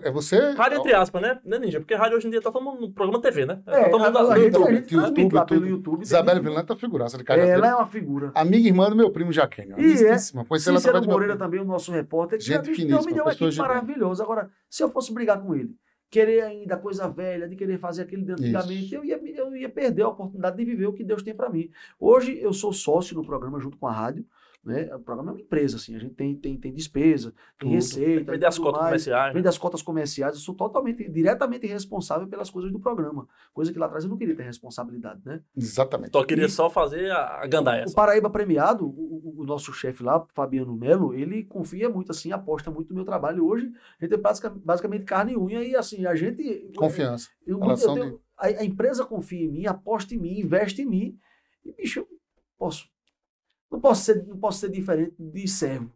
[0.02, 0.52] É você.
[0.52, 1.38] Rádio entre aspas, né?
[1.44, 1.78] né, Ninja?
[1.78, 3.60] Porque rádio hoje em dia tá todo mundo no programa TV, né?
[3.66, 4.74] é, tá todo mundo a, a gente, a YouTube.
[4.76, 5.66] gente YouTube, lá pelo.
[5.68, 6.02] YouTube.
[6.02, 7.58] Isabela Vilante tá figuraça de É, Cajazeiras.
[7.64, 8.32] Ela é uma figura.
[8.34, 9.78] Amiga e irmã do meu primo Jaquênio.
[9.78, 10.08] E é.
[10.08, 12.38] Ela Cícero através do meu Moreira também, o nosso repórter.
[12.38, 14.22] que Gente me- finíssima, me deu uma pessoa maravilhosa.
[14.24, 15.70] Agora, se eu fosse brigar com ele,
[16.10, 20.02] querer ainda coisa velha, de querer fazer aquilo de antigamente, eu ia, eu ia perder
[20.02, 21.70] a oportunidade de viver o que Deus tem para mim.
[21.98, 24.26] Hoje eu sou sócio no programa junto com a rádio.
[24.62, 24.94] Né?
[24.94, 25.96] O programa é uma empresa, assim.
[25.96, 27.72] A gente tem, tem, tem despesa, tem Tudo.
[27.72, 28.32] receita.
[28.32, 28.84] Vender as cotas mais.
[28.90, 29.26] comerciais.
[29.28, 29.32] né?
[29.32, 33.26] Vem das cotas comerciais, eu sou totalmente, diretamente responsável pelas coisas do programa.
[33.54, 35.40] Coisa que lá atrás eu não queria ter responsabilidade, né?
[35.56, 36.10] Exatamente.
[36.12, 37.86] Só queria E- só fazer a, gandaia.
[37.88, 42.30] O Paraíba Premiado, o, o- o nosso chefe lá, Fabiano Melo, ele confia muito, assim,
[42.30, 43.46] aposta muito no meu trabalho.
[43.46, 46.70] Hoje, a gente é basica- basicamente carne e unha e, assim, a gente...
[46.76, 47.30] Confiança.
[47.46, 50.86] eu- eu Relação tenho- a, a empresa confia em mim, aposta em mim, investe em
[50.86, 51.18] mim.
[51.64, 52.08] E, bicho, eu
[52.58, 52.86] posso...
[53.70, 55.92] Não posso ser, não posso ser diferente de servo.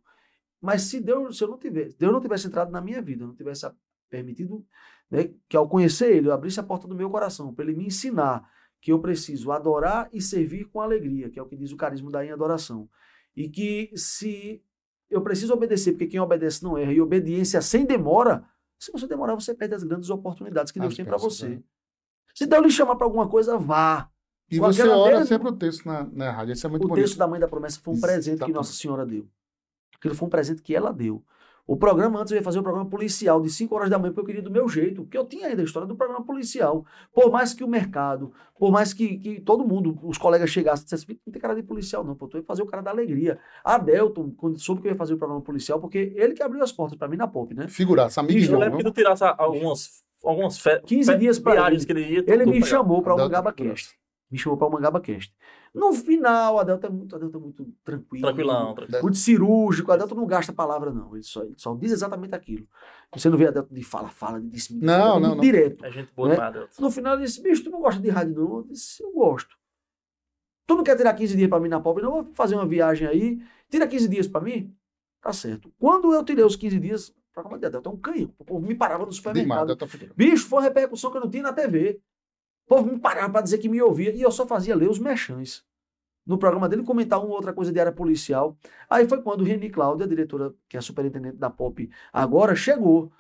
[0.61, 3.35] Mas se Deus, se eu não tivesse, Deus não tivesse entrado na minha vida, não
[3.35, 3.71] tivesse
[4.09, 4.65] permitido
[5.11, 7.87] né, que ao conhecer Ele, eu abrisse a porta do meu coração para Ele me
[7.87, 8.49] ensinar
[8.81, 12.11] que eu preciso adorar e servir com alegria, que é o que diz o carisma
[12.11, 12.89] da em adoração.
[13.35, 14.63] E que se
[15.11, 18.45] eu preciso obedecer, porque quem obedece não erra, e obediência sem demora,
[18.79, 21.49] se você demorar, você perde as grandes oportunidades que Deus As tem para você.
[21.49, 21.63] né?
[22.35, 24.11] Se Deus lhe chamar para alguma coisa, vá.
[24.51, 26.53] E Com você ora mesma- sempre o texto na, na rádio.
[26.53, 27.05] Isso é muito o bonito.
[27.05, 28.53] texto da Mãe da Promessa foi um presente que.
[28.53, 29.27] Nossa Senhora deu.
[29.97, 31.23] Aquilo foi um presente que ela deu.
[31.67, 34.21] O programa, antes eu ia fazer um programa policial de 5 horas da manhã, porque
[34.21, 36.85] eu queria do meu jeito, porque eu tinha ainda a história do programa policial.
[37.11, 40.85] Por mais que o mercado, por mais que, que todo mundo, os colegas chegassem e
[40.85, 43.39] dissessem, não tem cara de policial não, pô, tu ia fazer o cara da alegria.
[43.65, 46.63] A Delton, quando soube que eu ia fazer o programa policial, porque ele que abriu
[46.63, 47.67] as portas para mim na POP, né?
[47.67, 48.65] Figuraça, amigo e Bicho, Eu irmão.
[48.67, 50.81] lembro que tu tirasse algumas, algumas fe...
[50.81, 51.87] 15 fe- dias viagens ele.
[51.87, 52.25] que ele ia.
[52.31, 53.75] Ele me chamou para o Delta Mangaba Figuraça.
[53.87, 54.04] Cast.
[54.35, 55.33] Me chamou para o Mangaba Cast.
[55.73, 58.27] No final, a Delta é muito, a Delta é muito tranquila.
[58.29, 59.03] Tranquilão, tranquilão.
[59.03, 61.15] Muito cirúrgico, a Delta não gasta palavra, não.
[61.15, 62.67] Ele só, ele só diz exatamente aquilo.
[63.15, 65.41] Você não vê a Delta de fala, fala, de disse, Não, não, não.
[65.41, 65.85] direto.
[65.85, 66.35] É gente boa Né?
[66.35, 66.83] demais, Delta.
[66.83, 68.57] No final ele disse, bicho, tu não gosta de rádio, não?
[68.57, 69.55] Eu disse, eu gosto.
[70.67, 72.11] Tu não quer tirar 15 dias pra mim na pobre, não?
[72.11, 73.41] Vou fazer uma viagem aí.
[73.71, 74.75] Tira 15 dias pra mim?
[75.23, 75.73] Tá certo.
[75.79, 78.35] Quando eu tirei os 15 dias, o programa da Delta é um canhão.
[78.37, 79.67] O povo me parava no Demais, supermercado.
[79.69, 80.15] Delta Figuraça.
[80.17, 82.01] Bicho, foi uma repercussão que eu não tinha na TV.
[82.67, 84.99] O povo me parava para dizer que me ouvia e eu só fazia ler os
[84.99, 85.65] mechãs.
[86.27, 88.57] No programa dele, comentar uma ou outra coisa de área policial.
[88.89, 93.13] Aí foi quando Reni Cláudia, a diretora, que é a superintendente da POP agora, chegou.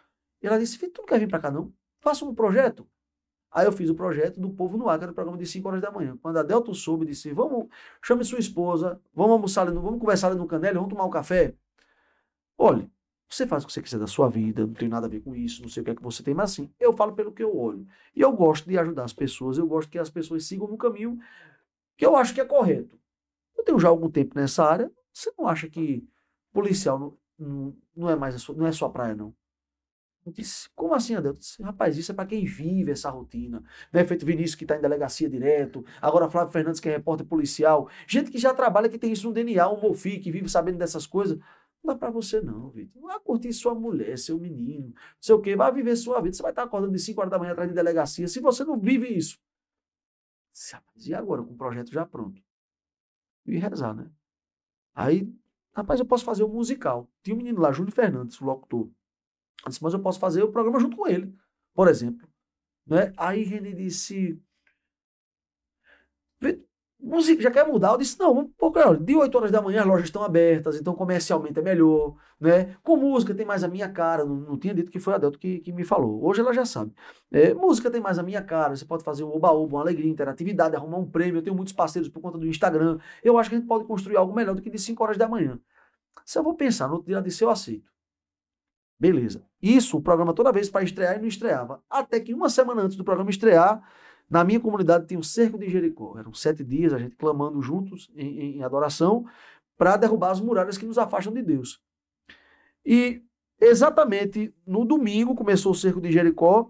[0.42, 1.72] E ela disse: tu não quer vir para cá, não?
[2.00, 2.86] Faça um projeto.
[3.50, 5.80] Aí eu fiz o projeto do Povo no Ar, que era programa de 5 horas
[5.80, 6.18] da manhã.
[6.20, 7.68] Quando a Delta soube, disse: Vamos,
[8.02, 11.54] chame sua esposa, vamos almoçar vamos conversar ali no Canela, vamos tomar um café.
[12.58, 12.90] Olha,
[13.34, 15.34] você faz o que você quiser da sua vida, não tem nada a ver com
[15.34, 17.42] isso, não sei o que é que você tem, mas assim, eu falo pelo que
[17.42, 17.86] eu olho.
[18.14, 21.18] E eu gosto de ajudar as pessoas, eu gosto que as pessoas sigam no caminho
[21.96, 22.98] que eu acho que é correto.
[23.56, 26.06] Eu tenho já algum tempo nessa área, você não acha que
[26.52, 29.34] policial não, não, não é mais sua, não é sua praia, não?
[30.26, 31.32] Eu disse, como assim, Adel?
[31.32, 33.62] Eu disse, rapaz, isso é para quem vive essa rotina.
[33.92, 37.26] Não é feito Vinícius que está em delegacia direto, agora Flávio Fernandes que é repórter
[37.26, 40.78] policial, gente que já trabalha, que tem isso no DNA, um Mofi, que vive sabendo
[40.78, 41.38] dessas coisas.
[41.84, 43.02] Não dá pra você não, Vitor.
[43.02, 45.54] Vai curtir sua mulher, seu menino, não sei o quê.
[45.54, 46.34] Vai viver sua vida.
[46.34, 48.26] Você vai estar acordando de 5 horas da manhã atrás de delegacia.
[48.26, 49.38] Se você não vive isso.
[50.96, 52.42] E agora, com o projeto já pronto?
[53.44, 54.10] E rezar, né?
[54.94, 55.30] Aí,
[55.74, 57.06] rapaz, eu posso fazer o musical.
[57.22, 58.90] Tinha um menino lá, Júlio Fernandes, o locutor.
[59.66, 61.36] Disse, mas eu posso fazer o programa junto com ele,
[61.74, 62.26] por exemplo.
[62.86, 63.12] Né?
[63.16, 64.40] Aí ele disse...
[67.04, 67.92] "Vitor, Música, já quer mudar?
[67.92, 70.94] Eu disse, não, porque olha, de 8 horas da manhã as lojas estão abertas, então
[70.94, 72.76] comercialmente é melhor, né?
[72.82, 75.38] Com música tem mais a minha cara, não, não tinha dito que foi a Delta
[75.38, 76.24] que, que me falou.
[76.24, 76.92] Hoje ela já sabe.
[77.30, 80.74] É, música tem mais a minha cara, você pode fazer um oba-oba, uma alegria, interatividade,
[80.76, 81.38] arrumar um prêmio.
[81.38, 82.98] Eu tenho muitos parceiros por conta do Instagram.
[83.22, 85.28] Eu acho que a gente pode construir algo melhor do que de 5 horas da
[85.28, 85.58] manhã.
[86.24, 87.92] Se eu vou pensar, no outro dia ela disse, eu aceito.
[88.98, 89.44] Beleza.
[89.60, 91.82] Isso, o programa toda vez para estrear e não estreava.
[91.90, 93.82] Até que uma semana antes do programa estrear,
[94.34, 96.18] na minha comunidade tinha o Cerco de Jericó.
[96.18, 99.24] Eram sete dias, a gente clamando juntos em, em- adoração
[99.78, 101.80] para derrubar as muralhas que nos afastam de Deus.
[102.84, 103.22] E
[103.60, 106.68] exatamente no domingo começou o Cerco de Jericó.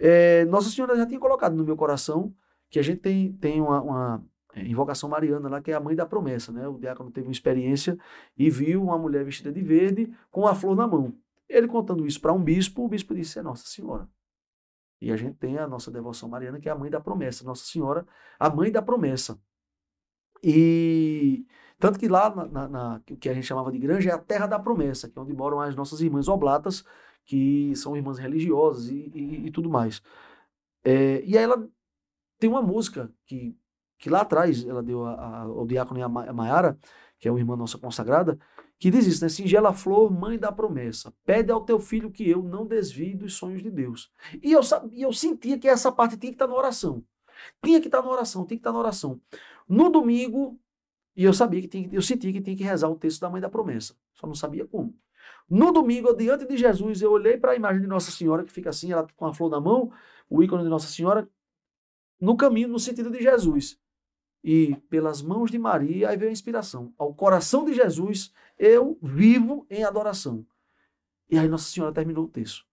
[0.00, 2.34] É, Nossa Senhora já tinha colocado no meu coração
[2.68, 5.94] que a gente tem, tem uma, uma, é, invocação mariana lá, que é a mãe
[5.94, 6.50] da promessa.
[6.50, 6.66] Né?
[6.66, 7.96] O diácono teve uma experiência
[8.36, 11.14] e viu uma mulher vestida de verde com a flor na mão.
[11.48, 14.08] Ele contando isso para um bispo, o bispo disse: É Nossa Senhora.
[15.00, 17.64] E a gente tem a nossa devoção mariana, que é a mãe da promessa, Nossa
[17.64, 18.06] Senhora,
[18.38, 19.38] a mãe da promessa.
[20.42, 21.44] E
[21.78, 24.46] tanto que lá, na, na- na- que a gente chamava de granja, é a terra
[24.46, 26.84] da promessa, que é onde moram as nossas irmãs oblatas,
[27.24, 30.02] que são irmãs religiosas e, e- e tudo mais.
[30.84, 31.68] É, e aí ela
[32.38, 33.56] tem uma música que,
[33.98, 36.78] que lá atrás ela deu a- a- ao diácono e a Maiara,
[37.18, 38.38] que é uma irmã nossa consagrada,
[38.80, 39.28] que diz isso, né?
[39.28, 43.62] Singela flor, mãe da promessa, pede ao teu filho que eu não desvie dos sonhos
[43.62, 44.10] de Deus.
[44.42, 47.04] E eu, sa- e eu sentia que essa parte tinha que estar na oração.
[47.62, 49.20] Tinha que estar na oração, tinha que estar na oração.
[49.68, 50.58] No domingo,
[51.16, 53.40] e eu sabia que tinha, eu sentia que tinha que rezar o texto da mãe
[53.40, 53.94] da promessa.
[54.14, 54.96] Só não sabia como.
[55.48, 58.70] No domingo, diante de Jesus, eu olhei para a imagem de Nossa Senhora, que fica
[58.70, 59.92] assim, ela com a flor na mão,
[60.28, 61.28] o ícone de Nossa Senhora,
[62.20, 63.78] no caminho, no sentido de Jesus.
[64.42, 66.92] E pelas mãos de Maria, aí veio a inspiração.
[66.96, 70.46] Ao coração de Jesus, eu vivo em adoração.
[71.28, 72.64] E aí Nossa Senhora terminou o texto.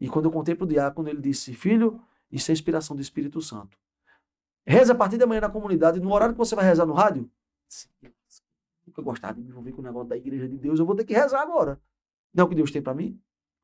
[0.00, 2.00] E quando eu contei para o diácono, ele disse: Filho,
[2.30, 3.78] isso é inspiração do Espírito Santo.
[4.66, 7.30] Reza a partir da manhã na comunidade, no horário que você vai rezar no rádio.
[7.68, 8.12] Sim, eu
[8.86, 11.04] Nunca gostava de me envolver com o negócio da igreja de Deus, eu vou ter
[11.04, 11.80] que rezar agora.
[12.32, 13.20] Não é o que Deus tem para mim?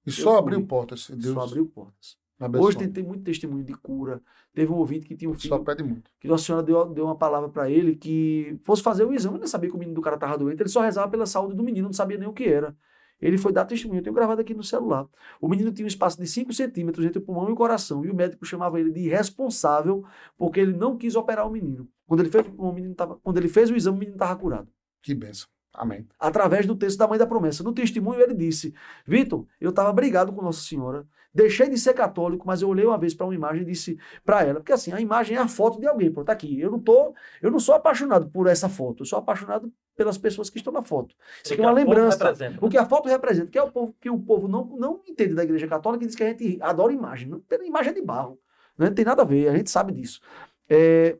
[0.07, 0.39] E só fui.
[0.39, 1.11] abriu portas.
[1.11, 2.19] Deus Só abriu portas.
[2.41, 2.67] Abençoe.
[2.67, 4.23] Hoje tem, tem muito testemunho de cura.
[4.55, 6.11] Teve um ouvinte que tinha um filho Só pede muito.
[6.19, 9.43] que Nossa Senhora deu, deu uma palavra para ele que fosse fazer o exame, ele
[9.43, 11.63] não sabia que o menino do cara estava doente, ele só rezava pela saúde do
[11.63, 12.75] menino, não sabia nem o que era.
[13.21, 15.07] Ele foi dar testemunho, eu tenho gravado aqui no celular.
[15.41, 18.11] O menino tinha um espaço de 5 centímetros entre o pulmão e o coração, e
[18.11, 20.05] o médico chamava ele de irresponsável
[20.39, 21.87] porque ele não quis operar o menino.
[22.07, 24.69] Quando ele fez o, menino tava, quando ele fez o exame, o menino estava curado
[25.03, 25.49] Que benção.
[25.73, 26.07] Amém.
[26.19, 27.63] através do texto da Mãe da Promessa.
[27.63, 28.75] No testemunho, ele disse:
[29.07, 32.99] Vitor, eu estava brigado com Nossa Senhora, deixei de ser católico, mas eu olhei uma
[32.99, 35.79] vez para uma imagem e disse para ela, porque assim, a imagem é a foto
[35.81, 36.61] de alguém, pô, tá aqui.
[36.61, 40.51] Eu não tô, eu não sou apaixonado por essa foto, eu sou apaixonado pelas pessoas
[40.51, 41.15] que estão na foto.
[41.45, 42.35] Isso aqui é uma lembrança.
[42.61, 45.35] O que a foto representa, que é o povo que o povo não, não entende
[45.35, 47.29] da Igreja Católica, e diz que a gente adora imagem.
[47.29, 48.41] Não tem imagem de barro.
[48.77, 48.87] Né?
[48.87, 50.21] Não tem nada a ver, a gente sabe disso.
[50.69, 51.17] É,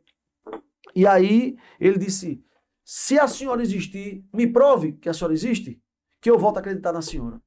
[0.95, 2.43] e aí ele disse:
[2.93, 5.81] se a senhora existir, me prove que a senhora existe,
[6.19, 7.41] que eu volto a acreditar na senhora.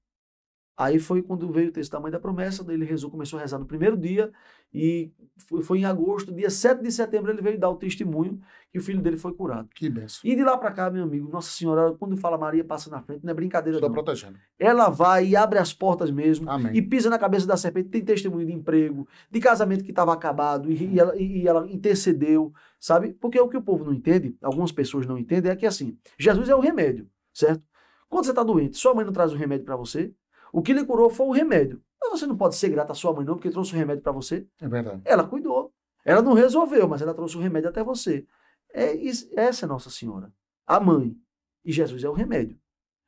[0.77, 3.43] Aí foi quando veio o texto da Mãe da Promessa, daí ele rezou, começou a
[3.43, 4.33] rezar no primeiro dia,
[4.73, 5.13] e
[5.49, 8.41] foi, foi em agosto, dia 7 de setembro, ele veio dar o testemunho
[8.73, 9.69] que o filho dele foi curado.
[9.73, 10.21] Que benção.
[10.25, 13.25] E de lá para cá, meu amigo, Nossa Senhora, quando fala Maria passa na frente,
[13.25, 13.93] não é brincadeira Só não.
[13.93, 14.37] protegendo.
[14.59, 16.73] Ela vai e abre as portas mesmo, Amém.
[16.75, 20.73] e pisa na cabeça da serpente, tem testemunho de emprego, de casamento que estava acabado,
[20.73, 23.13] e, e ela, e ela intercedeu, sabe?
[23.15, 26.49] Porque o que o povo não entende, algumas pessoas não entendem, é que assim, Jesus
[26.49, 27.63] é o remédio, certo?
[28.09, 30.13] Quando você está doente, sua mãe não traz o remédio para você,
[30.59, 31.83] o que lhe curou foi o remédio.
[32.01, 34.13] Mas você não pode ser grata à sua mãe não, porque trouxe o remédio para
[34.13, 34.47] você.
[34.61, 35.01] É verdade.
[35.05, 35.73] Ela cuidou.
[36.05, 38.27] Ela não resolveu, mas ela trouxe o remédio até você.
[38.73, 40.33] É isso- essa é Nossa Senhora,
[40.67, 41.17] a mãe.
[41.65, 42.59] E Jesus é o remédio.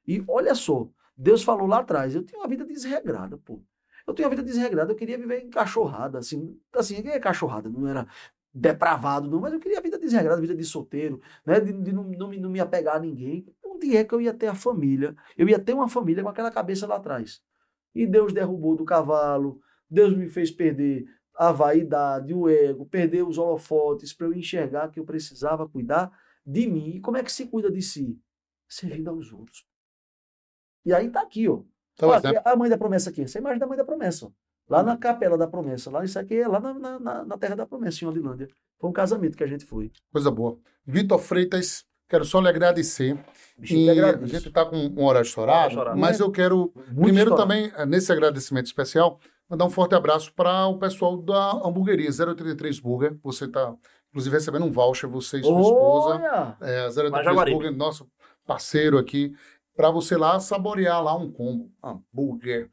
[0.06, 3.60] E olha só, Deus falou lá atrás, eu tenho uma vida desregrada, pô.
[4.06, 8.06] Eu tenho uma vida desregrada, eu queria viver encachorrada, assim, assim, é cachorrada, não era
[8.55, 12.05] depravado, não, mas eu queria a vida desregrada, vida de solteiro, né, de, de não,
[12.05, 13.47] não, me- não me apegar a ninguém.
[13.77, 15.15] Onde é que eu ia ter a família?
[15.36, 17.40] Eu ia ter uma família com aquela cabeça lá atrás.
[17.94, 21.05] E Deus derrubou do cavalo, Deus me fez perder
[21.35, 26.11] a vaidade, o ego, perder os holofotes para eu enxergar que eu precisava cuidar
[26.44, 26.97] de mim.
[26.97, 28.19] E como é que se cuida de si?
[28.69, 29.66] Servindo aos outros.
[30.85, 31.62] E aí tá aqui, ó.
[31.94, 33.23] Então, Ó, exemplo, aqui, a mãe da promessa aqui.
[33.23, 34.27] Essa é a imagem da mãe da promessa.
[34.27, 34.31] ó.
[34.69, 35.90] Lá na capela da promessa.
[35.90, 38.48] Lá, isso aqui é lá na, na- na, terra da promessa, em Odilândia.
[38.78, 39.90] Foi um casamento que a gente foi.
[40.12, 40.59] coisa boa.
[40.85, 43.18] Vitor Freitas, quero só lhe agradecer.
[43.58, 47.36] Bicho, E a gente está com um horário estourado, mas eu quero Muito Primeiro estourado.
[47.36, 49.18] também, eh, nesse agradecimento especial,
[49.48, 53.16] mandar um forte abraço para o pessoal da hamburgueria 083 Burger.
[53.22, 53.74] Você está,
[54.10, 56.56] inclusive, recebendo um voucher, você e sua esposa.
[56.60, 57.56] É, a 083 Jaguaribe.
[57.56, 58.06] Burger, nosso
[58.46, 59.32] parceiro aqui,
[59.74, 61.70] para você lá saborear lá um combo.
[61.82, 62.70] Hambúrguer,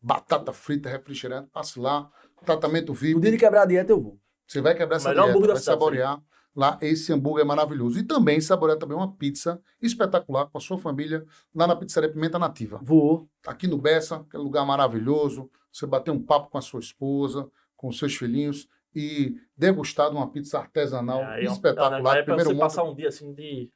[0.00, 2.08] batata frita, refrigerante, passe lá,
[2.44, 3.38] tratamento O dia de VIP.
[3.38, 4.18] quebrar a dieta eu vou.
[4.46, 6.20] Você vai quebrar essa Melhor dieta, vai saborear
[6.54, 7.98] lá esse hambúrguer maravilhoso.
[7.98, 11.24] E também saborear também uma pizza espetacular com a sua família
[11.54, 13.28] lá na Pizzaria Pimenta Nativa Vou.
[13.46, 15.50] aqui no Bessa, aquele lugar maravilhoso.
[15.72, 20.16] Você bater um papo com a sua esposa, com os seus filhinhos e degustar de
[20.16, 22.16] uma pizza artesanal Aí, ó, espetacular.
[22.16, 22.62] É, é Primeiro você mundo.
[22.62, 23.70] passar um dia assim de,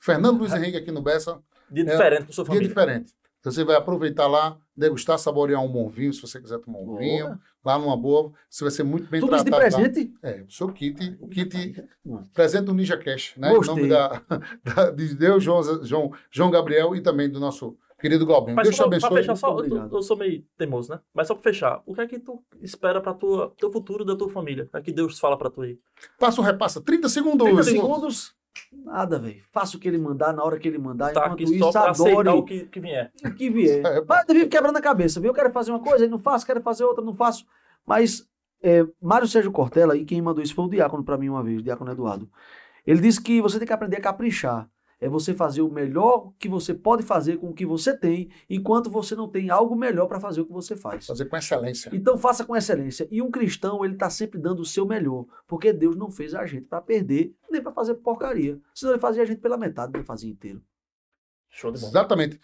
[0.00, 3.04] Fernando Luiz Henrique aqui no Bessa, dia É, diferente com sua dia família.
[3.50, 3.54] Diferente.
[3.54, 6.98] Você vai aproveitar lá, degustar, saborear um bom vinho, se você quiser tomar um Boa.
[6.98, 9.74] vinho, lá numa boa, você vai ser muito bem Tudo isso de tratado.
[9.74, 9.80] lá.
[9.80, 10.14] presente?
[10.22, 11.84] É, o seu kit, o kit
[12.34, 13.50] presente do Ninja Cash, né?
[13.50, 13.74] Em Gostei.
[13.74, 14.22] nome da,
[14.64, 18.54] da- de Deus, João, João, João Gabriel e também do nosso querido Galbinho.
[18.56, 19.16] Mas Deus te só pra, abençoe.
[19.20, 21.00] fechar, só, eu, eu sou meio teimoso, né?
[21.14, 24.14] Mas só pra fechar, o que é que tu espera pra tua, teu futuro da
[24.14, 24.64] tua família?
[24.64, 25.78] O que é que Deus fala pra tu aí?
[26.18, 27.46] Passa ou repassa, 30 segundos.
[27.46, 28.34] 30 segundos?
[28.72, 29.42] Nada, velho.
[29.50, 31.12] Faça o que ele mandar, na hora que ele mandar.
[31.12, 33.12] Tá Enquanto aqui só isso, adore o que, que vier.
[33.24, 33.82] o que vier.
[33.86, 35.30] É, Mas eu vivo quebrando a cabeça, viu?
[35.30, 37.46] Eu quero fazer uma coisa, aí não faço, quero fazer outra, não faço.
[37.84, 38.28] Mas
[38.62, 41.60] é, Mário Sérgio Cortella, e quem mandou isso foi o diácono para mim uma vez,
[41.60, 42.28] o diácono Eduardo.
[42.86, 44.68] Ele disse que você tem que aprender a caprichar.
[44.98, 48.90] É você fazer o melhor que você pode fazer com o que você tem, enquanto
[48.90, 51.06] você não tem algo melhor para fazer o que você faz.
[51.06, 51.90] Fazer com excelência.
[51.92, 53.06] Então faça com excelência.
[53.10, 56.46] E um cristão, ele está sempre dando o seu melhor, porque Deus não fez a
[56.46, 58.58] gente para perder, nem para fazer porcaria.
[58.74, 60.62] Senão ele fazia a gente pela metade, não fazia inteiro.
[61.50, 61.90] Show de bola.
[61.90, 62.40] Exatamente.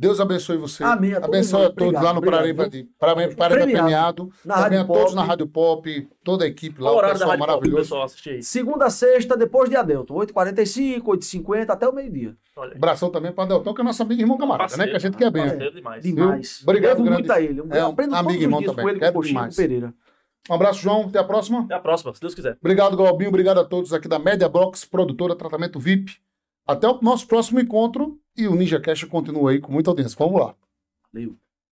[0.00, 0.82] Deus abençoe você.
[0.82, 1.12] Amém.
[1.12, 3.82] A Abençoe a todos Obrigado, lá no Paraíba, Paraíba, Paraíba Premiado.
[3.84, 4.32] Premiado.
[4.46, 5.14] Na Também Rádio a todos Pop.
[5.14, 7.82] na Rádio Pop, toda a equipe lá, o o pessoal Rádio Pop, o maravilhoso.
[7.82, 8.42] pessoal assistir?
[8.42, 10.14] Segunda a sexta, depois de Adelto.
[10.14, 12.34] 8h45, 8h50, até o meio-dia.
[12.74, 14.86] Abração também para Deltão, que é nosso amigo e irmão camarada, né?
[14.88, 15.46] Que a gente quer bem.
[15.48, 16.02] Parceiro demais.
[16.02, 16.60] Demais.
[16.62, 17.18] Obrigado, Devo grande.
[17.20, 17.60] muito a ele.
[17.60, 18.82] Eu É um aprendo amigo irmão também.
[18.82, 19.54] com ele, com o Coxinha, demais.
[19.54, 19.94] com o Pereira.
[20.48, 21.02] Um abraço, João.
[21.08, 21.60] Até a próxima.
[21.60, 22.56] Até a próxima, se Deus quiser.
[22.58, 23.28] Obrigado, Galbinho.
[23.28, 26.12] Obrigado a todos aqui da Média Box, produtora Tratamento VIP.
[26.66, 30.16] Até o nosso próximo encontro e o Ninja Cash continua aí com muita audiência.
[30.18, 30.54] Vamos lá.
[31.12, 31.36] Valeu.